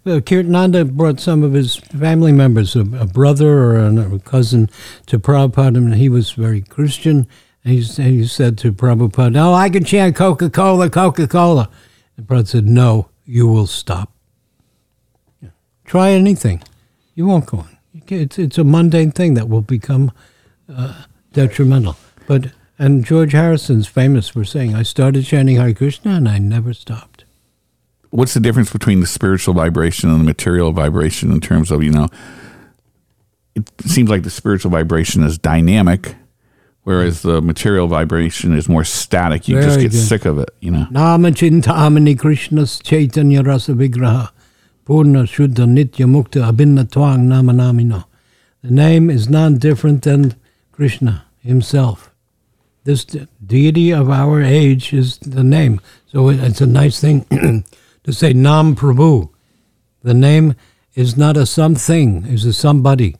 [0.07, 4.71] Uh, Kirtananda brought some of his family members, a, a brother or a cousin,
[5.07, 7.27] to Prabhupada, and he was very Christian.
[7.65, 11.69] And he, s- he said to Prabhupada, "No, I can chant Coca Cola, Coca Cola."
[12.17, 14.13] And Prabhupada said, "No, you will stop.
[15.85, 16.63] Try anything,
[17.17, 17.77] you won't go on.
[18.09, 20.13] It's it's a mundane thing that will become
[21.33, 21.97] detrimental.
[22.29, 26.73] But and George Harrison's famous for saying, "I started chanting Hare Krishna and I never
[26.73, 27.16] stopped."
[28.17, 31.91] What's the difference between the spiritual vibration and the material vibration in terms of, you
[31.93, 32.09] know,
[33.55, 36.15] it seems like the spiritual vibration is dynamic,
[36.85, 39.49] whereas the material vibration is more static.
[39.49, 39.99] You just get good.
[39.99, 40.87] sick of it, you know.
[40.91, 44.31] Nama Chintamani Krishna's Chaitanya Rasa Vigraha
[44.87, 48.05] Purna Shuddha Nitya Mukta Abhinna Twang Nama Namino.
[48.63, 50.37] The name is none different than
[50.73, 52.11] Krishna himself.
[52.85, 55.83] This de- deity of our age is the name.
[56.07, 57.27] So it- it's a nice thing
[58.07, 59.31] to say Nam Prabhu.
[60.03, 60.55] The name
[60.95, 63.17] is not a something, it's a somebody.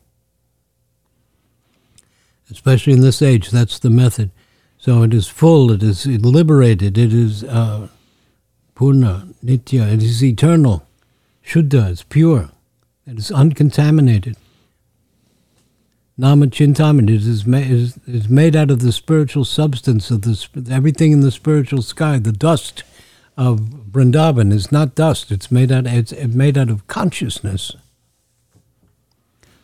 [2.51, 4.31] Especially in this age, that's the method.
[4.79, 7.89] So it is full, it is liberated, it is uh,
[8.77, 10.87] purna, nitya, it is eternal,
[11.45, 12.51] shuddha, it's pure,
[13.09, 14.37] it is uncontaminated.
[16.17, 21.11] Nama Chintamani it is, is, is made out of the spiritual substance of the everything
[21.11, 22.19] in the spiritual sky.
[22.19, 22.85] The dust
[23.37, 23.61] of
[23.91, 27.73] Vrindavan is not dust; it's made out it's made out of consciousness.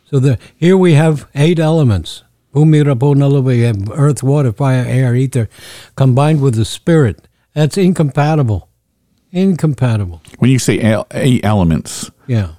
[0.05, 2.23] So the here we have eight elements:
[2.53, 5.49] Bhumi, Rapo, Nala, we have earth, water, fire, air, ether,
[5.95, 7.27] combined with the spirit.
[7.53, 8.69] That's incompatible.
[9.31, 10.21] Incompatible.
[10.37, 12.49] When you say eight elements, Yeah,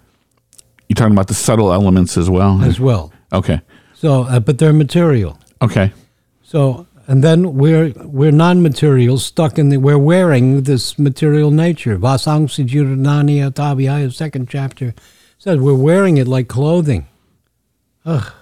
[0.88, 2.60] you're talking about the subtle elements as well?
[2.62, 3.12] as well.
[3.32, 3.60] Okay.
[3.94, 5.38] So, uh, but they're material.
[5.62, 5.92] Okay.
[6.42, 9.76] So, and then we're we're non-material, stuck in the.
[9.76, 11.98] We're wearing this material nature.
[11.98, 14.94] Vasangsi Jiranani Atavihaya, second chapter,
[15.38, 17.06] says we're wearing it like clothing.
[18.06, 18.32] Ugh.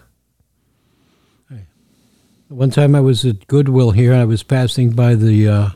[2.48, 4.12] One time I was at Goodwill here.
[4.12, 5.68] I was passing by the uh,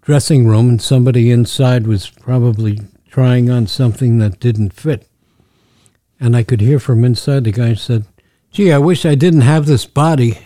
[0.00, 2.80] dressing room, and somebody inside was probably
[3.10, 5.06] trying on something that didn't fit.
[6.18, 8.06] And I could hear from inside the guy said,
[8.50, 10.38] "Gee, I wish I didn't have this body."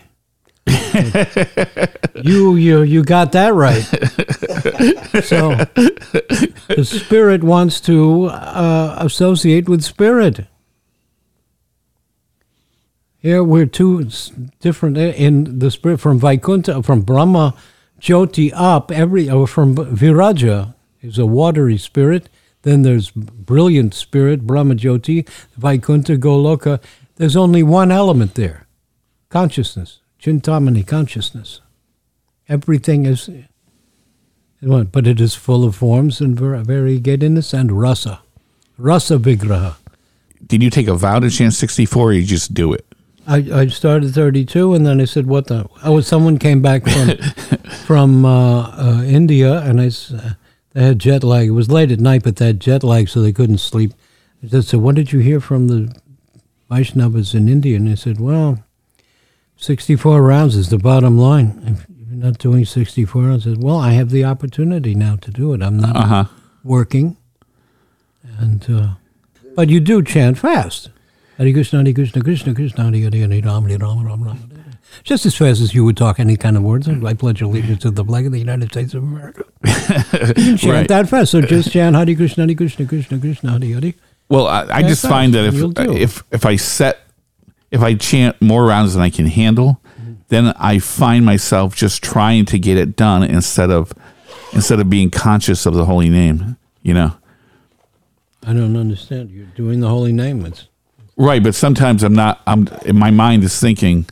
[2.23, 3.83] you you you got that right.
[5.25, 5.55] so
[6.69, 10.47] the spirit wants to uh, associate with spirit.
[13.19, 14.09] Here we're two
[14.61, 17.55] different in the spirit from Vaikunta from Brahma,
[18.01, 18.91] Jyoti up.
[18.91, 22.29] Every or from Viraja is a watery spirit.
[22.63, 25.29] Then there's brilliant spirit, Brahma Jyoti,
[25.59, 26.81] Vaikunta Goloka.
[27.17, 28.67] There's only one element there,
[29.29, 31.61] consciousness, Chintamani, consciousness.
[32.49, 33.29] Everything is,
[34.61, 38.21] but it is full of forms and var- variegatedness and rasa.
[38.79, 39.77] Rasa Vigraha.
[40.47, 42.87] Did you take a vow to chant 64 or you just do it?
[43.27, 47.17] I, I started 32, and then I said, "What the?" Oh, someone came back from
[47.87, 50.35] from uh, uh, India, and I uh,
[50.73, 51.49] they had jet lag.
[51.49, 53.93] It was late at night, but they had jet lag, so they couldn't sleep.
[54.43, 55.95] I said, "So, what did you hear from the
[56.69, 58.65] Vaishnavas in India?" And they said, "Well,
[59.63, 61.63] 64 rounds is the bottom line.
[61.65, 65.63] If you're not doing 64 rounds, well, I have the opportunity now to do it.
[65.63, 66.25] I'm not Uh huh.
[66.65, 67.17] working,
[68.41, 68.89] and uh,
[69.55, 70.91] but you do chant fast.
[71.39, 74.51] Hare Krishna, Hare Krishna, Krishna Krishna, Hare Hare, Hare Ram, Hare Ram, Ram Ram.
[75.05, 76.89] Just as fast as you would talk any kind of words.
[76.89, 79.45] I pledge allegiance to the flag of the United States of America.
[79.65, 79.73] you
[80.35, 80.89] can chant Right.
[80.89, 81.31] that fast.
[81.31, 83.95] So just chant Hare Krishna, Hare Krishna, Krishna Krishna, Hare Hare.
[84.29, 85.55] Well, I, I just fast, find that if
[86.01, 86.99] if if I set
[87.73, 90.15] if I chant more rounds than I can handle, mm-hmm.
[90.29, 93.93] then I find myself just trying to get it done instead of
[94.53, 96.57] instead of being conscious of the holy name.
[96.83, 97.17] You know,
[98.47, 99.31] I don't understand.
[99.31, 100.45] You're doing the holy name.
[100.45, 100.69] It's
[101.17, 101.43] right?
[101.43, 102.41] But sometimes I'm not.
[102.47, 104.07] I'm my mind is thinking.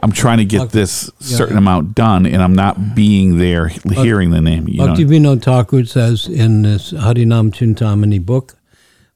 [0.00, 1.58] I'm trying to get this certain yeah.
[1.58, 4.68] amount done, and I'm not being there, hearing the name.
[4.68, 8.56] You know, Vinod Thakur says in this Harinam Chintamani book,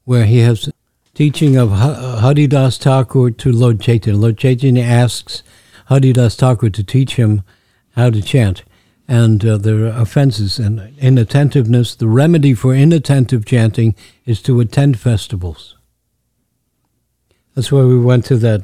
[0.04, 0.72] where he has
[1.14, 4.18] teaching of Ha- Haridas Thakur to Lord Chaitanya.
[4.18, 5.42] Lord Chaitanya asks
[5.86, 7.42] Haridas Thakur to teach him
[7.96, 8.62] how to chant.
[9.08, 11.94] And uh, there are offenses and inattentiveness.
[11.94, 13.94] The remedy for inattentive chanting
[14.24, 15.76] is to attend festivals.
[17.54, 18.62] That's why we went to that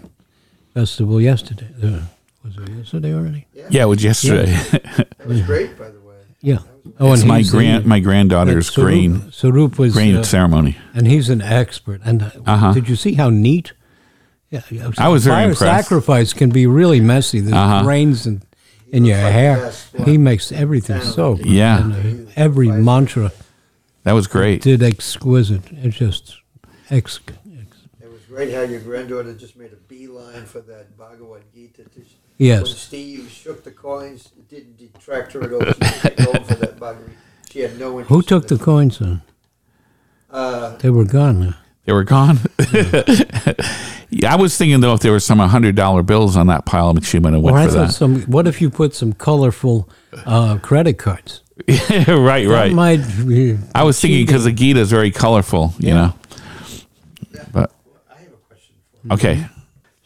[0.72, 1.68] festival yesterday.
[1.82, 2.00] Uh,
[2.42, 3.46] was it yesterday already?
[3.68, 4.46] yeah, it was yesterday.
[4.46, 6.14] That was great, by the way.
[6.40, 6.58] Yeah.
[7.00, 10.76] Oh, it's my he's- grand my granddaughter's Sarup- grain Sarup was grain uh, ceremony.
[10.94, 12.00] and he's an expert.
[12.04, 12.72] And uh, Uh-huh.
[12.72, 13.72] did you see how neat?
[14.50, 15.60] Yeah, yeah, I was very fire impressed.
[15.88, 17.40] sacrifice can be really messy.
[17.40, 17.82] There's Uh-huh.
[17.84, 18.42] grains in,
[18.90, 19.56] in your like hair.
[19.58, 20.08] best one.
[20.08, 21.38] He makes everything so.
[21.44, 21.82] Yeah.
[21.84, 23.30] And, uh, every mantra
[24.04, 24.62] That was great.
[24.62, 25.64] did exquisite.
[25.70, 26.36] It just
[26.90, 27.20] ex.
[27.28, 31.82] ex It was great how your granddaughter just made a beeline for that Bhagavad Gita.
[32.38, 32.62] To, Yes.
[32.62, 35.60] When Steve shook the coins, it didn't detract her at all.
[35.60, 37.18] She was going for that Bhagavad Gita.
[37.50, 38.08] She had no interest.
[38.10, 38.64] Who took in the it.
[38.64, 39.22] coins then?
[40.30, 41.54] Uh, They were gone.
[41.84, 42.38] They were gone.
[44.10, 47.00] yeah, I was thinking though, if there were some hundred dollar bills on that pile,
[47.00, 47.92] she might have went Or I for thought that.
[47.92, 48.22] some.
[48.22, 49.88] What if you put some colorful
[50.26, 51.42] uh, credit cards?
[51.68, 52.72] right, That right.
[52.72, 56.14] might be I was thinking because the Gita is very colorful, you know.
[57.52, 57.72] But
[58.10, 58.74] I have a question
[59.08, 59.46] for okay,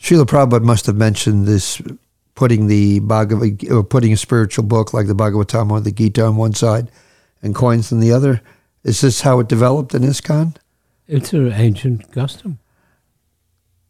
[0.00, 1.82] Srila Prabhupada must have mentioned this
[2.42, 6.34] putting the Bhagavad or putting a spiritual book like the Bhagavatam or the Gita on
[6.34, 6.90] one side
[7.40, 8.40] and coins on the other.
[8.82, 10.56] Is this how it developed in ISKCON?
[11.06, 12.58] It's an ancient custom.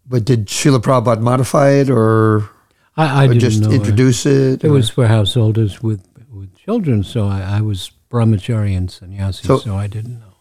[0.07, 2.51] But did Srila Prabhupada modify it or,
[2.95, 4.63] I, I or just introduce it?
[4.63, 9.47] It or- was for householders with with children, so I, I was brahmachari and sannyasi,
[9.47, 10.35] so, So- I didn't know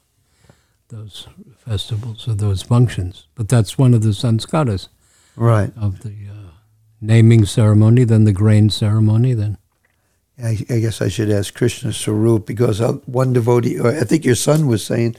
[0.89, 1.29] those
[1.65, 3.27] festivals or those functions.
[3.35, 4.89] But that's one of the sanskaras
[5.37, 5.71] right.
[5.77, 6.40] of the uh,
[7.01, 9.57] naming ceremony, then the grain ceremony, then
[10.41, 14.23] I, I guess I should ask Krishna Sarup because uh, one devotee, or I think
[14.23, 15.15] your son was saying,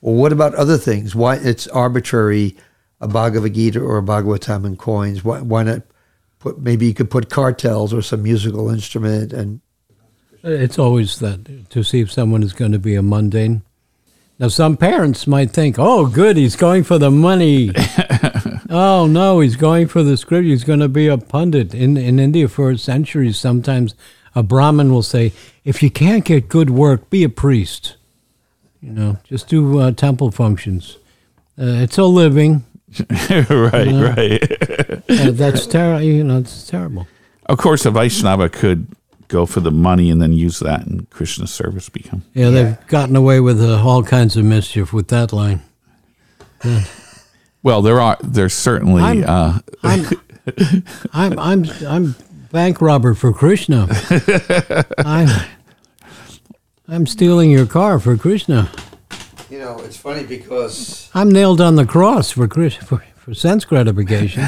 [0.00, 1.14] well, what about other things?
[1.14, 2.56] Why it's arbitrary,
[3.00, 5.24] a Bhagavad Gita or a Bhagavatam in coins?
[5.24, 5.82] Why, why not
[6.38, 9.60] put, maybe you could put cartels or some musical instrument and
[10.44, 13.62] it's always that to see if someone is going to be a mundane.
[14.38, 17.72] Now, some parents might think, "Oh, good, he's going for the money."
[18.68, 20.44] oh no, he's going for the script.
[20.46, 21.74] He's going to be a pundit.
[21.74, 23.94] In in India for centuries, sometimes
[24.34, 25.32] a Brahmin will say,
[25.64, 27.96] "If you can't get good work, be a priest."
[28.80, 30.98] You know, just do uh, temple functions.
[31.58, 32.64] Uh, it's a living.
[33.10, 34.14] right, Yeah.
[34.16, 35.02] right.
[35.10, 36.02] Uh, that's terrible.
[36.02, 37.06] You know, it's terrible.
[37.46, 38.86] of course, a Vaishnava could
[39.26, 41.88] go for the money and then use that in Krishna's service.
[41.90, 45.60] Become Yeah, they've gotten away with uh, all kinds of mischief with that line.
[47.62, 47.82] Well.
[47.82, 50.06] There are there's certainly I'm- uh, I'm,
[51.12, 52.14] I'm, I'm, I'm
[52.50, 53.86] bank robber for Krishna.
[54.98, 55.28] I'm,
[56.88, 58.70] I'm stealing your car for Krishna.
[59.50, 63.64] you know it's funny because I'm nailed on the cross for Krish, for, for sense
[63.66, 64.42] gratification.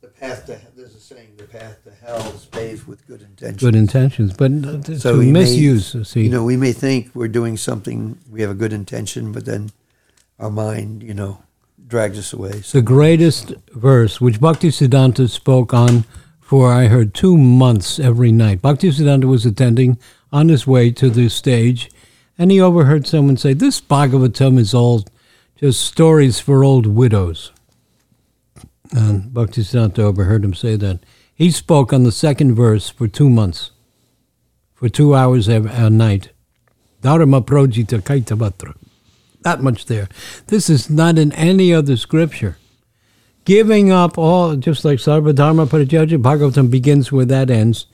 [0.00, 3.60] the path to there's a saying the path to hell is paved with good intentions.
[3.60, 5.94] Good intentions, but to So we may- misuse.
[5.94, 9.32] uh, see, You know, we may think we're doing something, we have a good intention,
[9.32, 9.70] but then
[10.38, 11.42] our mind, you know,
[11.86, 12.60] drags us away.
[12.62, 16.04] So the greatest verse, which Bhakti Siddhanta spoke on
[16.40, 18.62] for, I heard, two months every night.
[18.62, 19.98] Bhakti Siddhanta was attending
[20.32, 21.90] on his way to the stage,
[22.38, 25.04] and he overheard someone say, This Bhagavatam is all
[25.56, 27.52] just stories for old widows.
[28.92, 31.00] And Bhakti Siddhanta overheard him say that.
[31.34, 33.70] He spoke on the second verse for two months,
[34.74, 36.30] for two hours ev- a night.
[37.02, 38.74] Dharma projita kaitavatra.
[39.42, 40.08] That much there.
[40.46, 42.58] This is not in any other scripture.
[43.44, 47.86] Giving up all, just like Sarvadharma Parityajya, Bhagavatam begins where that ends.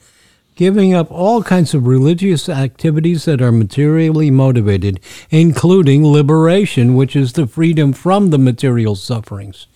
[0.55, 4.99] Giving up all kinds of religious activities that are materially motivated,
[5.29, 9.67] including liberation, which is the freedom from the material sufferings.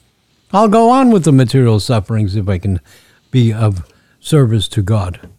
[0.52, 2.80] I'll go on with the material sufferings if I can
[3.31, 5.30] be of service to God.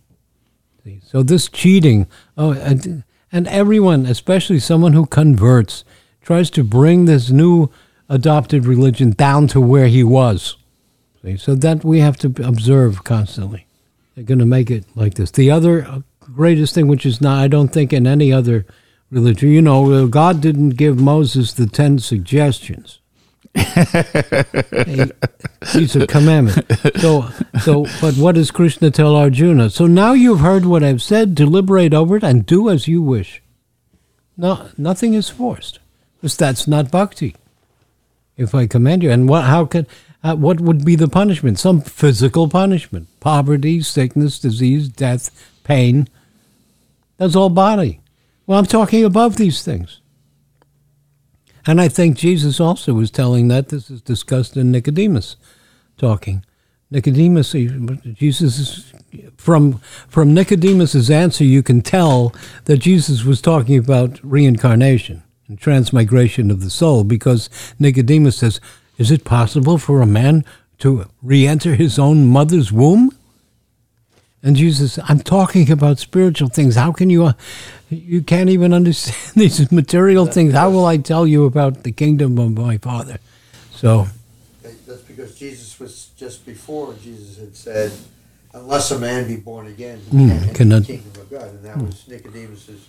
[1.05, 2.07] So this cheating,
[2.37, 5.85] oh, and, and everyone, especially someone who converts,
[6.29, 7.71] tries to bring this new
[8.11, 10.59] adopted religion down to where he was.
[11.23, 13.67] See, so that we have to observe constantly.
[14.15, 15.31] They're going to make it like this.
[15.31, 18.67] The other uh, greatest thing, which is not, I don't think, in any other
[19.11, 23.01] religion, you know, God didn't give Moses the ten suggestions.
[23.55, 25.11] Hey,
[25.73, 26.61] These are commandments.
[27.01, 27.31] So,
[27.63, 29.71] so, but what does Krishna tell Arjuna?
[29.71, 31.35] So now you've heard what I've said.
[31.35, 33.43] Deliberate over it and do as you wish.
[34.37, 35.79] No, nothing is forced,
[36.21, 37.37] because that's not bhakti.
[38.37, 39.45] If I command you, and what?
[39.45, 39.87] How could?
[40.23, 41.59] Uh, what would be the punishment?
[41.59, 45.31] Some physical punishment: poverty, sickness, disease, death,
[45.65, 46.09] pain.
[47.17, 48.01] That's all body.
[48.47, 50.01] Well, I'm talking above these things.
[51.67, 53.69] And I think Jesus also was telling that.
[53.69, 55.37] This is discussed in Nicodemus
[55.97, 56.45] talking.
[56.91, 57.53] Nicodemus,
[58.15, 58.93] Jesus, is-
[59.37, 62.33] from from Nicodemus's answer, you can tell
[62.65, 67.49] that Jesus was talking about reincarnation and transmigration of the soul, because
[67.79, 68.61] Nicodemus says,
[68.99, 70.45] "Is it possible for a man
[70.79, 73.13] to re-enter his own mother's womb?"
[74.43, 76.77] And Jesus, I'm talking about spiritual things.
[76.77, 77.33] How can you, uh,
[77.91, 80.53] you can't even understand these material things.
[80.53, 83.19] How will I tell you about the kingdom of my Father?
[83.75, 84.07] So,
[84.87, 87.93] That's because Jesus was just before Jesus had said,
[88.55, 91.65] "Unless a man be born again, he Mm, enter cannot- the kingdom of God." And
[91.65, 92.81] that was Nicodemus's.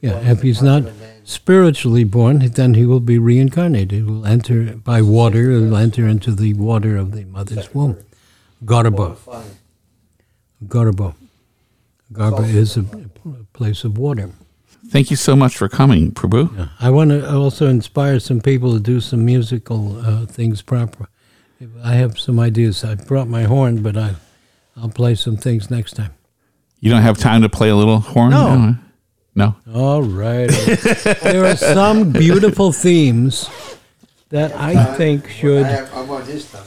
[0.00, 0.84] Yeah, if he's not
[1.24, 3.92] spiritually born, then he will be reincarnated.
[3.92, 7.98] He will enter by water, he will enter into the water of the mother's womb.
[8.64, 9.16] Garba.
[10.66, 11.14] Garba.
[12.12, 12.84] Garba is a
[13.24, 14.30] a place of water.
[14.88, 16.56] Thank you so much for coming, Prabhu.
[16.56, 16.68] Yeah.
[16.80, 21.08] I want to also inspire some people to do some musical uh, things proper.
[21.84, 22.82] I have some ideas.
[22.82, 24.14] I brought my horn, but I,
[24.76, 26.12] I'll play some things next time.
[26.80, 28.30] You don't have time to play a little horn?
[28.30, 28.56] No.
[28.56, 28.74] No.
[29.74, 30.48] All right.
[31.22, 33.48] there are some beautiful themes
[34.30, 35.66] that I think I should.
[35.66, 36.62] have, I'm on his time.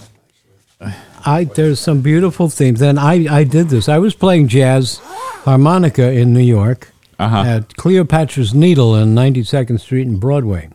[0.81, 1.01] Actually.
[1.25, 3.87] I there's some beautiful themes, and I I did this.
[3.87, 4.99] I was playing jazz
[5.45, 7.43] harmonica in New York Uh-huh.
[7.55, 10.69] at Cleopatra's Needle in 92nd Street and Broadway,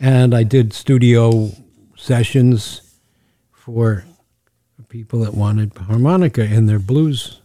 [0.00, 1.50] and I did studio
[1.96, 2.80] sessions
[3.52, 4.04] for
[4.88, 7.40] people that wanted harmonica in their blues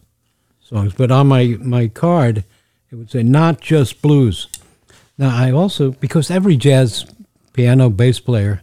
[0.60, 0.94] songs.
[0.94, 2.44] But on my my card,
[2.90, 4.48] it would say not just blues.
[5.16, 7.06] Now I also because every jazz
[7.52, 8.62] piano bass player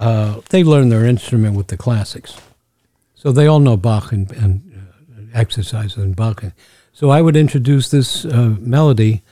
[0.00, 2.36] uh, they learn their instrument with the classics.
[3.14, 4.86] So they all know Bach and, and
[5.16, 6.42] uh, exercises in Bach.
[6.92, 9.22] So I would introduce this uh, melody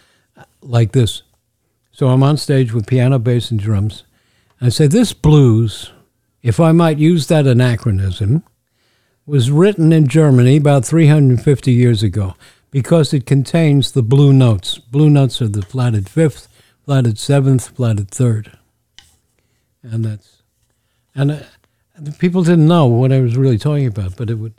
[0.62, 1.22] like this.
[1.92, 4.04] So I'm on stage with piano, bass, and drums.
[4.58, 5.92] And I say, This blues,
[6.42, 8.42] if I might use that anachronism,
[9.26, 12.34] was written in Germany about 350 years ago
[12.72, 14.78] because it contains the blue notes.
[14.78, 16.48] Blue notes are the flatted fifth,
[16.84, 18.58] flatted seventh, flatted third.
[19.84, 20.42] And that's
[21.14, 21.42] and, uh,
[22.18, 24.54] people didn't know what I was really talking about, but it would.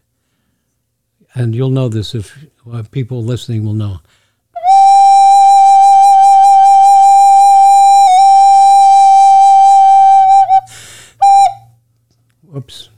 [1.33, 3.99] And you'll know this if well, people listening will know.
[12.43, 12.89] Whoops.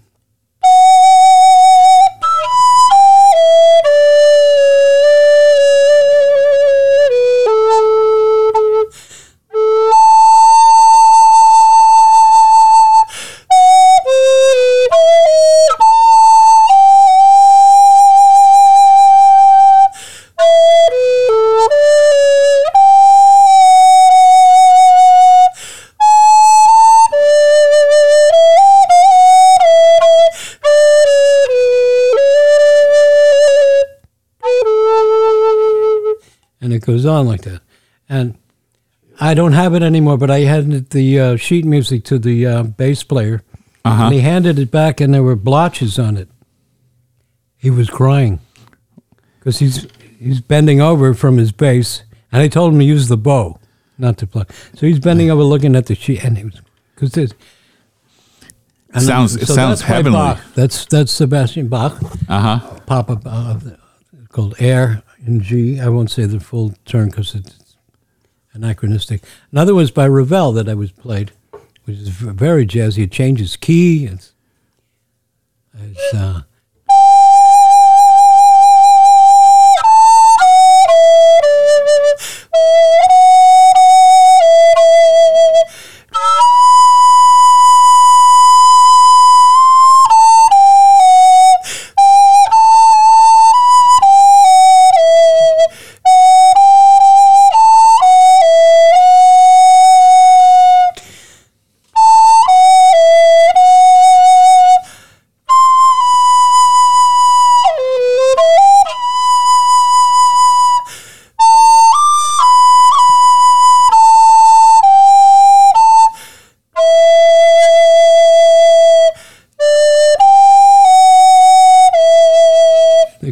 [36.85, 37.61] Goes on like that.
[38.07, 38.37] And
[39.19, 42.63] I don't have it anymore, but I handed the uh, sheet music to the uh,
[42.63, 43.41] bass player,
[43.83, 44.03] Uh-huh.
[44.05, 46.29] and he handed it back, and there were blotches on it.
[47.57, 48.39] He was crying
[49.39, 49.87] because he's
[50.19, 53.59] he's bending over from his bass, and I told him to use the bow,
[53.97, 54.51] not to plug.
[54.75, 56.61] So he's bending over, looking at the sheet, and he was
[56.93, 57.31] because this.
[58.93, 60.17] and Sounds- it sounds that's heavenly.
[60.17, 60.39] Bach.
[60.55, 61.93] That's that's Sebastian Bach.
[62.29, 62.79] Uh huh.
[62.85, 63.59] Papa uh,
[64.29, 65.79] called Air in G.
[65.79, 67.65] I won't say the full term because it's,
[68.55, 69.21] anachronistic.
[69.51, 71.31] Another was by Ravel that I was played,
[71.83, 73.03] which is very jazzy.
[73.03, 74.05] It changes key.
[74.05, 74.33] It's,
[75.77, 76.43] it's uh,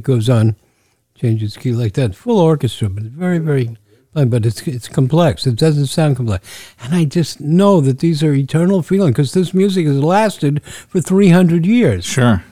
[0.04, 0.56] goes on,
[1.16, 2.16] changes key like that.
[2.16, 3.78] Full orchestra, but very, very,
[4.14, 5.48] but it's it's complex.
[5.48, 6.48] It doesn't sound complex,
[6.82, 11.02] and I just know that these are eternal feelings because this music has lasted for
[11.02, 12.44] three hundred years, Sure.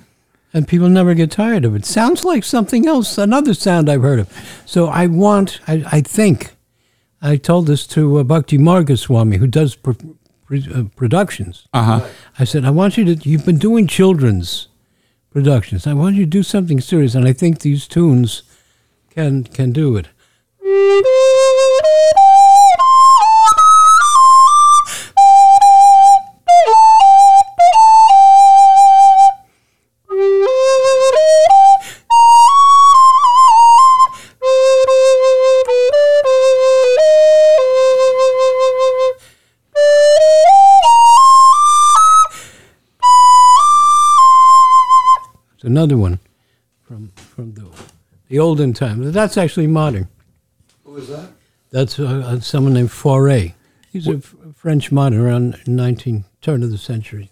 [0.53, 1.85] and people never get tired of it.
[1.85, 4.61] Sounds like something else, another sound I've heard of.
[4.65, 6.55] So I want, I, I think,
[7.21, 9.91] I told this to uh, Bhakti Margaswamy, who does pr-
[10.47, 11.67] pr- uh, productions.
[11.73, 12.07] Uh huh.
[12.39, 14.67] I said, I want you to, you've been doing children's
[15.31, 15.87] productions.
[15.87, 18.43] I want you to do something serious, and I think these tunes
[19.09, 20.07] can can do it.
[45.81, 46.19] Another one
[46.83, 47.67] from from the
[48.29, 49.11] the olden times.
[49.11, 50.07] That's actually modern.
[50.85, 51.29] Who was that?
[51.71, 53.53] That's uh, uh, someone named Fauré.
[53.91, 54.19] He's a
[54.55, 57.31] French modern around 19 turn of the century.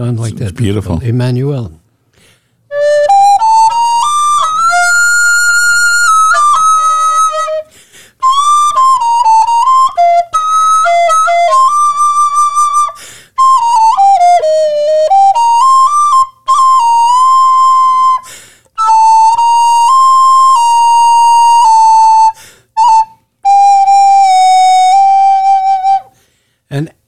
[0.00, 0.56] And it goes on like It's that.
[0.56, 1.00] beautiful.
[1.02, 1.72] Emmanuel.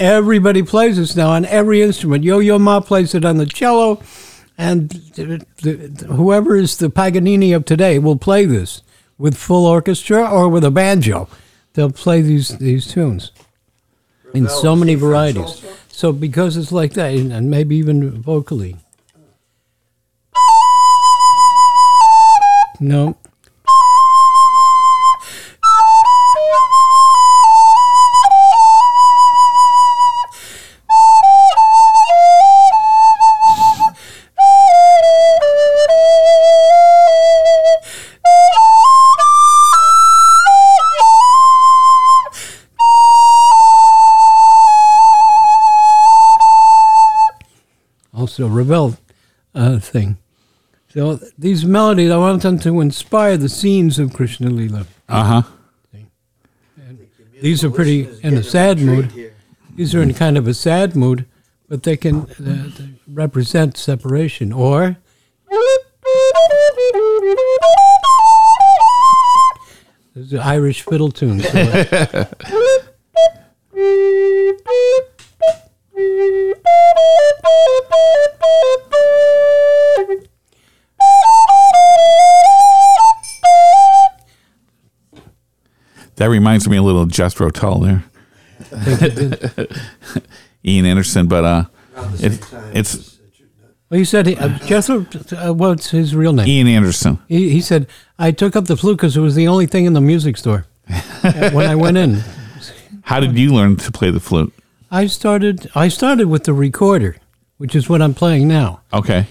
[0.02, 2.24] Everybody plays this now on every instrument.
[2.24, 4.02] Yo Yo Ma plays it on the cello,
[4.58, 4.92] and
[5.62, 8.82] whoever is the Paganini of today will play this
[9.16, 11.28] with full orchestra or with a banjo.
[11.74, 13.30] They'll play these these tunes
[14.34, 15.64] in so many varieties.
[15.88, 18.76] So because it's like that, and maybe even vocally.
[22.80, 23.16] No.
[48.32, 48.96] Also Ravel
[49.54, 50.16] uh, thing.
[50.88, 54.86] So these melodies, I want them to inspire the scenes of Krishna Lila.
[55.08, 55.42] Uh huh.
[57.40, 59.32] These are pretty in a sad mood.
[59.74, 61.26] These are in kind of a sad mood,
[61.68, 64.52] but they can uh, they represent separation.
[64.52, 64.96] Or
[70.14, 71.40] there's an Irish fiddle tune.
[71.40, 72.28] So
[86.16, 88.04] That reminds me a little of Jethro Tull there.
[90.64, 91.64] Ian Anderson, but uh,
[92.20, 92.40] it,
[92.72, 93.18] it's
[93.92, 95.04] well, he said, he, uh, Jethro,
[95.36, 96.48] uh, what's his real name?
[96.48, 97.18] Ian Anderson.
[97.28, 97.86] He, he said,
[98.18, 100.64] I took up the flute because it was the only thing in the music store
[101.52, 102.22] when I went in.
[103.02, 104.50] How did you learn to play the flute?
[104.92, 105.70] I started.
[105.74, 107.16] I started with the recorder,
[107.56, 109.26] which is what I'm playing now, Okay.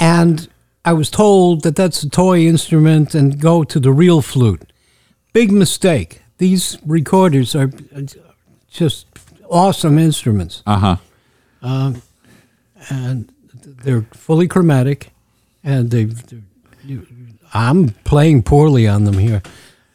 [0.00, 0.48] and
[0.84, 4.72] I was told that that's a toy instrument and go to the real flute.
[5.34, 6.22] Big mistake.
[6.38, 7.70] These recorders are
[8.70, 9.06] just
[9.50, 10.62] awesome instruments.
[10.66, 10.96] Uh
[11.62, 11.92] huh.
[12.90, 13.30] and
[13.84, 15.10] they're fully chromatic,
[15.62, 16.08] and they.
[17.52, 19.42] I'm playing poorly on them here,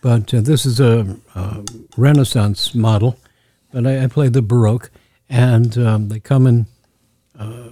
[0.02, 1.64] but uh, this is a, a
[1.98, 3.18] Renaissance model,
[3.74, 4.90] but I, I play the Baroque,
[5.30, 6.68] and um, they come in
[7.38, 7.70] uh,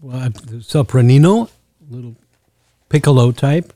[0.00, 0.30] well,
[0.60, 1.50] sopranino,
[1.90, 2.14] little
[2.88, 3.72] piccolo type.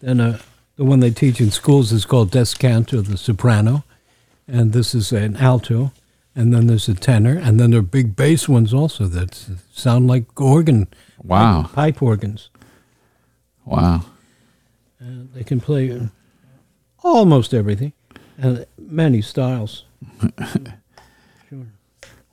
[0.00, 0.38] Then uh,
[0.76, 3.84] the one they teach in schools is called descanto, the soprano,
[4.46, 5.92] and this is an alto,
[6.34, 9.34] and then there's a tenor, and then there are big bass ones also that
[9.72, 10.88] sound like organ,
[11.22, 11.70] Wow.
[11.72, 12.48] pipe organs.
[13.64, 14.02] Wow.
[14.98, 16.06] And they can play uh,
[17.04, 17.92] almost everything,
[18.36, 19.84] and many styles.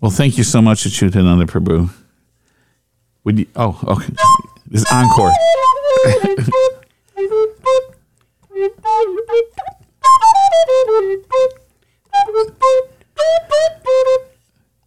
[0.05, 1.89] Well, thank you so much, Achutananda Prabhu.
[3.23, 3.47] Would you?
[3.55, 4.13] Oh, okay.
[4.67, 5.31] This is encore.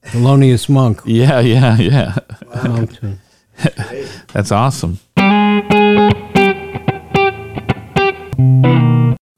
[0.05, 1.01] Thelonious Monk.
[1.05, 2.15] Yeah, yeah, yeah.
[2.55, 3.15] alto.
[4.33, 5.01] That's awesome.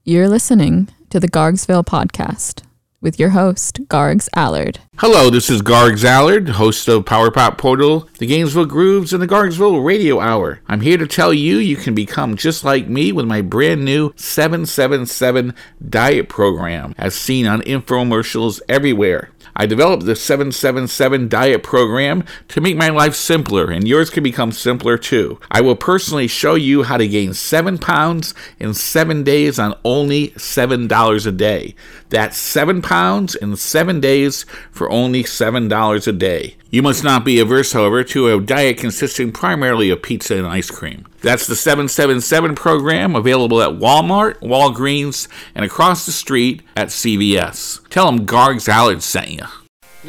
[0.04, 2.64] You're listening to the Gargsville podcast
[3.00, 4.78] with your host, Gargs Allard.
[4.98, 9.26] Hello, this is Gargs Allard, host of Power Pop Portal, the Gainesville Grooves, and the
[9.26, 10.60] Gargsville Radio Hour.
[10.68, 14.12] I'm here to tell you you can become just like me with my brand new
[14.16, 15.54] 777
[15.88, 19.30] diet program, as seen on infomercials everywhere.
[19.56, 24.52] I developed the 777 diet program to make my life simpler, and yours can become
[24.52, 25.38] simpler too.
[25.50, 30.28] I will personally show you how to gain 7 pounds in 7 days on only
[30.30, 31.74] $7 a day.
[32.08, 36.56] That's 7 pounds in 7 days for only $7 a day.
[36.72, 40.70] You must not be averse, however, to a diet consisting primarily of pizza and ice
[40.70, 41.04] cream.
[41.20, 47.80] That's the 777 program available at Walmart, Walgreens, and across the street at CVS.
[47.90, 49.46] Tell them Gargs Allard sent you.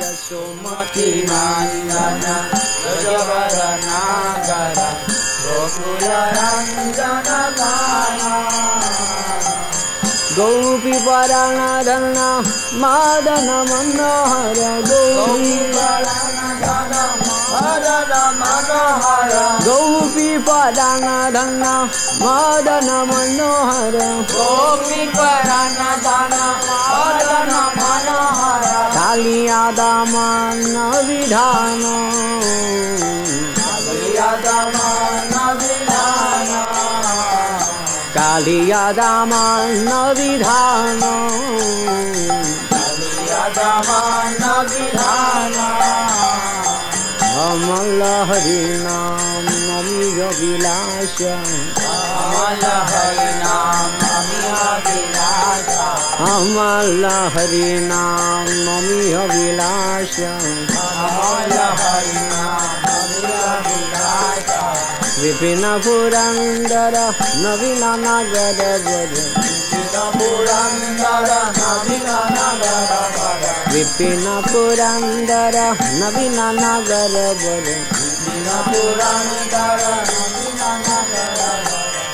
[0.00, 1.44] यशोमतिनन्दन
[2.84, 4.80] व्रजवरनागर
[5.44, 6.64] गोकुलरञ्जनकान
[10.38, 12.18] गुलन गोपि वरणन
[13.70, 15.42] मनोहर गोण
[19.66, 21.64] గోపి పరణ ధన
[22.22, 23.96] మదన మనోహర
[24.32, 26.34] గోపి పరణ ధన
[26.90, 28.64] మదన మనోహర
[28.96, 30.76] కాళియా దామన
[31.08, 31.84] విధాన
[38.16, 41.00] कालिया दामान विधान
[42.70, 45.56] कालिया दामान विधान
[47.36, 48.16] অমলা
[49.74, 51.18] আমি অবিলাস
[56.26, 56.88] অমলা
[57.30, 57.72] হরি
[58.68, 60.14] আমি অবিলাস
[65.16, 66.94] বিপিন পুরন্দর
[67.42, 68.60] নবীন নগর
[69.12, 73.23] বিপিন পুরন্দর নবীন নগর
[73.74, 75.56] विपिन पुरन्दर
[75.98, 77.72] न विना नगर बहु
[78.66, 79.80] पुरन्दर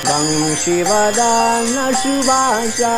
[0.07, 1.19] बंशिवद
[2.01, 2.95] सुभाषा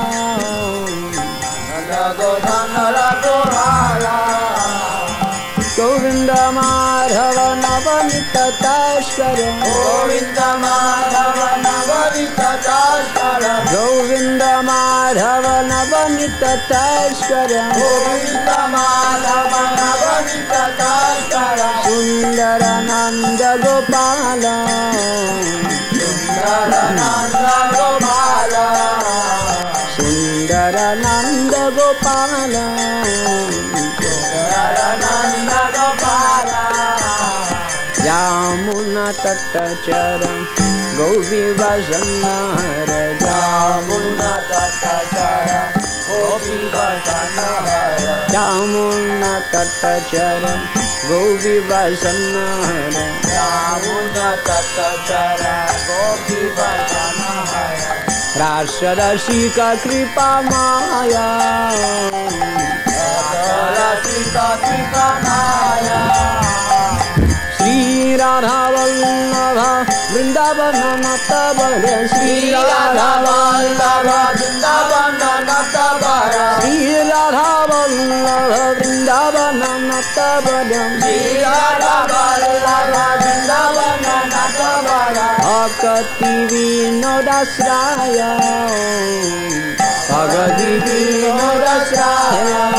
[5.79, 20.53] गोविंद माधव नवनीत तस्कर गोविंद माधव नवनीत तस्कर गोविंद माधव नवनीत तस्कर गोविंद माधव नवनीत
[20.81, 24.45] तस्कर सुंदर नंद गोपाल
[26.03, 27.37] सुंदर नंद
[27.77, 28.55] गोपाल
[39.12, 40.44] तत्तचरं
[40.98, 42.90] गोविवसन्नहर
[43.22, 45.80] जामुना तत्तचर
[46.10, 48.00] गोविवसन्नहर
[48.32, 50.60] जामुना चरण
[51.10, 52.92] गोविवसन्नहर
[53.26, 55.44] जामुना तत्तचर
[55.90, 57.80] गोविवसन्नहर
[59.50, 61.30] का कृपा माया।
[64.34, 66.49] का कृपा माया।
[68.10, 69.72] श्री राधा वल्लभा
[70.12, 71.60] वृंदावन तब
[72.14, 75.20] श्री राधा वल्लभा वृंदावन
[75.74, 76.06] तब
[76.62, 78.38] श्री राधा वल्लभा
[78.80, 79.62] वृंदावन
[80.18, 80.48] तब
[81.04, 84.10] श्री राधा वल्लभा वृंदावन
[84.58, 84.90] तब
[85.46, 88.20] भक्ति विनोदाश्राय
[90.10, 92.79] भगति विनोदाश्राय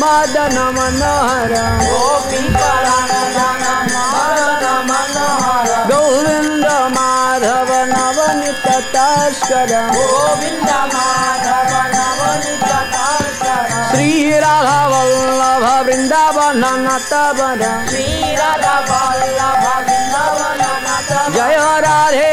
[0.00, 1.52] मदन मनोहर
[1.82, 2.40] गोपी
[5.90, 6.66] गोविंद
[6.96, 8.40] माधव नवन
[8.94, 12.64] तस्कर गोविंद माधव नवनित
[13.90, 14.10] श्री
[14.40, 18.06] राधा वल्लभ वृंदावन नतवर श्री
[18.40, 20.62] राधा वल्लभ वृंदावन
[21.36, 21.56] जय
[21.86, 22.30] राधे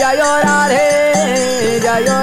[0.00, 0.88] जय राधे
[1.84, 2.19] जय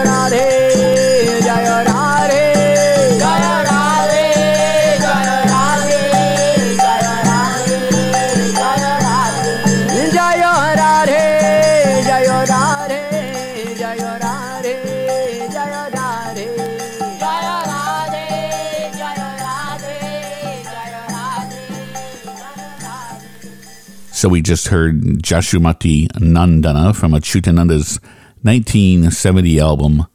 [24.17, 27.99] So we just heard Jashumati Nandana from Achutananda's
[28.41, 30.07] 1970 album,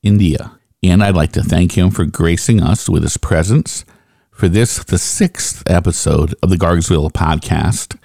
[0.00, 0.52] India.
[0.80, 3.84] And I'd like to thank him for gracing us with his presence
[4.30, 7.98] for this, the sixth episode of the Gargsville podcast.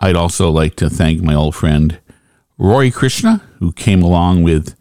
[0.00, 2.00] I'd also like to thank my old friend
[2.58, 4.74] Roy Krishna, who came along with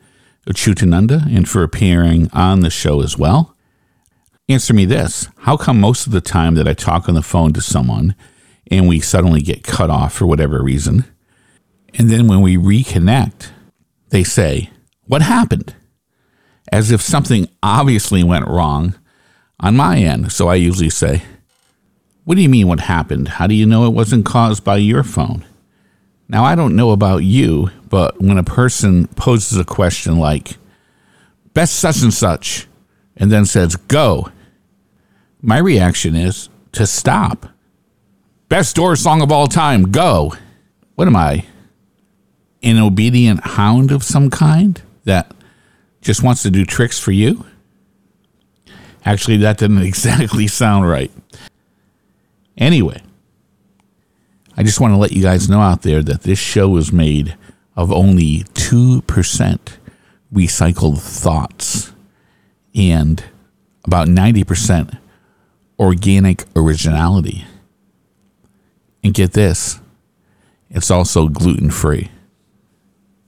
[0.47, 3.55] Achutananda and for appearing on the show as well.
[4.49, 7.53] Answer me this How come most of the time that I talk on the phone
[7.53, 8.15] to someone
[8.71, 11.05] and we suddenly get cut off for whatever reason,
[11.93, 13.49] and then when we reconnect,
[14.09, 14.69] they say,
[15.05, 15.75] What happened?
[16.71, 18.95] As if something obviously went wrong
[19.59, 20.31] on my end.
[20.31, 21.23] So I usually say,
[22.23, 23.27] What do you mean, what happened?
[23.27, 25.45] How do you know it wasn't caused by your phone?
[26.29, 30.57] Now, I don't know about you, but when a person poses a question like,
[31.53, 32.67] Best such and such,
[33.17, 34.29] and then says, Go,
[35.41, 37.50] my reaction is to stop.
[38.51, 40.33] Best door song of all time, go.
[40.95, 41.45] What am I?
[42.61, 45.33] An obedient hound of some kind that
[46.01, 47.45] just wants to do tricks for you?
[49.05, 51.13] Actually, that didn't exactly sound right.
[52.57, 53.01] Anyway,
[54.57, 57.37] I just want to let you guys know out there that this show is made
[57.77, 59.59] of only 2%
[60.33, 61.93] recycled thoughts
[62.75, 63.23] and
[63.85, 64.97] about 90%
[65.79, 67.45] organic originality.
[69.03, 69.79] And get this,
[70.69, 72.09] it's also gluten free.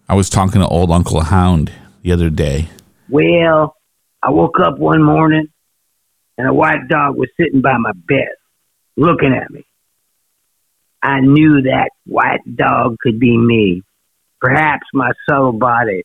[0.07, 1.71] I was talking to old Uncle Hound
[2.03, 2.69] the other day.
[3.09, 3.75] Well,
[4.21, 5.47] I woke up one morning
[6.37, 8.29] and a white dog was sitting by my bed
[8.95, 9.65] looking at me.
[11.01, 13.83] I knew that white dog could be me,
[14.39, 16.03] perhaps my subtle body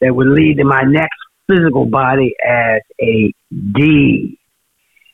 [0.00, 1.16] that would lead to my next
[1.48, 4.38] physical body as a D.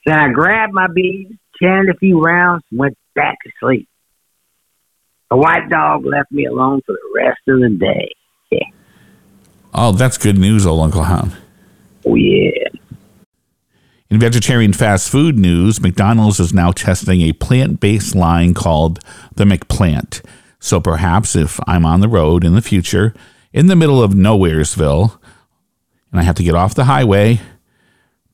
[0.05, 3.89] Then I grabbed my beads, chanted a few rounds, went back to sleep.
[5.31, 8.15] The white dog left me alone for the rest of the day.
[8.53, 8.61] Yeah.
[9.75, 11.37] Oh, that's good news, old Uncle Hound.
[12.07, 12.69] Oh, yeah.
[14.09, 19.01] In vegetarian fast food news, McDonald's is now testing a plant based line called
[19.35, 20.25] the McPlant.
[20.61, 23.13] So perhaps if I'm on the road in the future,
[23.53, 25.19] in the middle of Nowheresville,
[26.13, 27.41] and I have to get off the highway,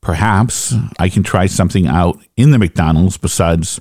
[0.03, 3.81] perhaps I can try something out in the McDonald's besides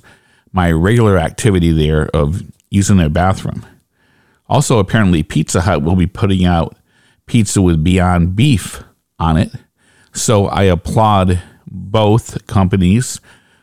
[0.52, 3.64] my regular activity there of using their bathroom.
[4.48, 6.76] Also, apparently, Pizza Hut will be putting out
[7.26, 8.82] pizza with Beyond Beef
[9.18, 9.50] on it.
[10.12, 13.20] So I applaud both companies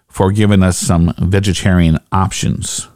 [0.08, 2.88] for giving us some vegetarian options.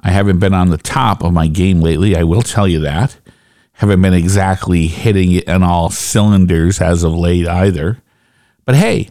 [0.00, 3.18] I haven't been on the top of my game lately, I will tell you that.
[3.72, 8.00] Haven't been exactly hitting it on all cylinders as of late either.
[8.64, 9.08] But hey,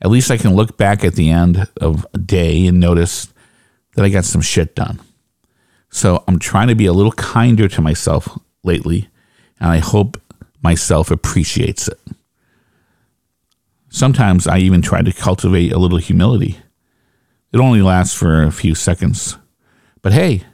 [0.00, 3.32] at least I can look back at the end of a day and notice
[3.94, 5.00] that I got some shit done.
[5.90, 9.08] So I'm trying to be a little kinder to myself lately,
[9.58, 10.20] and I hope
[10.62, 11.98] myself appreciates it.
[13.88, 16.58] Sometimes I even try to cultivate a little humility.
[17.52, 19.36] It only lasts for a few seconds.
[20.00, 20.44] But hey,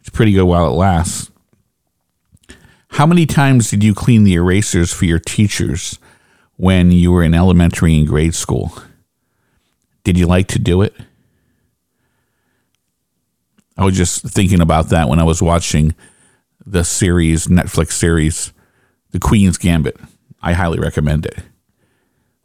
[0.00, 1.30] it's pretty good while it lasts.
[2.88, 5.98] How many times did you clean the erasers for your teachers
[6.62, 8.72] when you were in elementary and grade school?
[10.04, 10.94] Did you like to do it?
[13.76, 15.96] I was just thinking about that when I was watching
[16.64, 18.52] the series, Netflix series,
[19.10, 19.96] The Queen's Gambit.
[20.40, 21.40] I highly recommend it.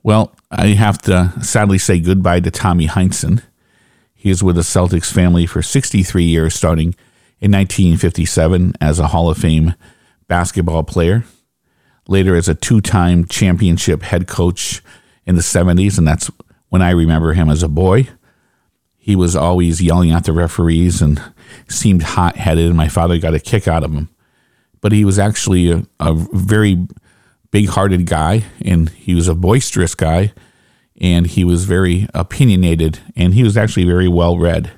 [0.02, 3.44] Well, I have to sadly say goodbye to Tommy Heinsohn.
[4.16, 6.96] He is with the Celtics family for 63 years, starting
[7.40, 9.76] in 1957 as a Hall of Fame
[10.28, 11.24] basketball player,
[12.08, 14.82] later as a two time championship head coach
[15.26, 16.32] in the 70s, and that's
[16.70, 18.08] when I remember him as a boy.
[18.98, 21.22] He was always yelling at the referees and
[21.70, 24.10] seemed hot headed, and my father got a kick out of him.
[24.82, 26.88] But he was actually a, a very
[27.52, 30.34] big hearted guy, and he was a boisterous guy,
[31.00, 34.72] and he was very opinionated, and he was actually very well read.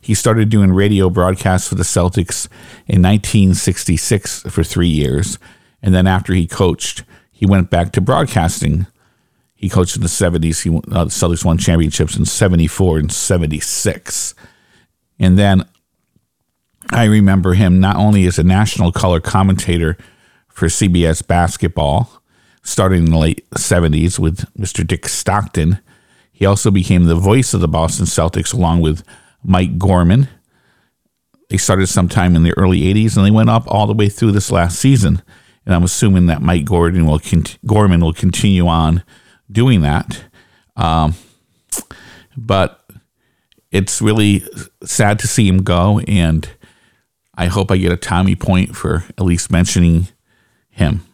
[0.00, 2.48] He started doing radio broadcasts for the Celtics
[2.86, 5.38] in 1966 for three years.
[5.82, 8.86] And then after he coached, he went back to broadcasting.
[9.54, 10.62] He coached in the 70s.
[10.62, 14.34] He, uh, the Celtics won championships in 74 and 76.
[15.18, 15.66] And then
[16.90, 19.96] I remember him not only as a national color commentator
[20.48, 22.22] for CBS basketball,
[22.62, 24.86] starting in the late 70s with Mr.
[24.86, 25.78] Dick Stockton,
[26.32, 29.02] he also became the voice of the Boston Celtics along with
[29.42, 30.28] Mike Gorman.
[31.48, 34.32] They started sometime in the early 80s and they went up all the way through
[34.32, 35.22] this last season.
[35.66, 39.02] And I'm assuming that Mike Gordon will cont- Gorman will continue on
[39.50, 40.24] doing that.
[40.76, 41.14] Um,
[42.36, 42.88] but
[43.72, 44.44] it's really
[44.84, 45.98] sad to see him go.
[46.06, 46.48] And
[47.34, 50.08] I hope I get a Tommy point for at least mentioning
[50.70, 51.04] him.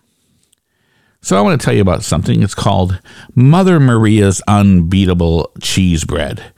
[1.23, 2.43] So I want to tell you about something.
[2.43, 3.01] It's called
[3.35, 6.52] Mother Maria's Unbeatable Cheese Bread.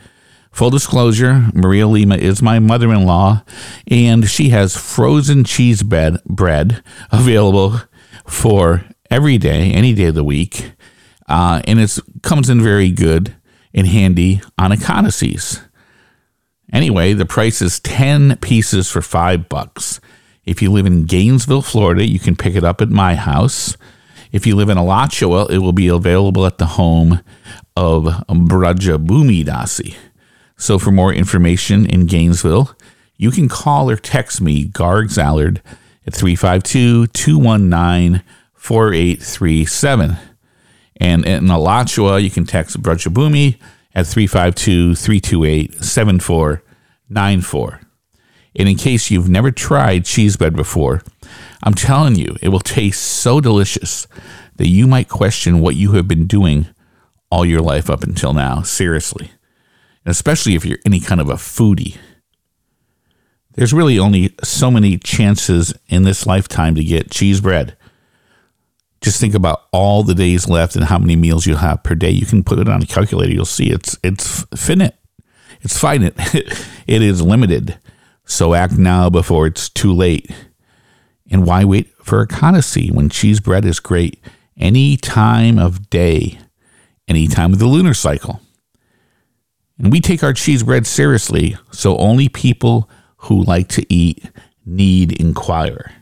[0.54, 3.42] Full disclosure, Maria Lima is my mother in law,
[3.90, 7.80] and she has frozen cheese bread, bread available
[8.24, 10.70] for every day, any day of the week.
[11.28, 13.34] Uh, and it comes in very good
[13.74, 15.60] and handy on Ekadasis.
[16.72, 20.00] Anyway, the price is 10 pieces for five bucks.
[20.44, 23.76] If you live in Gainesville, Florida, you can pick it up at my house.
[24.30, 27.22] If you live in Alachua, it will be available at the home
[27.76, 29.96] of Braja Bhumi Dasi.
[30.56, 32.76] So for more information in Gainesville,
[33.16, 35.60] you can call or text me, Gargs Allard,
[36.06, 38.22] at 352 219
[38.54, 40.16] 4837.
[41.00, 43.58] And in Alachua, you can text Brajabhumi
[43.94, 47.80] at 352 328 7494.
[48.56, 51.02] And in case you've never tried cheese bread before,
[51.62, 54.06] I'm telling you, it will taste so delicious
[54.56, 56.66] that you might question what you have been doing
[57.30, 58.62] all your life up until now.
[58.62, 59.32] Seriously
[60.06, 61.96] especially if you're any kind of a foodie.
[63.54, 67.76] There's really only so many chances in this lifetime to get cheese bread.
[69.00, 72.10] Just think about all the days left and how many meals you'll have per day.
[72.10, 73.32] You can put it on a calculator.
[73.32, 74.94] You'll see it's it's finite.
[75.60, 76.14] It's finite.
[76.86, 77.78] it is limited.
[78.24, 80.30] So act now before it's too late.
[81.30, 84.18] And why wait for Ekadasi when cheese bread is great
[84.56, 86.38] any time of day,
[87.08, 88.40] any time of the lunar cycle?
[89.78, 94.30] And we take our cheese bread seriously, so only people who like to eat
[94.64, 95.92] need inquire.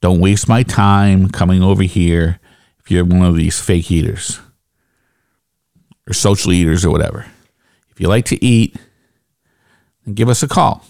[0.00, 2.38] Don't waste my time coming over here
[2.80, 4.40] if you're one of these fake eaters
[6.08, 7.26] or social eaters or whatever.
[7.90, 8.76] If you like to eat,
[10.04, 10.84] then give us a call.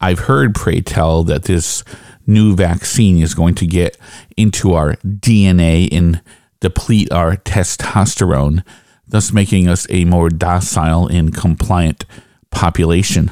[0.00, 1.84] I've heard, pray tell, that this
[2.26, 3.96] new vaccine is going to get
[4.36, 6.20] into our DNA and
[6.62, 8.64] deplete our testosterone,
[9.06, 12.04] thus making us a more docile and compliant
[12.50, 13.30] population.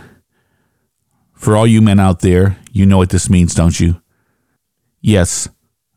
[1.32, 4.02] For all you men out there, you know what this means, don't you?
[5.01, 5.48] Yes,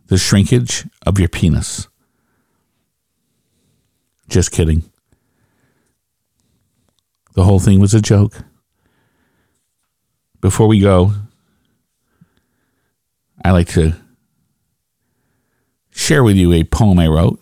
[0.05, 1.88] the shrinkage of your penis.
[4.30, 4.84] Just kidding.
[7.34, 8.43] The whole thing was a joke.
[10.39, 11.14] Before we go,
[13.43, 13.95] I like to
[15.93, 17.39] share with you a poem I wrote.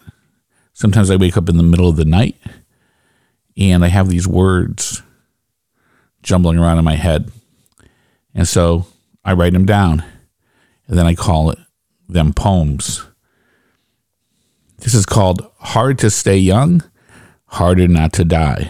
[0.74, 2.36] Sometimes I wake up in the middle of the night
[3.58, 5.02] and I have these words
[6.24, 7.32] jumbling around in my head.
[8.34, 8.86] And so
[9.24, 10.04] I write them down
[10.88, 11.60] and then I call it
[12.08, 13.06] them poems.
[14.80, 16.84] This is called Hard to Stay Young,
[17.46, 18.70] Harder Not to Die.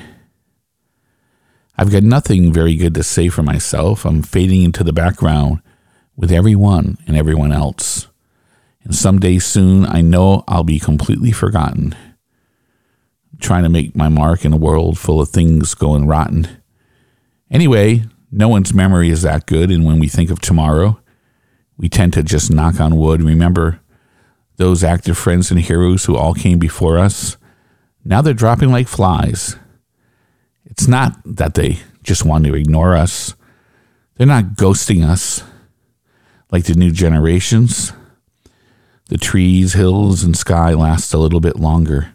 [1.77, 4.05] I've got nothing very good to say for myself.
[4.05, 5.61] I'm fading into the background
[6.15, 8.07] with everyone and everyone else.
[8.83, 11.95] And someday soon, I know I'll be completely forgotten.
[13.31, 16.47] I'm trying to make my mark in a world full of things going rotten.
[17.49, 20.99] Anyway, no one's memory is that good, and when we think of tomorrow,
[21.77, 23.21] we tend to just knock on wood.
[23.21, 23.79] Remember
[24.57, 27.37] those active friends and heroes who all came before us?
[28.05, 29.57] Now they're dropping like flies.
[30.65, 33.35] It's not that they just want to ignore us,
[34.15, 35.43] they're not ghosting us
[36.51, 37.93] like the new generations.
[39.11, 42.13] The trees, hills, and sky last a little bit longer,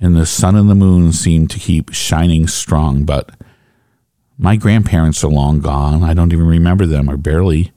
[0.00, 3.30] and the sun and the moon seem to keep shining strong, but
[4.36, 6.02] my grandparents are long gone.
[6.02, 7.70] I don't even remember them, or barely,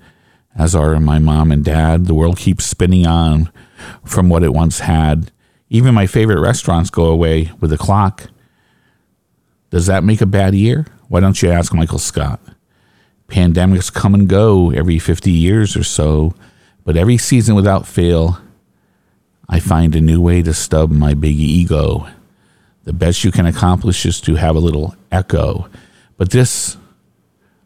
[0.55, 2.07] as are my mom and dad.
[2.07, 3.51] The world keeps spinning on
[4.03, 5.31] from what it once had.
[5.69, 8.27] Even my favorite restaurants go away with the clock.
[9.69, 10.87] Does that make a bad year?
[11.09, 12.39] Why don't you ask Michael Scott?
[13.27, 16.33] Pandemics come and go every 50 years or so,
[16.83, 18.41] but every season without fail,
[19.49, 22.07] I find a new way to stub my big ego.
[22.83, 25.69] The best you can accomplish is to have a little echo.
[26.17, 26.77] But this,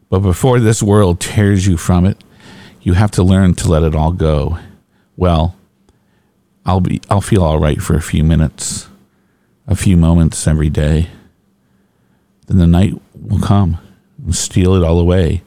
[0.08, 2.22] but before this world tears you from it,
[2.80, 4.58] you have to learn to let it all go.
[5.16, 5.56] Well,
[6.64, 8.88] I'll be, I'll feel all right for a few minutes,
[9.66, 11.08] a few moments every day.
[12.46, 13.78] Then the night will come
[14.24, 15.42] and steal it all away.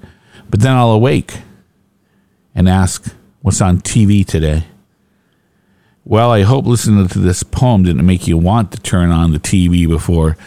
[0.50, 1.40] But then I'll awake
[2.54, 4.66] and ask, what's on TV today?
[6.08, 9.40] Well, I hope listening to this poem didn't make you want to turn on the
[9.40, 10.38] TV before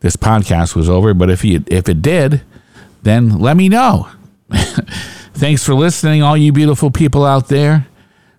[0.00, 1.14] this podcast was over.
[1.14, 2.42] But if you if it did,
[3.04, 4.10] then let me know.
[5.32, 7.86] Thanks for listening, all you beautiful people out there.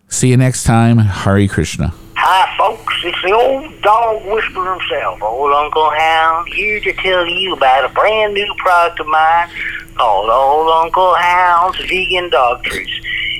[0.10, 1.00] See you next time.
[1.00, 1.92] Hare Krishna.
[2.16, 2.94] Hi, folks.
[3.04, 7.94] It's the old dog whisperer himself, old Uncle Hound, here to tell you about a
[7.96, 9.50] brand new product of mine
[9.96, 12.92] called Old Uncle Hound's Vegan Dog Treats.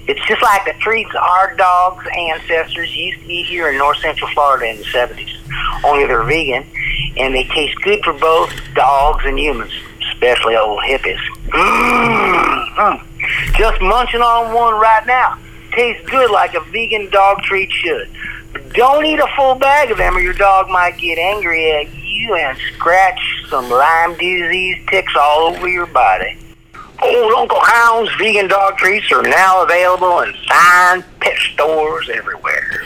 [0.10, 4.28] It's just like the treats our dogs' ancestors used to eat here in north central
[4.32, 5.38] Florida in the 70s.
[5.84, 6.66] Only they're vegan,
[7.18, 9.72] and they taste good for both dogs and humans,
[10.12, 11.20] especially old hippies.
[11.50, 13.56] Mm-hmm.
[13.56, 15.38] Just munching on one right now.
[15.74, 18.10] Tastes good like a vegan dog treat should.
[18.52, 21.94] But don't eat a full bag of them or your dog might get angry at
[21.94, 26.39] you and scratch some Lyme disease ticks all over your body.
[27.02, 32.84] Old Uncle Hound's vegan dog treats are now available in fine pet stores everywhere.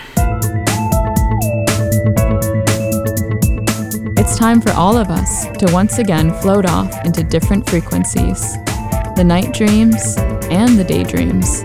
[4.15, 8.53] It's time for all of us to once again float off into different frequencies
[9.15, 10.15] the night dreams
[10.49, 11.63] and the daydreams.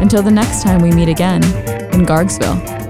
[0.00, 1.42] Until the next time we meet again
[1.92, 2.87] in Gargsville.